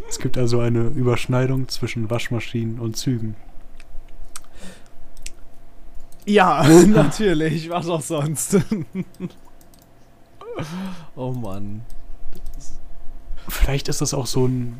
Es 0.08 0.09
gibt 0.20 0.38
also 0.38 0.60
eine 0.60 0.84
Überschneidung 0.88 1.68
zwischen 1.68 2.08
Waschmaschinen 2.10 2.78
und 2.78 2.96
Zügen. 2.96 3.34
Ja, 6.26 6.62
natürlich. 6.86 7.68
Was 7.70 7.88
auch 7.88 8.02
sonst. 8.02 8.58
Oh 11.16 11.32
Mann. 11.32 11.82
Vielleicht 13.48 13.88
ist 13.88 14.02
das 14.02 14.12
auch 14.12 14.26
so 14.26 14.46
ein 14.46 14.78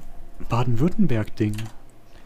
Baden-Württemberg-Ding. 0.51 1.57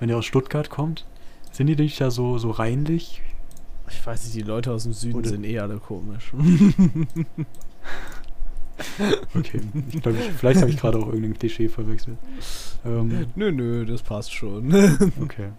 Wenn 0.00 0.10
er 0.10 0.16
aus 0.18 0.24
Stuttgart 0.26 0.70
kommt, 0.70 1.06
sind 1.52 1.68
die 1.68 1.76
nicht 1.76 2.00
da 2.00 2.10
so, 2.10 2.36
so 2.38 2.50
reinlich? 2.50 3.22
Ich 3.88 4.04
weiß 4.04 4.24
nicht, 4.24 4.34
die 4.34 4.40
Leute 4.42 4.72
aus 4.72 4.82
dem 4.84 4.92
Süden 4.92 5.18
Oder- 5.18 5.28
sind 5.28 5.44
eh 5.44 5.60
alle 5.60 5.76
komisch. 5.78 6.32
Okay, 9.36 9.60
ich 9.92 10.02
glaube, 10.02 10.18
ich, 10.18 10.30
vielleicht 10.32 10.60
habe 10.60 10.70
ich 10.70 10.76
gerade 10.76 10.98
auch 10.98 11.06
irgendein 11.06 11.34
Klischee 11.34 11.68
verwechselt. 11.68 12.18
Ähm, 12.84 13.26
nö, 13.34 13.52
nö, 13.52 13.84
das 13.84 14.02
passt 14.02 14.32
schon. 14.32 14.72
okay. 15.22 15.50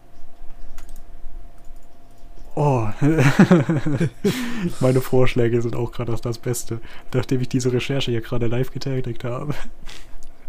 Oh, 2.56 2.88
meine 4.80 5.02
Vorschläge 5.02 5.62
sind 5.62 5.76
auch 5.76 5.92
gerade 5.92 6.16
das 6.22 6.38
Beste, 6.38 6.80
nachdem 7.14 7.42
ich 7.42 7.50
diese 7.50 7.74
Recherche 7.74 8.12
hier 8.12 8.22
gerade 8.22 8.48
live 8.48 8.72
getätigt 8.72 9.26
habe. 9.26 9.54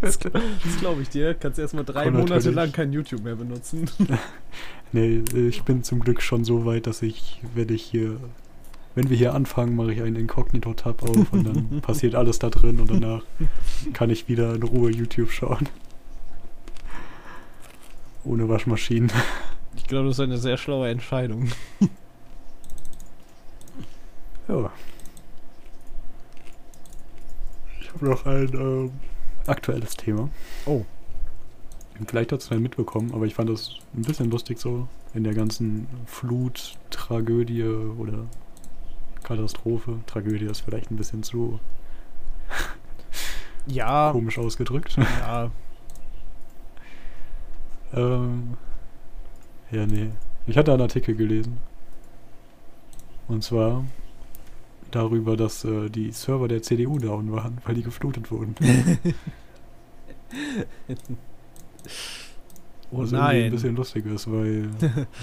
Das, 0.00 0.18
das 0.18 0.32
glaube 0.78 1.02
ich 1.02 1.08
dir. 1.08 1.34
Kannst 1.34 1.58
erstmal 1.58 1.84
drei 1.84 2.04
Komm, 2.04 2.18
Monate 2.18 2.50
lang 2.50 2.70
kein 2.70 2.92
YouTube 2.92 3.22
mehr 3.24 3.36
benutzen. 3.36 3.90
Nee, 4.92 5.24
ich 5.34 5.64
bin 5.64 5.82
zum 5.82 5.98
Glück 5.98 6.22
schon 6.22 6.44
so 6.44 6.64
weit, 6.64 6.86
dass 6.86 7.02
ich, 7.02 7.42
wenn 7.54 7.70
ich 7.70 7.82
hier, 7.82 8.20
wenn 8.96 9.10
wir 9.10 9.16
hier 9.16 9.34
anfangen, 9.34 9.76
mache 9.76 9.92
ich 9.92 10.02
einen 10.02 10.16
Inkognito-Tab 10.16 11.02
auf 11.02 11.32
und 11.32 11.44
dann 11.44 11.80
passiert 11.82 12.14
alles 12.14 12.38
da 12.38 12.48
drin 12.48 12.80
und 12.80 12.90
danach 12.90 13.22
kann 13.92 14.08
ich 14.08 14.26
wieder 14.26 14.54
in 14.54 14.62
Ruhe 14.62 14.90
YouTube 14.90 15.30
schauen. 15.30 15.68
Ohne 18.24 18.48
Waschmaschinen. 18.48 19.12
Ich 19.76 19.84
glaube, 19.84 20.08
das 20.08 20.16
ist 20.16 20.20
eine 20.20 20.38
sehr 20.38 20.56
schlaue 20.56 20.88
Entscheidung. 20.88 21.50
Ja. 24.48 24.70
Ich 27.80 27.92
habe 27.92 28.06
noch 28.06 28.24
ein 28.26 28.48
ähm, 28.54 28.92
aktuelles 29.48 29.96
Thema. 29.96 30.30
Oh. 30.66 30.84
Vielleicht 32.06 32.30
hat 32.30 32.42
es 32.42 32.50
mal 32.50 32.60
mitbekommen, 32.60 33.12
aber 33.12 33.26
ich 33.26 33.34
fand 33.34 33.50
das 33.50 33.70
ein 33.96 34.02
bisschen 34.02 34.30
lustig 34.30 34.60
so 34.60 34.86
in 35.14 35.24
der 35.24 35.34
ganzen 35.34 35.88
Flut, 36.06 36.76
Tragödie 36.90 37.64
oder 37.64 38.28
Katastrophe. 39.26 39.98
Tragödie 40.06 40.46
ist 40.46 40.60
vielleicht 40.60 40.90
ein 40.90 40.96
bisschen 40.96 41.22
zu 41.22 41.58
Ja, 43.66 44.10
komisch 44.12 44.38
ausgedrückt. 44.38 44.96
ja. 44.96 45.50
ähm, 47.92 48.56
ja, 49.72 49.86
nee. 49.86 50.10
Ich 50.46 50.56
hatte 50.56 50.72
einen 50.72 50.82
Artikel 50.82 51.16
gelesen. 51.16 51.58
Und 53.26 53.42
zwar 53.42 53.84
darüber, 54.92 55.36
dass 55.36 55.64
äh, 55.64 55.90
die 55.90 56.12
Server 56.12 56.46
der 56.46 56.62
CDU 56.62 56.98
down 56.98 57.32
waren, 57.32 57.58
weil 57.64 57.74
die 57.74 57.82
geflutet 57.82 58.30
wurden. 58.30 58.54
Oh 62.92 62.98
Was 63.02 63.12
irgendwie 63.12 63.16
ein 63.16 63.40
nein. 63.42 63.50
bisschen 63.50 63.74
lustig 63.76 64.06
ist, 64.06 64.30
weil 64.30 64.68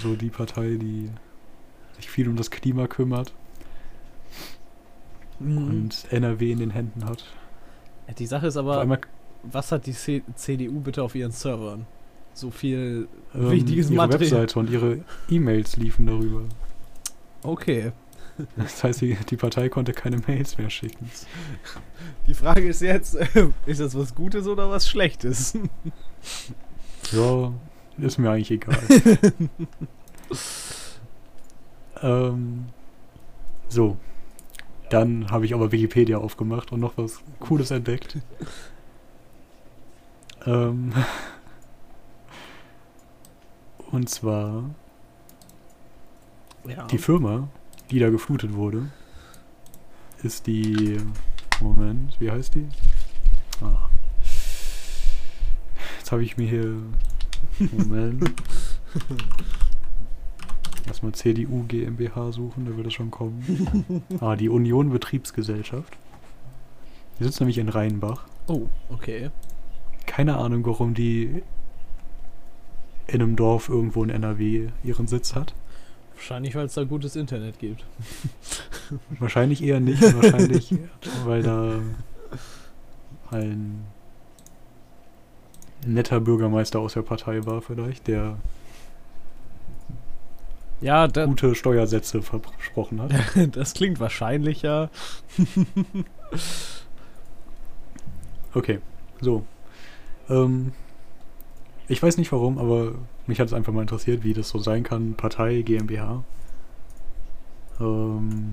so 0.02 0.14
die 0.16 0.28
Partei, 0.28 0.76
die 0.76 1.10
sich 1.96 2.10
viel 2.10 2.28
um 2.28 2.36
das 2.36 2.50
Klima 2.50 2.86
kümmert 2.86 3.32
Mhm. 5.44 5.58
und 5.58 6.06
NRW 6.10 6.52
in 6.52 6.58
den 6.58 6.70
Händen 6.70 7.04
hat. 7.04 7.24
Die 8.18 8.26
Sache 8.26 8.48
ist 8.48 8.56
aber, 8.56 8.98
was 9.42 9.72
hat 9.72 9.86
die 9.86 9.92
C 9.92 10.22
CDU 10.34 10.80
bitte 10.80 11.02
auf 11.02 11.14
ihren 11.14 11.32
Servern? 11.32 11.86
So 12.32 12.50
viel 12.50 13.08
ähm, 13.34 13.50
wichtiges 13.50 13.90
ihre 13.90 13.96
Material. 13.96 14.42
Webseite 14.42 14.58
und 14.58 14.70
ihre 14.70 15.04
E-Mails 15.28 15.76
liefen 15.76 16.06
darüber. 16.06 16.42
Okay. 17.42 17.92
Das 18.56 18.82
heißt, 18.82 19.00
die, 19.00 19.16
die 19.30 19.36
Partei 19.36 19.68
konnte 19.68 19.92
keine 19.92 20.18
Mails 20.26 20.58
mehr 20.58 20.70
schicken. 20.70 21.08
Die 22.26 22.34
Frage 22.34 22.66
ist 22.66 22.82
jetzt, 22.82 23.14
ist 23.66 23.80
das 23.80 23.96
was 23.96 24.14
Gutes 24.14 24.48
oder 24.48 24.70
was 24.70 24.88
Schlechtes? 24.88 25.56
Ja, 27.12 27.52
ist 27.98 28.18
mir 28.18 28.30
eigentlich 28.30 28.50
egal. 28.50 28.78
ähm, 32.02 32.66
so. 33.68 33.96
Dann 34.94 35.28
habe 35.32 35.44
ich 35.44 35.52
aber 35.54 35.72
Wikipedia 35.72 36.18
aufgemacht 36.18 36.70
und 36.70 36.78
noch 36.78 36.96
was 36.96 37.20
Cooles 37.40 37.72
entdeckt. 37.72 38.16
ähm, 40.46 40.92
und 43.90 44.08
zwar 44.08 44.70
Ja. 46.64 46.86
die 46.86 46.98
Firma, 46.98 47.48
die 47.90 47.98
da 47.98 48.08
geflutet 48.10 48.54
wurde, 48.54 48.88
ist 50.22 50.46
die. 50.46 50.98
Moment, 51.60 52.14
wie 52.20 52.30
heißt 52.30 52.54
die? 52.54 52.68
Ah. 53.62 53.88
Jetzt 55.98 56.12
habe 56.12 56.22
ich 56.22 56.36
mir 56.36 56.48
hier. 56.48 56.76
Moment. 57.72 58.30
Erstmal 60.86 61.12
CDU 61.12 61.64
GmbH 61.66 62.32
suchen, 62.32 62.66
da 62.66 62.76
wird 62.76 62.86
es 62.86 62.92
schon 62.92 63.10
kommen. 63.10 64.02
Ah, 64.20 64.36
die 64.36 64.48
Union 64.48 64.90
Betriebsgesellschaft. 64.90 65.96
Die 67.18 67.24
sitzt 67.24 67.40
nämlich 67.40 67.58
in 67.58 67.68
Rheinbach. 67.68 68.26
oh, 68.48 68.68
okay. 68.90 69.30
Keine 70.06 70.36
Ahnung, 70.36 70.66
warum 70.66 70.94
die 70.94 71.42
in 73.06 73.22
einem 73.22 73.36
Dorf 73.36 73.68
irgendwo 73.68 74.02
in 74.04 74.10
NRW 74.10 74.68
ihren 74.82 75.06
Sitz 75.06 75.34
hat. 75.34 75.54
Wahrscheinlich, 76.14 76.54
weil 76.54 76.66
es 76.66 76.74
da 76.74 76.84
gutes 76.84 77.16
Internet 77.16 77.58
gibt. 77.58 77.84
Wahrscheinlich 79.18 79.62
eher 79.62 79.80
nicht. 79.80 80.02
Wahrscheinlich, 80.02 80.74
weil 81.24 81.42
da 81.42 81.80
ein 83.30 83.84
netter 85.86 86.20
Bürgermeister 86.20 86.78
aus 86.78 86.94
der 86.94 87.02
Partei 87.02 87.44
war 87.46 87.60
vielleicht, 87.60 88.06
der 88.06 88.38
Ja, 90.84 91.08
da, 91.08 91.24
gute 91.24 91.54
Steuersätze 91.54 92.20
versprochen 92.20 93.00
hat. 93.00 93.12
das 93.56 93.72
klingt 93.72 94.00
wahrscheinlicher. 94.00 94.90
Okay, 98.56 98.78
so. 99.20 99.44
Ähm, 100.28 100.72
ich 101.88 102.00
weiß 102.00 102.18
nicht 102.18 102.30
warum, 102.30 102.58
aber 102.58 102.92
mich 103.26 103.40
hat 103.40 103.48
es 103.48 103.52
einfach 103.52 103.72
mal 103.72 103.80
interessiert, 103.80 104.22
wie 104.22 104.32
das 104.32 104.48
so 104.48 104.60
sein 104.60 104.84
kann. 104.84 105.14
Partei, 105.14 105.62
GmbH. 105.62 106.22
Ähm, 107.80 108.52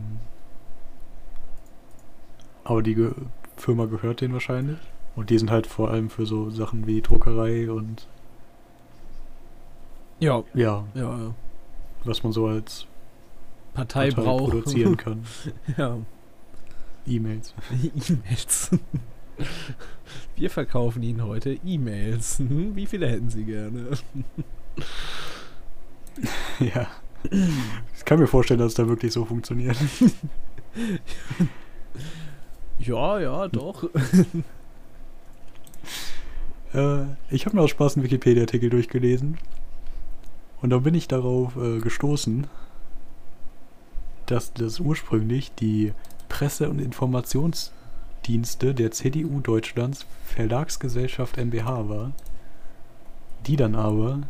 aber 2.63 2.81
die 2.81 2.95
Ge 2.95 3.11
Firma 3.57 3.85
gehört 3.85 4.21
denen 4.21 4.33
wahrscheinlich. 4.33 4.79
Und 5.15 5.29
die 5.29 5.37
sind 5.37 5.51
halt 5.51 5.67
vor 5.67 5.91
allem 5.91 6.09
für 6.09 6.25
so 6.25 6.49
Sachen 6.49 6.87
wie 6.87 7.01
Druckerei 7.01 7.69
und 7.69 8.07
Ja, 10.19 10.43
ja, 10.55 10.85
ja, 10.95 11.17
ja. 11.19 11.35
Was 12.03 12.23
man 12.23 12.31
so 12.31 12.47
als 12.47 12.87
Partei, 13.73 14.09
Partei 14.09 14.23
braucht. 14.23 14.51
produzieren 14.51 14.97
kann. 14.97 15.23
ja. 15.77 15.97
E-Mails. 17.07 17.53
E-Mails. 18.09 18.71
Wir 20.35 20.49
verkaufen 20.49 21.01
Ihnen 21.01 21.23
heute 21.23 21.57
E-Mails. 21.65 22.39
Hm, 22.39 22.75
Wie 22.75 22.85
viele 22.85 23.09
hätten 23.09 23.29
Sie 23.29 23.43
gerne? 23.43 23.89
ja. 26.59 26.87
Ich 27.95 28.05
kann 28.05 28.19
mir 28.19 28.27
vorstellen, 28.27 28.59
dass 28.59 28.69
es 28.69 28.75
da 28.75 28.87
wirklich 28.87 29.13
so 29.13 29.25
funktioniert. 29.25 29.77
Ja, 32.79 33.19
ja, 33.19 33.47
doch. 33.47 33.83
Äh, 36.73 37.03
ich 37.29 37.45
habe 37.45 37.55
mir 37.55 37.61
aus 37.61 37.69
Spaß 37.69 37.95
einen 37.95 38.03
Wikipedia-Artikel 38.05 38.71
durchgelesen. 38.71 39.37
Und 40.61 40.69
da 40.69 40.77
bin 40.79 40.93
ich 40.93 41.07
darauf 41.07 41.55
äh, 41.55 41.79
gestoßen, 41.79 42.47
dass 44.25 44.53
das 44.53 44.79
ursprünglich 44.79 45.51
die 45.55 45.93
Presse- 46.29 46.69
und 46.69 46.79
Informationsdienste 46.79 48.73
der 48.73 48.91
CDU 48.91 49.39
Deutschlands 49.41 50.05
Verlagsgesellschaft 50.25 51.37
MBH 51.37 51.89
war, 51.89 52.11
die 53.47 53.55
dann 53.55 53.75
aber 53.75 54.21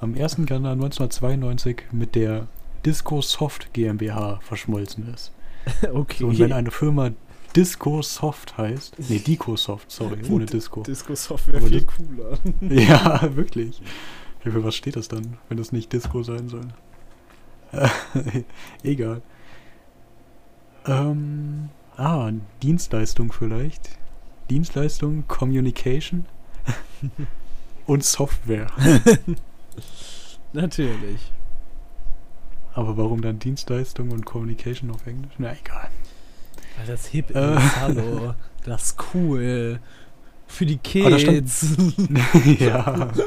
am 0.00 0.14
1. 0.14 0.38
Januar 0.48 0.72
1992 0.72 1.82
mit 1.92 2.14
der 2.14 2.46
Disco 2.86 3.20
Soft 3.20 3.72
GmbH 3.72 4.38
verschmolzen 4.42 5.12
ist. 5.12 5.32
Okay. 5.92 6.18
So, 6.20 6.28
und 6.28 6.38
wenn 6.38 6.52
eine 6.52 6.70
Firma 6.70 7.10
Disco 7.54 8.00
Soft 8.00 8.56
heißt, 8.56 8.94
nee, 9.10 9.18
Dico 9.18 9.54
Soft, 9.56 9.90
sorry, 9.90 10.20
ohne 10.30 10.46
Disco. 10.46 10.82
Disco-Software 10.82 11.56
Aber 11.58 11.66
viel 11.66 11.80
die- 11.80 11.86
cooler. 11.86 12.38
Ja, 12.88 13.36
wirklich. 13.36 13.82
Ja, 14.48 14.54
für 14.54 14.64
was 14.64 14.74
steht 14.76 14.96
das 14.96 15.08
dann, 15.08 15.36
wenn 15.50 15.58
das 15.58 15.72
nicht 15.72 15.92
Disco 15.92 16.22
sein 16.22 16.48
soll? 16.48 16.68
Egal. 18.82 19.20
Ähm, 20.86 21.68
ah, 21.98 22.30
Dienstleistung 22.62 23.30
vielleicht. 23.30 23.90
Dienstleistung, 24.48 25.28
Communication 25.28 26.24
und 27.86 28.04
Software. 28.04 28.68
Natürlich. 30.54 31.30
Aber 32.72 32.96
warum 32.96 33.20
dann 33.20 33.38
Dienstleistung 33.38 34.10
und 34.12 34.24
Communication 34.24 34.90
auf 34.90 35.06
Englisch? 35.06 35.34
Na 35.36 35.52
egal. 35.52 35.90
Weil 36.78 36.86
das 36.86 37.04
hip 37.08 37.34
Äh. 37.34 37.56
ist, 37.58 37.76
hallo. 37.80 38.34
Das 38.64 38.82
ist 38.84 38.96
cool. 39.12 39.78
Für 40.48 40.66
die 40.66 40.78
stand- 40.78 41.24
Kids. 41.24 41.76
ja. 42.58 43.10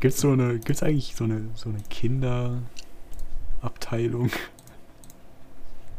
Gibt's 0.00 0.20
so 0.20 0.30
eine, 0.30 0.58
gibt's 0.60 0.82
eigentlich 0.82 1.14
so 1.16 1.24
eine, 1.24 1.48
so 1.54 1.68
eine 1.68 1.80
Kinderabteilung 1.90 4.30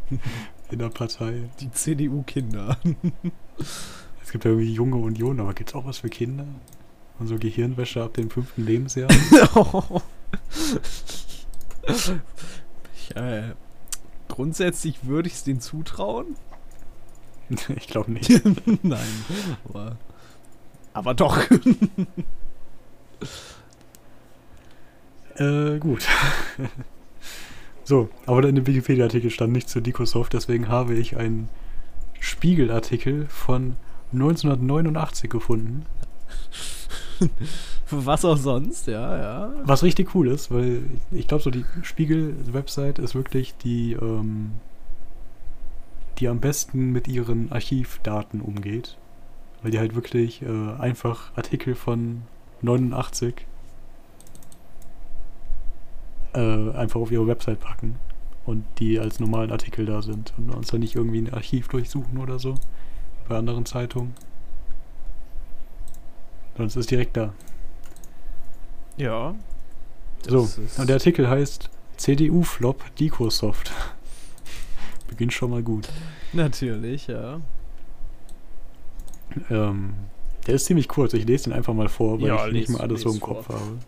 in 0.71 0.79
der 0.79 0.89
Partei? 0.89 1.49
Die 1.59 1.69
CDU-Kinder. 1.69 2.77
Es 4.23 4.31
gibt 4.31 4.45
ja 4.45 4.51
irgendwie 4.51 4.73
Junge 4.73 4.95
Union, 4.95 5.39
aber 5.41 5.53
gibt's 5.53 5.75
auch 5.75 5.85
was 5.85 5.97
für 5.99 6.07
Kinder? 6.09 6.45
Und 7.19 7.27
so 7.27 7.37
Gehirnwäsche 7.37 8.01
ab 8.01 8.13
dem 8.13 8.29
fünften 8.29 8.65
Lebensjahr? 8.65 9.09
ich, 11.87 13.15
äh, 13.17 13.49
grundsätzlich 14.29 15.05
würde 15.05 15.27
ich 15.27 15.33
es 15.35 15.43
denen 15.43 15.59
zutrauen. 15.59 16.37
ich 17.75 17.87
glaube 17.87 18.11
nicht. 18.11 18.29
Nein. 18.83 19.07
Aber, 19.67 19.97
aber 20.93 21.13
doch. 21.13 21.39
Äh, 25.35 25.79
gut. 25.79 26.05
so, 27.85 28.09
aber 28.25 28.43
in 28.43 28.55
dem 28.55 28.67
Wikipedia-Artikel 28.67 29.29
stand 29.29 29.53
nichts 29.53 29.71
zu 29.71 29.79
Dicosoft, 29.79 30.33
deswegen 30.33 30.67
habe 30.67 30.95
ich 30.95 31.15
einen 31.15 31.47
Spiegelartikel 32.19 33.25
von 33.29 33.77
1989 34.11 35.29
gefunden. 35.29 35.85
Was 37.89 38.25
auch 38.25 38.37
sonst, 38.37 38.87
ja, 38.87 39.17
ja. 39.17 39.53
Was 39.63 39.83
richtig 39.83 40.13
cool 40.13 40.27
ist, 40.27 40.51
weil 40.51 40.83
ich 41.11 41.27
glaube, 41.27 41.43
so 41.43 41.49
die 41.49 41.65
Spiegel-Website 41.81 42.99
ist 42.99 43.15
wirklich 43.15 43.55
die, 43.55 43.93
ähm, 43.93 44.51
die 46.19 46.27
am 46.27 46.39
besten 46.39 46.91
mit 46.91 47.07
ihren 47.07 47.51
Archivdaten 47.51 48.41
umgeht. 48.41 48.97
Weil 49.61 49.71
die 49.71 49.79
halt 49.79 49.95
wirklich 49.95 50.41
äh, 50.41 50.73
einfach 50.79 51.35
Artikel 51.35 51.75
von 51.75 52.23
89 52.61 53.45
äh, 56.33 56.71
einfach 56.71 56.99
auf 56.99 57.11
ihre 57.11 57.27
Website 57.27 57.59
packen 57.59 57.95
und 58.45 58.65
die 58.79 58.99
als 58.99 59.19
normalen 59.19 59.51
Artikel 59.51 59.85
da 59.85 60.01
sind 60.01 60.33
und 60.37 60.49
uns 60.51 60.67
dann 60.67 60.79
nicht 60.79 60.95
irgendwie 60.95 61.21
ein 61.21 61.33
Archiv 61.33 61.67
durchsuchen 61.67 62.17
oder 62.17 62.39
so 62.39 62.55
bei 63.27 63.37
anderen 63.37 63.65
Zeitungen. 63.65 64.13
Sonst 66.57 66.75
ist 66.75 66.91
direkt 66.91 67.15
da. 67.15 67.33
Ja. 68.97 69.35
So, 70.27 70.49
und 70.77 70.89
der 70.89 70.97
Artikel 70.97 71.29
heißt 71.29 71.69
CDU-Flop 71.97 72.83
Dicosoft. 72.95 73.71
Beginnt 75.09 75.33
schon 75.33 75.49
mal 75.51 75.63
gut. 75.63 75.89
Natürlich, 76.33 77.07
ja. 77.07 77.41
Ähm, 79.49 79.93
der 80.47 80.55
ist 80.55 80.65
ziemlich 80.65 80.87
kurz. 80.87 81.13
Ich 81.13 81.25
lese 81.25 81.45
den 81.45 81.53
einfach 81.53 81.73
mal 81.73 81.89
vor, 81.89 82.21
weil 82.21 82.27
Ja, 82.29 82.47
ich 82.47 82.53
nicht 82.53 82.69
mehr 82.69 82.79
alles 82.79 83.01
so 83.01 83.11
im 83.11 83.19
Kopf 83.19 83.47
vor. 83.47 83.59
habe. 83.59 83.79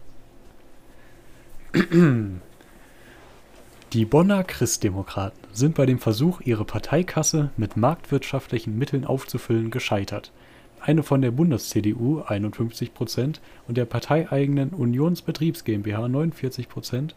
Die 3.94 4.06
Bonner 4.06 4.44
Christdemokraten 4.44 5.40
sind 5.54 5.76
bei 5.76 5.86
dem 5.86 6.00
Versuch, 6.00 6.42
ihre 6.42 6.66
Parteikasse 6.66 7.50
mit 7.58 7.78
marktwirtschaftlichen 7.78 8.78
Mitteln 8.78 9.06
aufzufüllen, 9.06 9.70
gescheitert. 9.72 10.32
Eine 10.80 11.04
von 11.04 11.22
der 11.22 11.32
Bundes-CDU 11.32 12.22
51% 12.22 13.40
und 13.68 13.78
der 13.78 13.86
parteieigenen 13.86 14.70
Unionsbetriebs 14.72 15.64
GmbH 15.64 16.06
49% 16.06 17.12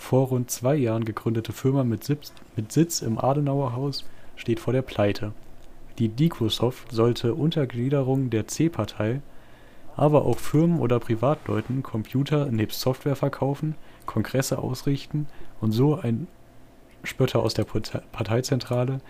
vor 0.00 0.28
rund 0.28 0.50
zwei 0.50 0.76
Jahren 0.76 1.04
gegründete 1.04 1.52
Firma 1.52 1.84
mit 1.84 2.04
Sitz, 2.04 3.02
im 3.02 3.18
Adenauer 3.18 3.74
Haus 3.76 4.04
steht 4.34 4.58
vor 4.58 4.72
der 4.72 4.82
Pleite. 4.82 5.32
Die 5.98 6.08
Dicosoft 6.08 6.90
sollte 6.90 7.34
Untergliederung 7.34 8.30
der 8.30 8.48
C-Partei, 8.48 9.20
aber 9.96 10.24
auch 10.24 10.38
Firmen 10.38 10.80
oder 10.80 10.98
Privatleuten 10.98 11.82
Computer 11.82 12.46
nebst 12.46 12.80
Software 12.80 13.14
verkaufen, 13.14 13.74
Kongresse 14.06 14.58
ausrichten 14.58 15.26
und 15.60 15.72
so 15.72 15.96
ein 15.96 16.26
Spötter 17.04 17.40
aus 17.40 17.54
der 17.54 17.64
Partei- 17.64 18.02
Parteizentrale 18.10 19.00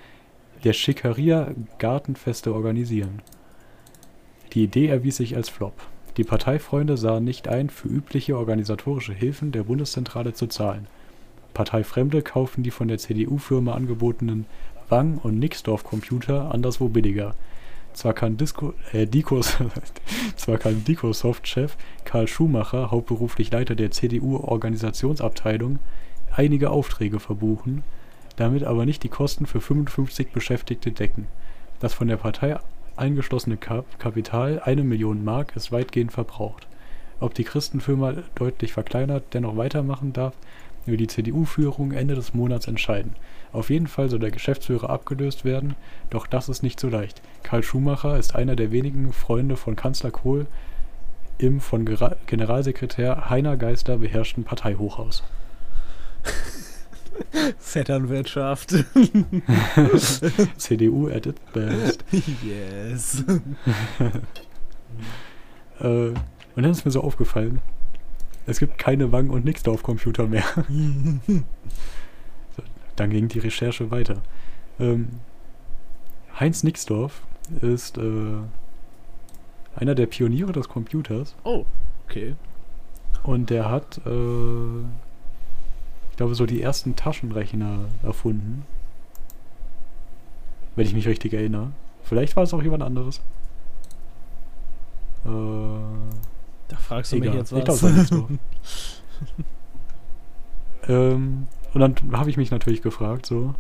der 0.64 0.72
Schickeria 0.72 1.52
Gartenfeste 1.78 2.52
organisieren. 2.52 3.22
Die 4.52 4.64
Idee 4.64 4.88
erwies 4.88 5.16
sich 5.16 5.36
als 5.36 5.48
Flop. 5.48 5.74
Die 6.16 6.24
Parteifreunde 6.24 6.96
sahen 6.96 7.24
nicht 7.24 7.48
ein, 7.48 7.70
für 7.70 7.88
übliche 7.88 8.36
organisatorische 8.36 9.12
Hilfen 9.12 9.52
der 9.52 9.62
Bundeszentrale 9.62 10.34
zu 10.34 10.46
zahlen. 10.48 10.86
Parteifremde 11.54 12.22
kauften 12.22 12.62
die 12.62 12.70
von 12.70 12.88
der 12.88 12.98
CDU-Firma 12.98 13.74
angebotenen 13.74 14.46
Wang- 14.88 15.18
und 15.18 15.38
Nixdorf-Computer 15.38 16.52
anderswo 16.52 16.88
billiger. 16.88 17.34
Zwar 17.92 18.12
kann, 18.12 18.36
Disco, 18.36 18.74
äh, 18.92 19.06
Dicos, 19.06 19.56
zwar 20.36 20.58
kann 20.58 20.84
Dicosoft-Chef 20.84 21.76
Karl 22.04 22.28
Schumacher, 22.28 22.90
hauptberuflich 22.90 23.50
Leiter 23.50 23.74
der 23.74 23.90
CDU-Organisationsabteilung, 23.90 25.78
einige 26.34 26.70
Aufträge 26.70 27.20
verbuchen, 27.20 27.82
damit 28.36 28.64
aber 28.64 28.86
nicht 28.86 29.02
die 29.02 29.08
Kosten 29.08 29.46
für 29.46 29.60
55 29.60 30.30
Beschäftigte 30.30 30.92
decken. 30.92 31.26
Das 31.80 31.94
von 31.94 32.08
der 32.08 32.16
Partei 32.16 32.58
eingeschlossene 33.00 33.56
Kap 33.56 33.98
Kapital, 33.98 34.60
eine 34.64 34.84
Million 34.84 35.24
Mark, 35.24 35.56
ist 35.56 35.72
weitgehend 35.72 36.12
verbraucht. 36.12 36.66
Ob 37.18 37.34
die 37.34 37.44
Christenfirma 37.44 38.14
deutlich 38.34 38.72
verkleinert 38.72 39.24
dennoch 39.32 39.56
weitermachen 39.56 40.12
darf, 40.12 40.34
will 40.86 40.96
die 40.96 41.06
CDU-Führung 41.06 41.92
Ende 41.92 42.14
des 42.14 42.34
Monats 42.34 42.66
entscheiden. 42.66 43.14
Auf 43.52 43.70
jeden 43.70 43.88
Fall 43.88 44.08
soll 44.08 44.20
der 44.20 44.30
Geschäftsführer 44.30 44.90
abgelöst 44.90 45.44
werden, 45.44 45.74
doch 46.08 46.26
das 46.26 46.48
ist 46.48 46.62
nicht 46.62 46.78
so 46.78 46.88
leicht. 46.88 47.20
Karl 47.42 47.62
Schumacher 47.62 48.16
ist 48.16 48.34
einer 48.34 48.56
der 48.56 48.70
wenigen 48.70 49.12
Freunde 49.12 49.56
von 49.56 49.76
Kanzler 49.76 50.10
Kohl 50.10 50.46
im 51.38 51.60
von 51.60 51.84
Generalsekretär 52.26 53.30
Heiner 53.30 53.56
Geister 53.56 53.98
beherrschten 53.98 54.44
Parteihochhaus. 54.44 55.22
Vetternwirtschaft. 57.58 58.74
CDU 60.56 61.08
at 61.08 61.26
its 61.26 61.40
best. 61.52 62.04
yes. 62.42 63.24
Äh, 65.80 66.08
und 66.08 66.16
dann 66.56 66.70
ist 66.72 66.84
mir 66.84 66.90
so 66.90 67.00
aufgefallen, 67.02 67.60
es 68.46 68.58
gibt 68.58 68.76
keine 68.76 69.12
Wang- 69.12 69.30
und 69.30 69.44
Nixdorf-Computer 69.46 70.26
mehr. 70.26 70.44
so, 71.26 72.62
dann 72.96 73.08
ging 73.10 73.28
die 73.28 73.38
Recherche 73.38 73.90
weiter. 73.90 74.20
Ähm, 74.78 75.08
Heinz 76.38 76.62
Nixdorf 76.64 77.22
ist 77.62 77.96
äh, 77.96 78.36
einer 79.74 79.94
der 79.94 80.06
Pioniere 80.06 80.52
des 80.52 80.68
Computers 80.68 81.34
Oh, 81.44 81.64
okay. 82.04 82.34
und 83.22 83.48
der 83.48 83.70
hat, 83.70 84.02
äh, 84.06 84.84
glaube, 86.20 86.34
so 86.34 86.44
die 86.44 86.60
ersten 86.60 86.96
Taschenrechner 86.96 87.86
erfunden. 88.02 88.66
Wenn 90.76 90.84
ich 90.86 90.92
mich 90.92 91.08
richtig 91.08 91.32
erinnere. 91.32 91.72
Vielleicht 92.02 92.36
war 92.36 92.42
es 92.42 92.52
auch 92.52 92.62
jemand 92.62 92.82
anderes. 92.82 93.22
Äh, 95.24 95.30
Da 96.68 96.76
fragst 96.76 97.12
du 97.12 97.16
Egal. 97.16 97.30
mich 97.30 97.38
jetzt 97.38 97.52
Ich 97.52 97.66
was. 97.66 97.80
glaub, 97.80 97.80
das 97.80 98.02
ist 98.02 98.08
so. 98.10 98.28
ähm, 100.92 101.46
und 101.72 101.80
dann 101.80 101.94
habe 102.12 102.28
ich 102.28 102.36
mich 102.36 102.50
natürlich 102.50 102.82
gefragt, 102.82 103.24
so, 103.24 103.54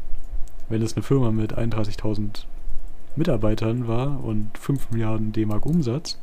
wenn 0.68 0.82
es 0.82 0.94
eine 0.94 1.02
Firma 1.02 1.30
mit 1.30 1.56
31.000 1.56 2.44
Mitarbeitern 3.16 3.88
war 3.88 4.22
und 4.22 4.50
5 4.58 4.90
Milliarden 4.90 5.32
D-Mark 5.32 5.64
Umsatz 5.64 6.18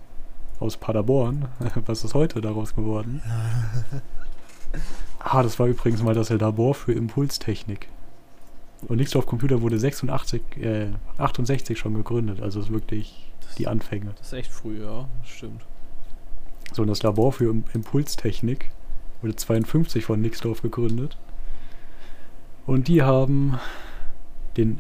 aus 0.60 0.78
Paderborn, 0.78 1.48
was 1.88 2.04
ist 2.04 2.14
heute 2.14 2.42
daraus 2.42 2.76
geworden? 2.76 3.24
ah, 5.20 5.44
das 5.44 5.60
war 5.60 5.68
übrigens 5.68 6.02
mal 6.04 6.14
das 6.16 6.30
Labor 6.30 6.74
für 6.74 6.94
Impulstechnik. 6.94 7.88
Und 8.88 8.98
Nixdorf 8.98 9.26
Computer 9.26 9.62
wurde 9.62 9.80
86, 9.80 10.42
äh, 10.62 10.88
68 11.18 11.78
schon 11.80 11.96
gegründet, 11.96 12.42
also 12.42 12.60
ist 12.60 12.72
wirklich 12.72 13.32
die 13.58 13.68
Anfänge. 13.68 14.12
Das 14.18 14.28
ist 14.28 14.34
echt 14.34 14.52
früh, 14.52 14.84
ja. 14.84 15.08
Stimmt. 15.24 15.66
So, 16.74 16.84
und 16.84 16.88
das 16.90 17.02
Labor 17.02 17.32
für 17.32 17.50
Im- 17.50 17.64
Impulstechnik 17.74 18.70
wurde 19.22 19.36
52 19.36 20.06
von 20.06 20.22
Nixdorf 20.22 20.62
gegründet. 20.62 21.18
Und 22.68 22.88
die 22.88 23.02
haben 23.02 23.58
den 24.58 24.80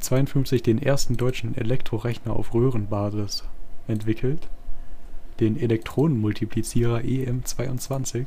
52 0.00 0.62
den 0.62 0.80
ersten 0.80 1.16
deutschen 1.16 1.56
Elektrorechner 1.56 2.34
auf 2.34 2.54
Röhrenbasis 2.54 3.44
entwickelt. 3.88 4.48
Den 5.40 5.58
Elektronenmultiplizierer 5.60 6.98
EM22. 7.00 8.26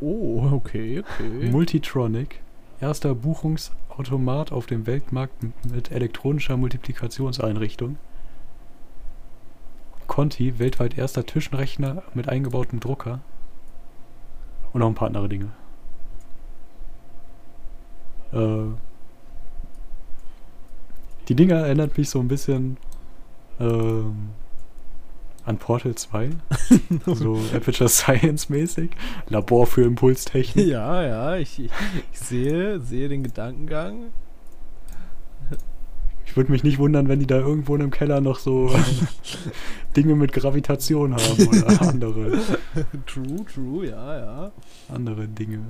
Oh, 0.00 0.50
okay, 0.52 1.00
okay. 1.00 1.50
Multitronic. 1.50 2.40
Erster 2.80 3.14
Buchungsautomat 3.14 4.52
auf 4.52 4.66
dem 4.66 4.86
Weltmarkt 4.86 5.34
mit 5.72 5.90
elektronischer 5.90 6.56
Multiplikationseinrichtung. 6.56 7.96
Conti, 10.06 10.58
weltweit 10.58 10.98
erster 10.98 11.24
Tischenrechner 11.24 12.02
mit 12.14 12.28
eingebautem 12.28 12.80
Drucker. 12.80 13.20
Und 14.72 14.80
noch 14.80 14.88
ein 14.88 14.94
paar 14.94 15.08
andere 15.08 15.28
Dinge. 15.28 15.50
Äh, 18.32 18.74
Die 21.28 21.34
Dinger 21.34 21.56
erinnern 21.56 21.90
mich 21.96 22.10
so 22.10 22.20
ein 22.20 22.28
bisschen 22.28 22.76
ähm, 23.58 24.30
an 25.46 25.58
Portal 25.58 25.94
2. 25.94 26.30
so 27.06 27.38
Aperture 27.54 27.88
Science 27.88 28.48
mäßig. 28.48 28.90
Labor 29.28 29.66
für 29.66 29.82
Impulstechnik. 29.82 30.66
Ja, 30.66 31.02
ja, 31.02 31.36
ich, 31.36 31.60
ich, 31.60 31.70
sehe, 32.18 32.80
sehe 32.80 33.08
den 33.08 33.22
Gedankengang. 33.22 34.12
Ich 36.26 36.36
würde 36.36 36.50
mich 36.50 36.64
nicht 36.64 36.78
wundern, 36.78 37.08
wenn 37.08 37.20
die 37.20 37.26
da 37.26 37.38
irgendwo 37.38 37.76
in 37.76 37.82
einem 37.82 37.90
Keller 37.90 38.20
noch 38.20 38.38
so 38.38 38.74
Dinge 39.96 40.16
mit 40.16 40.32
Gravitation 40.32 41.14
haben 41.14 41.48
oder 41.48 41.80
andere, 41.88 42.38
True, 43.06 43.44
true, 43.52 43.86
ja, 43.86 44.18
ja. 44.18 44.52
andere 44.88 45.28
Dinge. 45.28 45.60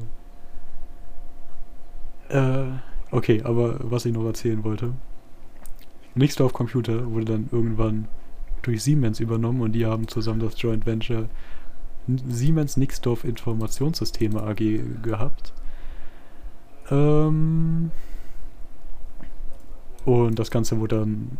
Äh, 2.29 2.65
okay, 3.11 3.43
aber 3.45 3.77
was 3.81 4.07
ich 4.07 4.15
noch 4.15 4.25
erzählen 4.25 4.65
wollte. 4.65 4.95
Nixdorf 6.15 6.53
Computer 6.53 7.11
wurde 7.11 7.25
dann 7.27 7.49
irgendwann 7.51 8.09
durch 8.67 8.83
Siemens 8.83 9.21
übernommen 9.21 9.61
und 9.61 9.73
die 9.73 9.87
haben 9.87 10.09
zusammen 10.09 10.41
das 10.41 10.61
Joint 10.61 10.87
Venture 10.87 11.29
Siemens 12.07 12.77
Nixdorf 12.77 13.25
Informationssysteme 13.25 14.43
AG 14.43 14.57
gehabt. 15.03 15.53
Ähm, 16.91 17.91
und 20.05 20.39
das 20.39 20.51
Ganze 20.51 20.81
wurde 20.81 21.01
dann 21.01 21.39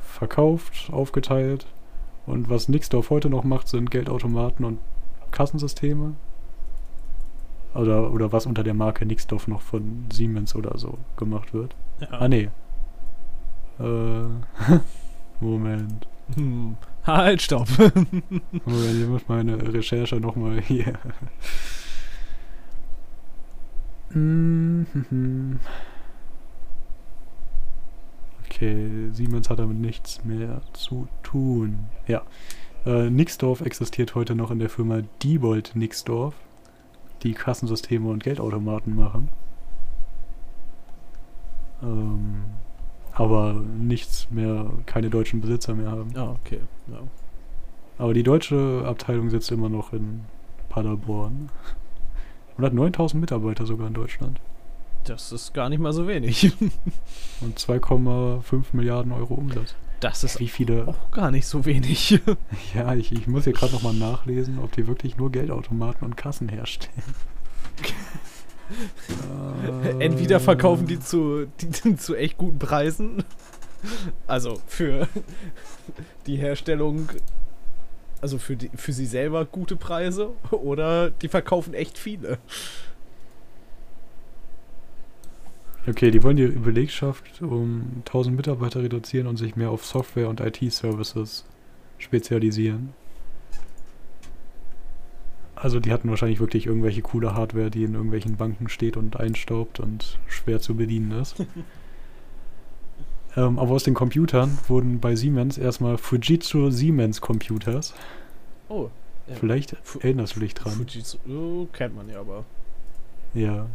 verkauft, 0.00 0.90
aufgeteilt. 0.92 1.66
Und 2.26 2.48
was 2.48 2.68
Nixdorf 2.68 3.10
heute 3.10 3.30
noch 3.30 3.44
macht, 3.44 3.68
sind 3.68 3.90
Geldautomaten 3.90 4.64
und 4.64 4.78
Kassensysteme. 5.30 6.14
Oder, 7.74 8.10
oder 8.12 8.32
was 8.32 8.46
unter 8.46 8.62
der 8.62 8.74
Marke 8.74 9.04
Nixdorf 9.04 9.48
noch 9.48 9.60
von 9.60 10.06
Siemens 10.12 10.54
oder 10.54 10.78
so 10.78 10.98
gemacht 11.16 11.52
wird. 11.52 11.74
ja. 12.00 12.08
Ah, 12.10 12.28
nee. 12.28 12.48
Äh, 13.78 14.24
Moment. 15.40 16.08
Hm. 16.34 16.76
Halt, 17.04 17.42
stopp. 17.42 17.68
Moment, 17.78 19.00
ich 19.00 19.06
muss 19.06 19.28
meine 19.28 19.72
Recherche 19.72 20.16
nochmal 20.16 20.60
hier. 20.60 20.98
Mhm. 24.10 25.60
Okay, 28.44 29.10
Siemens 29.12 29.50
hat 29.50 29.58
damit 29.58 29.78
nichts 29.78 30.24
mehr 30.24 30.62
zu 30.72 31.06
tun. 31.22 31.86
Ja. 32.06 32.22
Äh, 32.86 33.10
Nixdorf 33.10 33.60
existiert 33.60 34.14
heute 34.14 34.34
noch 34.34 34.50
in 34.50 34.58
der 34.58 34.70
Firma 34.70 35.02
Diebold 35.22 35.72
Nixdorf, 35.74 36.34
die 37.22 37.34
Kassensysteme 37.34 38.08
und 38.08 38.22
Geldautomaten 38.22 38.94
machen. 38.94 39.28
Ähm, 41.82 42.44
aber 43.16 43.54
nichts 43.54 44.28
mehr, 44.30 44.70
keine 44.84 45.10
deutschen 45.10 45.40
Besitzer 45.40 45.74
mehr 45.74 45.90
haben. 45.90 46.12
Ah, 46.16 46.36
okay. 46.44 46.60
Ja. 46.88 46.98
Aber 47.98 48.12
die 48.12 48.22
deutsche 48.22 48.84
Abteilung 48.86 49.30
sitzt 49.30 49.50
immer 49.50 49.70
noch 49.70 49.92
in 49.92 50.20
Paderborn. 50.68 51.48
Und 52.56 52.64
hat 52.64 52.74
9000 52.74 53.20
Mitarbeiter 53.20 53.66
sogar 53.66 53.88
in 53.88 53.94
Deutschland. 53.94 54.38
Das 55.04 55.32
ist 55.32 55.54
gar 55.54 55.68
nicht 55.68 55.78
mal 55.78 55.92
so 55.92 56.06
wenig. 56.08 56.52
Und 57.40 57.58
2,5 57.58 58.64
Milliarden 58.72 59.12
Euro 59.12 59.34
Umsatz. 59.34 59.74
Das 60.00 60.24
ist 60.24 60.40
Wie 60.40 60.48
viele. 60.48 60.86
auch 60.88 61.10
gar 61.10 61.30
nicht 61.30 61.46
so 61.46 61.64
wenig. 61.64 62.20
Ja, 62.74 62.94
ich, 62.94 63.12
ich 63.12 63.26
muss 63.26 63.44
hier 63.44 63.52
gerade 63.54 63.72
nochmal 63.72 63.94
nachlesen, 63.94 64.58
ob 64.58 64.72
die 64.72 64.86
wirklich 64.86 65.16
nur 65.16 65.32
Geldautomaten 65.32 66.04
und 66.06 66.16
Kassen 66.16 66.48
herstellen. 66.48 66.92
Entweder 69.98 70.40
verkaufen 70.40 70.86
die 70.86 71.00
zu, 71.00 71.46
die, 71.60 71.96
zu 71.96 72.14
echt 72.14 72.36
guten 72.38 72.58
Preisen. 72.58 73.24
Also 74.26 74.60
für 74.66 75.08
die 76.26 76.36
Herstellung, 76.36 77.08
also 78.20 78.38
für, 78.38 78.56
die, 78.56 78.70
für 78.74 78.92
sie 78.92 79.06
selber 79.06 79.44
gute 79.44 79.76
Preise. 79.76 80.30
Oder 80.50 81.10
die 81.10 81.28
verkaufen 81.28 81.74
echt 81.74 81.98
viele. 81.98 82.38
Okay, 85.88 86.10
die 86.10 86.22
wollen 86.24 86.36
die 86.36 86.48
Belegschaft 86.48 87.40
um 87.42 88.02
1000 88.06 88.36
Mitarbeiter 88.36 88.82
reduzieren 88.82 89.28
und 89.28 89.36
sich 89.36 89.54
mehr 89.54 89.70
auf 89.70 89.86
Software 89.86 90.28
und 90.28 90.40
IT-Services 90.40 91.44
spezialisieren. 91.98 92.92
Also 95.56 95.80
die 95.80 95.90
hatten 95.90 96.10
wahrscheinlich 96.10 96.38
wirklich 96.38 96.66
irgendwelche 96.66 97.00
coole 97.00 97.34
Hardware, 97.34 97.70
die 97.70 97.84
in 97.84 97.94
irgendwelchen 97.94 98.36
Banken 98.36 98.68
steht 98.68 98.96
und 98.96 99.18
einstaubt 99.18 99.80
und 99.80 100.18
schwer 100.28 100.60
zu 100.60 100.76
bedienen 100.76 101.12
ist. 101.12 101.36
ähm, 103.36 103.58
aber 103.58 103.70
aus 103.70 103.82
den 103.84 103.94
Computern 103.94 104.58
wurden 104.68 105.00
bei 105.00 105.16
Siemens 105.16 105.56
erstmal 105.56 105.96
Fujitsu 105.96 106.70
Siemens 106.70 107.20
Computers. 107.22 107.94
Oh. 108.68 108.90
Ja. 109.28 109.34
Vielleicht 109.34 109.76
Fu- 109.82 109.98
erinnerst 110.00 110.36
du 110.36 110.40
dich 110.40 110.54
dran. 110.54 110.72
Fujitsu, 110.72 111.18
oh, 111.28 111.66
kennt 111.72 111.96
man 111.96 112.08
ja 112.10 112.20
aber. 112.20 112.44
Ja. 113.34 113.66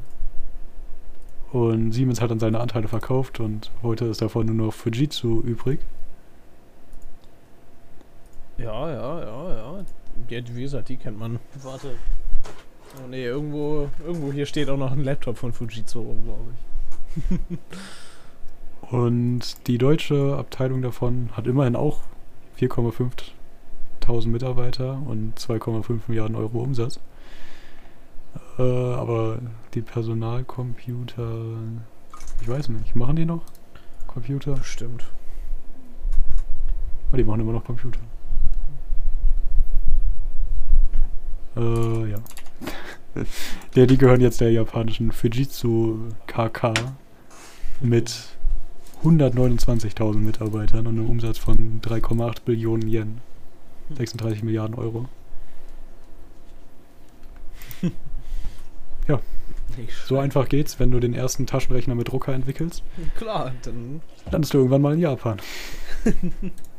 Und 1.52 1.92
Siemens 1.94 2.22
hat 2.22 2.32
dann 2.32 2.40
seine 2.40 2.60
Anteile 2.60 2.88
verkauft 2.88 3.40
und 3.40 3.72
heute 3.82 4.06
ist 4.06 4.22
davon 4.22 4.46
nur 4.46 4.56
noch 4.68 4.74
Fujitsu 4.74 5.42
übrig. 5.42 5.80
Ja, 8.58 8.90
ja, 8.92 9.20
ja, 9.20 9.56
ja. 9.56 9.71
Ja. 10.30 10.42
Wie 10.54 10.62
gesagt, 10.62 10.90
die 10.90 10.98
kennt 10.98 11.20
man. 11.20 11.40
Warte. 11.62 11.96
Oh 12.98 13.08
nee, 13.08 13.26
irgendwo, 13.26 13.90
irgendwo 14.06 14.34
hier 14.34 14.46
steht 14.46 14.70
auch 14.70 14.78
noch 14.78 14.92
ein 14.92 15.04
Laptop 15.04 15.38
von 15.38 15.54
Fujitsu 15.54 16.02
rum, 16.02 16.24
glaube 16.24 16.52
ich. 16.52 17.40
Und 18.92 19.68
die 19.68 19.78
deutsche 19.78 20.36
Abteilung 20.38 20.82
davon 20.82 21.30
hat 21.34 21.48
immerhin 21.48 21.76
auch 21.76 22.02
4,5 22.60 23.12
Tausend 24.02 24.34
Mitarbeiter 24.34 25.00
und 25.06 25.40
2,5 25.40 26.02
Milliarden 26.08 26.36
Euro 26.36 26.60
Umsatz. 26.60 27.00
Äh, 28.58 28.64
aber 28.64 29.40
die 29.76 29.82
Personalcomputer, 29.82 31.56
ich 32.42 32.50
weiß 32.50 32.70
nicht, 32.70 32.96
machen 32.96 33.16
die 33.16 33.26
noch 33.26 33.44
Computer? 34.08 34.56
Bestimmt. 34.56 35.06
Oh, 37.14 37.16
die 37.16 37.24
machen 37.24 37.42
immer 37.42 37.54
noch 37.54 37.64
Computer. 37.64 38.00
Äh, 41.56 42.12
ja. 42.12 42.18
ja, 43.76 43.86
die 43.86 43.98
gehören 43.98 44.22
jetzt 44.22 44.42
der 44.42 44.52
japanischen 44.52 45.12
Fujitsu 45.12 46.10
KK 46.28 46.74
mit 47.82 48.14
129.000 49.04 50.18
Mitarbeitern 50.18 50.88
und 50.88 51.00
einem 51.00 51.10
Umsatz 51.10 51.38
von 51.38 51.82
3,8 51.82 52.44
Billionen 52.46 52.88
Yen. 52.88 53.22
36 53.96 54.44
Milliarden 54.44 54.76
Euro. 54.76 55.10
Nicht 59.78 59.94
So 60.06 60.20
einfach 60.20 60.50
geht's, 60.50 60.80
wenn 60.80 60.92
du 60.92 61.00
den 61.00 61.14
ersten 61.14 61.48
Taschenrechner 61.48 61.96
mit 61.96 62.10
Drucker 62.10 62.34
entwickelst. 62.34 62.84
Klar, 63.18 63.54
dann. 63.64 64.02
Landest 64.30 64.54
du 64.54 64.60
irgendwann 64.60 64.82
mal 64.82 64.94
in 64.94 65.00
Japan. 65.00 65.38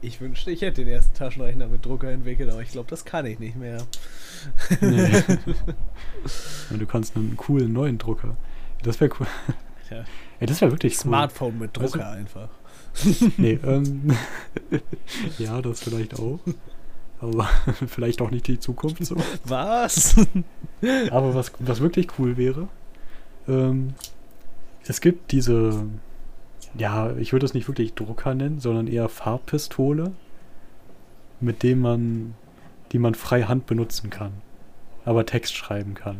Ich 0.00 0.20
wünschte, 0.20 0.50
ich 0.50 0.62
hätte 0.62 0.84
den 0.84 0.88
ersten 0.94 1.14
Taschenrechner 1.16 1.66
mit 1.66 1.84
Drucker 1.84 2.10
entwickelt, 2.10 2.50
aber 2.50 2.62
ich 2.62 2.70
glaube, 2.70 2.88
das 2.88 3.04
kann 3.04 3.26
ich 3.26 3.38
nicht 3.38 3.56
mehr. 3.56 3.78
Nee. 4.80 5.10
Du 6.70 6.86
kannst 6.86 7.16
einen 7.16 7.36
coolen 7.36 7.72
neuen 7.72 7.98
Drucker. 7.98 8.36
Das 8.82 9.00
wäre 9.00 9.10
cool. 9.18 9.26
Ja. 9.90 10.04
Ey, 10.40 10.46
das 10.46 10.60
wäre 10.60 10.70
wirklich 10.72 10.94
cool. 10.94 11.00
Smartphone 11.02 11.58
mit 11.58 11.76
du- 11.76 11.80
Drucker 11.80 12.10
einfach. 12.10 12.48
Nee, 13.36 13.58
ähm. 13.64 14.16
ja, 15.38 15.60
das 15.62 15.82
vielleicht 15.82 16.18
auch. 16.18 16.40
Aber 17.20 17.48
vielleicht 17.86 18.20
auch 18.20 18.30
nicht 18.30 18.46
die 18.46 18.58
Zukunft 18.60 19.04
so. 19.04 19.16
Was? 19.44 20.16
Aber 21.10 21.34
was, 21.34 21.52
was 21.60 21.80
wirklich 21.80 22.08
cool 22.18 22.36
wäre, 22.36 22.68
ähm, 23.48 23.94
es 24.86 25.00
gibt 25.00 25.32
diese, 25.32 25.84
ja, 26.78 27.14
ich 27.16 27.32
würde 27.32 27.46
es 27.46 27.54
nicht 27.54 27.68
wirklich 27.68 27.94
Drucker 27.94 28.34
nennen, 28.34 28.60
sondern 28.60 28.86
eher 28.86 29.08
Farbpistole, 29.08 30.12
mit 31.40 31.62
dem 31.62 31.80
man, 31.80 32.34
die 32.92 32.98
man 32.98 33.14
frei 33.14 33.42
Hand 33.42 33.66
benutzen 33.66 34.10
kann, 34.10 34.32
aber 35.04 35.26
Text 35.26 35.54
schreiben 35.54 35.94
kann. 35.94 36.18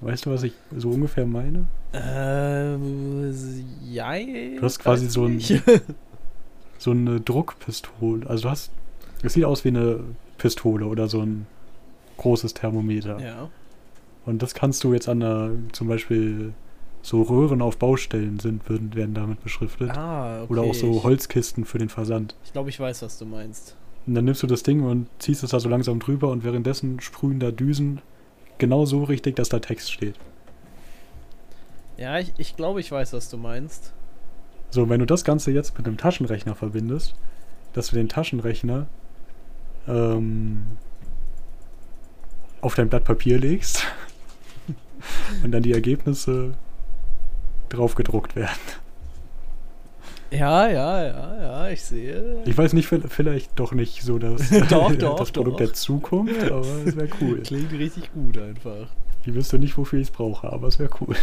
Weißt 0.00 0.26
du, 0.26 0.30
was 0.30 0.42
ich 0.42 0.52
so 0.76 0.90
ungefähr 0.90 1.26
meine? 1.26 1.66
Ähm, 1.92 3.34
jei. 3.82 4.56
Du 4.58 4.62
hast 4.62 4.78
quasi 4.78 5.08
so 5.08 5.24
ein-. 5.24 5.40
So 6.78 6.90
eine 6.90 7.22
Druckpistole. 7.22 8.28
Also 8.28 8.42
du 8.44 8.50
hast, 8.50 8.70
es 9.22 9.32
sieht 9.32 9.46
aus 9.46 9.64
wie 9.64 9.68
eine 9.68 10.00
Pistole 10.36 10.84
oder 10.84 11.08
so 11.08 11.22
ein 11.22 11.46
großes 12.18 12.52
Thermometer. 12.52 13.18
ja. 13.18 13.48
Und 14.26 14.42
das 14.42 14.54
kannst 14.54 14.82
du 14.84 14.92
jetzt 14.92 15.08
an 15.08 15.20
der, 15.20 15.52
zum 15.72 15.86
Beispiel 15.86 16.52
so 17.06 17.22
Röhren 17.22 17.62
auf 17.62 17.76
Baustellen 17.76 18.40
sind, 18.40 18.68
würden, 18.68 18.96
werden 18.96 19.14
damit 19.14 19.40
beschriftet. 19.44 19.96
Ah, 19.96 20.42
okay. 20.42 20.52
Oder 20.52 20.62
auch 20.62 20.74
so 20.74 21.04
Holzkisten 21.04 21.64
für 21.64 21.78
den 21.78 21.88
Versand. 21.88 22.34
Ich 22.44 22.52
glaube, 22.52 22.68
ich 22.68 22.80
weiß, 22.80 23.02
was 23.02 23.16
du 23.16 23.24
meinst. 23.24 23.76
Und 24.08 24.16
dann 24.16 24.24
nimmst 24.24 24.42
du 24.42 24.48
das 24.48 24.64
Ding 24.64 24.82
und 24.82 25.06
ziehst 25.20 25.44
es 25.44 25.50
da 25.50 25.60
so 25.60 25.68
langsam 25.68 26.00
drüber 26.00 26.30
und 26.30 26.42
währenddessen 26.42 27.00
sprühen 27.00 27.38
da 27.38 27.52
Düsen 27.52 28.00
genau 28.58 28.86
so 28.86 29.04
richtig, 29.04 29.36
dass 29.36 29.48
da 29.48 29.60
Text 29.60 29.92
steht. 29.92 30.16
Ja, 31.96 32.18
ich, 32.18 32.32
ich 32.38 32.56
glaube, 32.56 32.80
ich 32.80 32.90
weiß, 32.90 33.12
was 33.12 33.30
du 33.30 33.36
meinst. 33.36 33.92
So, 34.70 34.88
wenn 34.88 34.98
du 34.98 35.06
das 35.06 35.22
Ganze 35.22 35.52
jetzt 35.52 35.78
mit 35.78 35.86
einem 35.86 35.98
Taschenrechner 35.98 36.56
verbindest, 36.56 37.14
dass 37.72 37.90
du 37.90 37.94
den 37.94 38.08
Taschenrechner 38.08 38.88
ähm, 39.86 40.64
auf 42.62 42.74
dein 42.74 42.88
Blatt 42.88 43.04
Papier 43.04 43.38
legst 43.38 43.84
und 45.44 45.52
dann 45.52 45.62
die 45.62 45.72
Ergebnisse 45.72 46.54
drauf 47.68 47.94
gedruckt 47.94 48.36
werden. 48.36 48.50
Ja, 50.30 50.68
ja, 50.68 51.04
ja, 51.06 51.36
ja, 51.40 51.68
ich 51.68 51.82
sehe. 51.82 52.42
Ich 52.46 52.58
weiß 52.58 52.72
nicht, 52.72 52.88
vi- 52.90 53.06
vielleicht 53.08 53.58
doch 53.58 53.72
nicht 53.72 54.02
so 54.02 54.18
das, 54.18 54.50
Doch, 54.68 54.92
doch, 54.96 55.16
das 55.18 55.30
Produkt 55.30 55.54
doch. 55.60 55.64
der 55.66 55.72
Zukunft, 55.72 56.50
aber 56.50 56.66
es 56.84 56.96
wäre 56.96 57.08
cool. 57.20 57.40
Klingt 57.42 57.72
richtig 57.72 58.12
gut 58.12 58.36
einfach. 58.38 58.88
Ich 59.24 59.34
wüsste 59.34 59.58
nicht, 59.58 59.76
wofür 59.78 60.00
ich 60.00 60.08
es 60.08 60.10
brauche, 60.12 60.52
aber 60.52 60.66
es 60.68 60.78
wäre 60.78 60.90
cool. 61.00 61.14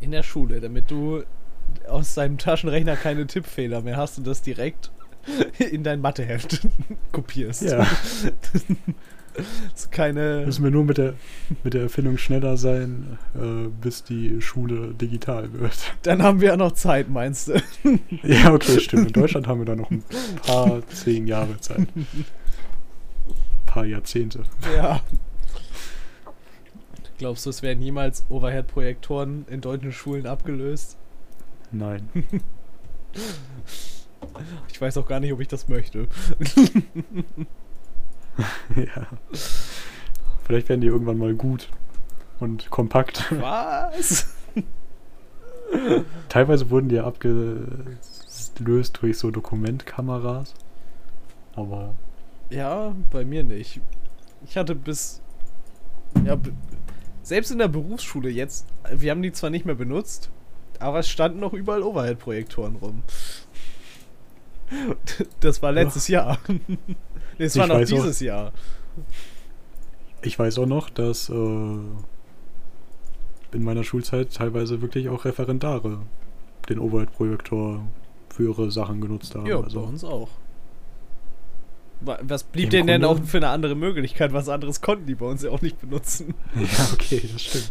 In 0.00 0.10
der 0.12 0.22
Schule, 0.22 0.60
damit 0.60 0.90
du 0.90 1.22
aus 1.88 2.14
deinem 2.14 2.36
Taschenrechner 2.38 2.96
keine 2.96 3.26
Tippfehler 3.26 3.80
mehr 3.82 3.96
hast 3.96 4.18
und 4.18 4.26
das 4.26 4.42
direkt 4.42 4.90
in 5.58 5.82
dein 5.82 6.00
Matheheft 6.00 6.60
kopierst. 7.12 7.62
Ja, 7.62 7.86
Das 9.72 9.90
keine. 9.90 10.42
müssen 10.44 10.64
wir 10.64 10.70
nur 10.70 10.84
mit 10.84 10.98
der, 10.98 11.14
mit 11.62 11.74
der 11.74 11.82
Erfindung 11.82 12.18
schneller 12.18 12.56
sein, 12.56 13.18
äh, 13.34 13.68
bis 13.80 14.04
die 14.04 14.40
Schule 14.40 14.94
digital 14.94 15.52
wird. 15.52 15.76
Dann 16.02 16.22
haben 16.22 16.40
wir 16.40 16.48
ja 16.48 16.56
noch 16.56 16.72
Zeit, 16.72 17.08
meinst 17.08 17.48
du? 17.48 17.60
Ja, 18.22 18.52
okay, 18.52 18.80
stimmt. 18.80 19.08
In 19.08 19.12
Deutschland 19.12 19.46
haben 19.46 19.60
wir 19.60 19.66
da 19.66 19.76
noch 19.76 19.90
ein 19.90 20.04
paar 20.44 20.86
zehn 20.88 21.26
Jahre 21.26 21.58
Zeit. 21.60 21.88
Ein 21.96 22.16
paar 23.66 23.84
Jahrzehnte. 23.84 24.42
Ja. 24.76 25.00
Glaubst 27.18 27.46
du, 27.46 27.50
es 27.50 27.62
werden 27.62 27.82
jemals 27.82 28.24
Overhead-Projektoren 28.30 29.44
in 29.48 29.60
deutschen 29.60 29.92
Schulen 29.92 30.26
abgelöst? 30.26 30.96
Nein. 31.70 32.08
Ich 34.72 34.80
weiß 34.80 34.96
auch 34.96 35.06
gar 35.06 35.20
nicht, 35.20 35.32
ob 35.32 35.40
ich 35.40 35.48
das 35.48 35.68
möchte. 35.68 36.08
ja. 38.76 39.06
Vielleicht 40.44 40.68
werden 40.68 40.80
die 40.80 40.88
irgendwann 40.88 41.18
mal 41.18 41.34
gut 41.34 41.68
und 42.40 42.70
kompakt. 42.70 43.32
Was? 43.40 44.34
Teilweise 46.28 46.70
wurden 46.70 46.88
die 46.88 46.96
ja 46.96 47.04
abgelöst 47.04 48.98
durch 49.00 49.18
so 49.18 49.30
Dokumentkameras. 49.30 50.54
Aber 51.54 51.94
Ja, 52.50 52.94
bei 53.10 53.24
mir 53.24 53.44
nicht. 53.44 53.80
Ich 54.44 54.56
hatte 54.56 54.74
bis. 54.74 55.20
Ja, 56.24 56.36
selbst 57.22 57.50
in 57.52 57.58
der 57.58 57.68
Berufsschule 57.68 58.30
jetzt, 58.30 58.66
wir 58.92 59.12
haben 59.12 59.22
die 59.22 59.32
zwar 59.32 59.50
nicht 59.50 59.64
mehr 59.64 59.76
benutzt, 59.76 60.30
aber 60.80 60.98
es 61.00 61.08
standen 61.08 61.38
noch 61.38 61.52
überall 61.52 61.82
Overhead-Projektoren 61.82 62.76
rum. 62.76 63.02
Das 65.40 65.62
war 65.62 65.72
letztes 65.72 66.08
Jahr. 66.08 66.38
Nee, 67.38 67.46
Es 67.46 67.56
war 67.56 67.64
Ich 67.64 67.68
noch 67.70 67.76
weiß 67.76 67.92
auch- 67.92 67.96
dieses 67.96 68.20
Jahr. 68.20 68.52
ich 70.22 70.38
weiß 70.38 70.58
auch 70.58 70.66
noch, 70.66 70.90
dass 70.90 71.30
äh, 71.30 71.32
in 73.52 73.64
meiner 73.64 73.82
Schulzeit 73.82 74.32
teilweise 74.34 74.82
wirklich 74.82 75.08
auch 75.08 75.24
Referendare 75.24 76.02
den 76.68 76.78
Overhead-Projektor 76.78 77.80
für 78.28 78.44
ihre 78.44 78.70
Sachen 78.70 79.00
genutzt 79.00 79.34
haben. 79.34 79.46
Ja, 79.46 79.56
bei 79.58 79.64
also, 79.64 79.80
uns 79.80 80.04
auch. 80.04 80.28
Wa- 82.02 82.18
Was 82.22 82.44
blieb 82.44 82.70
denen 82.70 82.86
denn 82.86 83.04
auch 83.04 83.18
für 83.24 83.38
eine 83.38 83.48
andere 83.48 83.74
Möglichkeit? 83.74 84.32
Was 84.32 84.48
anderes 84.50 84.80
konnten 84.82 85.06
die 85.06 85.14
bei 85.14 85.26
uns 85.26 85.42
ja 85.42 85.50
auch 85.50 85.62
nicht 85.62 85.80
benutzen. 85.80 86.34
Ja, 86.54 86.88
okay, 86.92 87.22
das 87.32 87.42
stimmt. 87.42 87.70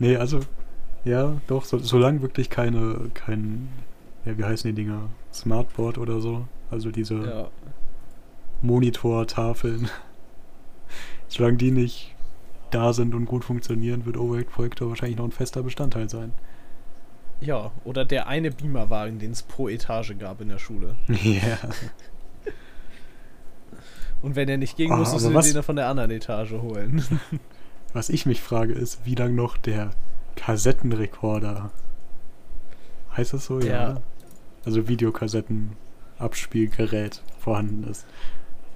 Nee, 0.00 0.16
also, 0.16 0.40
ja, 1.04 1.36
doch, 1.46 1.64
so, 1.64 1.78
solange 1.78 2.20
wirklich 2.22 2.50
keine, 2.50 3.10
kein, 3.14 3.68
ja, 4.24 4.36
wie 4.36 4.44
heißen 4.44 4.68
die 4.74 4.82
Dinger? 4.82 5.08
Smartboard 5.32 5.98
oder 5.98 6.20
so. 6.20 6.46
Also 6.70 6.90
diese 6.90 7.14
Ja. 7.16 7.48
Monitortafeln. 8.62 9.88
solange 11.28 11.56
die 11.56 11.70
nicht 11.70 12.14
da 12.70 12.92
sind 12.92 13.14
und 13.14 13.26
gut 13.26 13.44
funktionieren, 13.44 14.04
wird 14.06 14.16
Overhead-Projektor 14.16 14.88
wahrscheinlich 14.88 15.18
noch 15.18 15.24
ein 15.24 15.32
fester 15.32 15.62
Bestandteil 15.62 16.08
sein. 16.08 16.32
Ja, 17.40 17.70
oder 17.84 18.04
der 18.04 18.26
eine 18.26 18.50
Beamerwagen, 18.50 19.18
den 19.18 19.32
es 19.32 19.42
pro 19.42 19.68
Etage 19.68 20.14
gab 20.18 20.40
in 20.40 20.48
der 20.48 20.58
Schule. 20.58 20.96
Ja. 21.08 21.58
Und 24.22 24.36
wenn 24.36 24.48
er 24.50 24.58
nicht 24.58 24.76
ging, 24.76 24.92
Ah, 24.92 24.96
musstest 24.98 25.24
du 25.24 25.40
den 25.54 25.62
von 25.62 25.76
der 25.76 25.88
anderen 25.88 26.10
Etage 26.10 26.52
holen. 26.52 27.02
Was 27.94 28.10
ich 28.10 28.26
mich 28.26 28.42
frage, 28.42 28.74
ist, 28.74 29.04
wie 29.06 29.14
lang 29.14 29.34
noch 29.34 29.56
der 29.56 29.92
Kassettenrekorder. 30.36 31.70
Heißt 33.16 33.32
das 33.32 33.46
so? 33.46 33.60
Ja. 33.60 34.02
Also 34.64 34.88
Videokassetten-Abspielgerät 34.88 37.22
vorhanden 37.38 37.84
ist. 37.88 38.06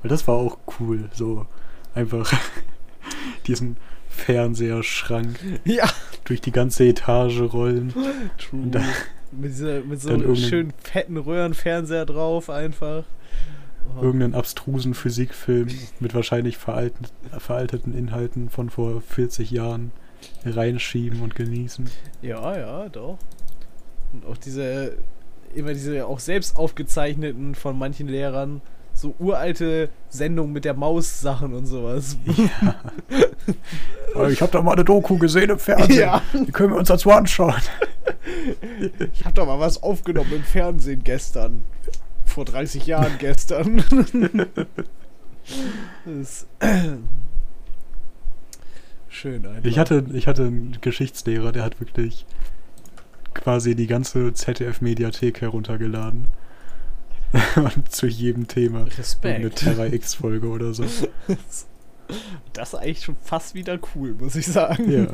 Weil 0.02 0.08
das 0.10 0.26
war 0.28 0.36
auch 0.36 0.58
cool. 0.80 1.08
So 1.12 1.46
einfach 1.94 2.32
diesen 3.46 3.76
Fernseherschrank 4.08 5.38
ja, 5.64 5.88
durch 6.24 6.40
die 6.40 6.52
ganze 6.52 6.84
Etage 6.84 7.40
rollen. 7.52 7.92
true. 8.38 8.62
Und 8.62 8.74
dann- 8.74 8.84
mit, 9.32 9.50
dieser, 9.50 9.80
mit 9.80 10.00
so 10.00 10.10
einem 10.10 10.36
schönen 10.36 10.72
fetten 10.82 11.16
Röhrenfernseher 11.16 12.06
drauf 12.06 12.50
einfach. 12.50 13.04
Oh. 13.98 14.02
Irgendeinen 14.02 14.34
abstrusen 14.34 14.94
Physikfilm 14.94 15.68
mit 16.00 16.14
wahrscheinlich 16.14 16.56
veralten, 16.56 17.04
veralteten 17.38 17.96
Inhalten 17.96 18.48
von 18.48 18.70
vor 18.70 19.00
40 19.00 19.50
Jahren 19.50 19.90
reinschieben 20.44 21.20
und 21.20 21.34
genießen. 21.34 21.90
Ja, 22.22 22.56
ja, 22.56 22.88
doch. 22.88 23.18
Und 24.12 24.24
auch 24.26 24.36
diese, 24.36 24.96
immer 25.54 25.72
diese 25.72 26.06
auch 26.06 26.20
selbst 26.20 26.56
aufgezeichneten 26.56 27.54
von 27.54 27.78
manchen 27.78 28.08
Lehrern, 28.08 28.60
so 28.92 29.14
uralte 29.18 29.88
Sendungen 30.08 30.52
mit 30.52 30.64
der 30.64 30.74
Maus-Sachen 30.74 31.52
und 31.52 31.66
sowas. 31.66 32.16
Oh, 34.14 34.26
ich 34.30 34.40
habe 34.40 34.52
da 34.52 34.62
mal 34.62 34.72
eine 34.72 34.84
Doku 34.84 35.18
gesehen 35.18 35.50
im 35.50 35.58
Fernsehen. 35.58 36.00
Ja. 36.00 36.22
Die 36.32 36.52
können 36.52 36.72
wir 36.72 36.78
uns 36.78 36.88
dazu 36.88 37.10
anschauen. 37.10 37.54
Ich 39.12 39.24
hab 39.24 39.34
doch 39.34 39.46
mal 39.46 39.58
was 39.58 39.82
aufgenommen 39.82 40.32
im 40.32 40.44
Fernsehen 40.44 41.02
gestern. 41.02 41.62
Vor 42.24 42.44
30 42.44 42.86
Jahren 42.86 43.12
gestern. 43.18 43.82
das 46.04 46.46
Schön 49.08 49.46
einfach. 49.46 49.64
Ich 49.64 49.78
hatte, 49.78 50.04
ich 50.12 50.26
hatte 50.26 50.44
einen 50.46 50.78
Geschichtslehrer, 50.80 51.52
der 51.52 51.62
hat 51.62 51.80
wirklich 51.80 52.26
quasi 53.34 53.74
die 53.74 53.86
ganze 53.86 54.32
ZDF-Mediathek 54.32 55.40
heruntergeladen. 55.40 56.28
Und 57.56 57.90
zu 57.90 58.06
jedem 58.06 58.46
Thema. 58.46 58.80
Eine 58.80 58.98
Respekt. 58.98 59.56
Terra 59.56 59.86
X-Folge 59.86 60.48
oder 60.48 60.72
so. 60.74 60.84
Das 62.52 62.74
ist 62.74 62.74
eigentlich 62.74 63.02
schon 63.02 63.16
fast 63.22 63.54
wieder 63.54 63.78
cool, 63.94 64.14
muss 64.14 64.36
ich 64.36 64.46
sagen. 64.46 64.90
Ja. 64.90 65.06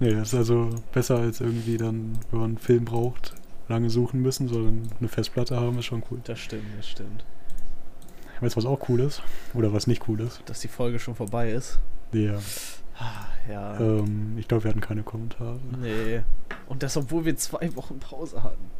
Nee, 0.00 0.14
das 0.14 0.32
ist 0.32 0.34
also 0.34 0.70
besser 0.92 1.18
als 1.18 1.40
irgendwie 1.40 1.76
dann, 1.76 2.18
wenn 2.30 2.40
man 2.40 2.50
einen 2.50 2.58
Film 2.58 2.84
braucht, 2.84 3.34
lange 3.68 3.88
suchen 3.88 4.20
müssen, 4.20 4.48
sondern 4.48 4.90
eine 4.98 5.08
Festplatte 5.08 5.56
haben, 5.56 5.78
ist 5.78 5.84
schon 5.84 6.02
cool. 6.10 6.20
Das 6.24 6.40
stimmt, 6.40 6.66
das 6.76 6.88
stimmt. 6.88 7.24
Weißt 8.40 8.56
du, 8.56 8.58
was 8.58 8.66
auch 8.66 8.88
cool 8.88 8.98
ist? 8.98 9.22
Oder 9.54 9.72
was 9.72 9.86
nicht 9.86 10.08
cool 10.08 10.20
ist? 10.20 10.42
Dass 10.46 10.58
die 10.58 10.66
Folge 10.66 10.98
schon 10.98 11.14
vorbei 11.14 11.52
ist. 11.52 11.78
Ja. 12.12 12.40
Ah, 12.98 13.26
Ja. 13.48 13.78
Ähm, 13.80 14.36
ich 14.38 14.46
glaube, 14.48 14.64
wir 14.64 14.70
hatten 14.70 14.80
keine 14.80 15.02
Kommentare. 15.02 15.58
Nee. 15.80 16.22
Und 16.66 16.82
das, 16.82 16.96
obwohl 16.96 17.24
wir 17.24 17.36
zwei 17.36 17.74
Wochen 17.76 17.98
Pause 17.98 18.42
hatten. 18.42 18.70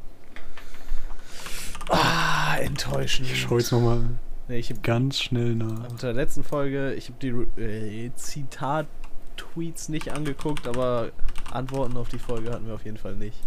Ah, 1.88 2.56
enttäuschend. 2.58 3.28
Ich 3.30 3.40
schaue 3.40 3.58
jetzt 3.58 3.72
nochmal 3.72 4.04
Nee, 4.48 4.58
ich 4.58 4.70
hab 4.70 4.82
ganz 4.82 5.20
schnell 5.20 5.54
nach. 5.54 5.88
unter 5.90 6.08
der 6.08 6.14
letzten 6.14 6.44
Folge, 6.44 6.94
ich 6.94 7.08
habe 7.08 7.18
die 7.22 7.60
äh, 7.60 8.10
Zitat-Tweets 8.14 9.88
nicht 9.88 10.12
angeguckt, 10.12 10.66
aber 10.66 11.10
Antworten 11.50 11.96
auf 11.96 12.08
die 12.08 12.18
Folge 12.18 12.50
hatten 12.50 12.66
wir 12.66 12.74
auf 12.74 12.84
jeden 12.84 12.96
Fall 12.98 13.14
nicht. 13.16 13.38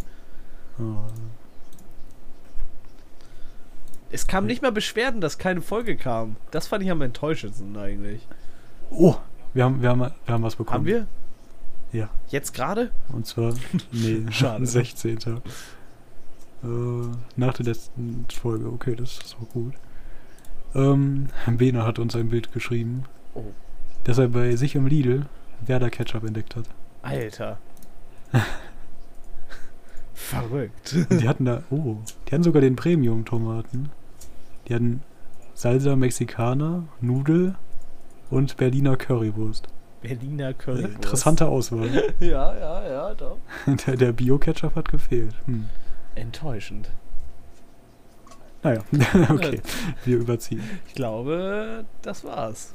Oh. 0.80 0.96
Es 4.12 4.28
kam 4.28 4.46
nicht 4.46 4.62
mal 4.62 4.72
Beschwerden, 4.72 5.20
dass 5.20 5.38
keine 5.38 5.62
Folge 5.62 5.98
kam. 5.98 6.38
Das 6.52 6.68
fand 6.68 6.84
ich 6.84 6.92
am 6.92 7.02
enttäuschendsten 7.02 7.76
eigentlich. 7.78 8.28
Oh, 8.90 9.16
wir 9.56 9.64
haben, 9.64 9.82
wir 9.82 9.90
haben, 9.90 10.00
wir 10.02 10.14
haben 10.34 10.44
was 10.44 10.56
bekommen. 10.56 10.80
Haben 10.80 10.86
wir? 10.86 11.08
Ja. 11.92 12.10
Jetzt 12.28 12.54
gerade? 12.54 12.92
Und 13.12 13.26
zwar, 13.26 13.54
nee, 13.92 14.24
Schade. 14.32 14.66
16. 14.66 15.18
Äh, 15.18 15.38
nach 17.36 17.54
der 17.54 17.66
letzten 17.66 18.26
Folge. 18.34 18.68
Okay, 18.68 18.96
das 18.96 19.18
ist 19.20 19.38
auch 19.42 19.50
gut. 19.50 19.74
Ähm, 20.76 21.30
Bena 21.48 21.86
hat 21.86 22.00
uns 22.00 22.16
ein 22.16 22.30
Bild 22.30 22.52
geschrieben, 22.52 23.04
Oh. 23.34 23.44
dass 24.04 24.18
er 24.18 24.28
bei 24.28 24.56
sich 24.56 24.76
im 24.76 24.88
Lidl 24.88 25.26
Werder 25.66 25.90
Ketchup 25.90 26.24
entdeckt 26.26 26.56
hat. 26.56 26.66
Alter. 27.02 27.58
Verrückt. 30.14 30.96
Die 31.12 31.28
hatten 31.28 31.46
da, 31.46 31.64
oh, 31.70 31.98
die 32.28 32.32
hatten 32.34 32.44
sogar 32.44 32.62
den 32.62 32.76
Premium-Tomaten. 32.76 33.90
Die 34.68 34.76
hatten 34.76 35.02
Salsa 35.54 35.96
Mexicana, 35.96 36.84
Nudel 37.02 37.56
und 38.30 38.58
Berliner 38.58 38.96
Currywurst. 38.96 39.68
Berliner 40.02 40.54
Currywurst. 40.54 40.96
Interessante 40.96 41.48
Auswahl. 41.48 41.90
Ja, 42.20 42.56
ja, 42.56 42.88
ja, 42.88 43.14
doch. 43.14 43.38
der 43.88 43.96
der 43.98 44.12
Bio-Ketchup 44.12 44.76
hat 44.76 44.90
gefehlt. 44.90 45.36
Hm. 45.46 45.70
Enttäuschend. 46.16 46.90
Naja, 48.64 48.84
okay. 49.30 49.62
Wir 50.06 50.18
überziehen. 50.18 50.64
Ich 50.88 50.96
glaube, 50.96 51.86
das 52.02 52.24
war's. 52.24 52.74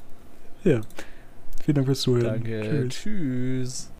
Ja. 0.63 0.83
Vielen 1.65 1.75
Dank 1.75 1.87
fürs 1.87 2.01
Zuhören. 2.03 2.25
Danke. 2.25 2.89
Tschüss. 2.89 3.89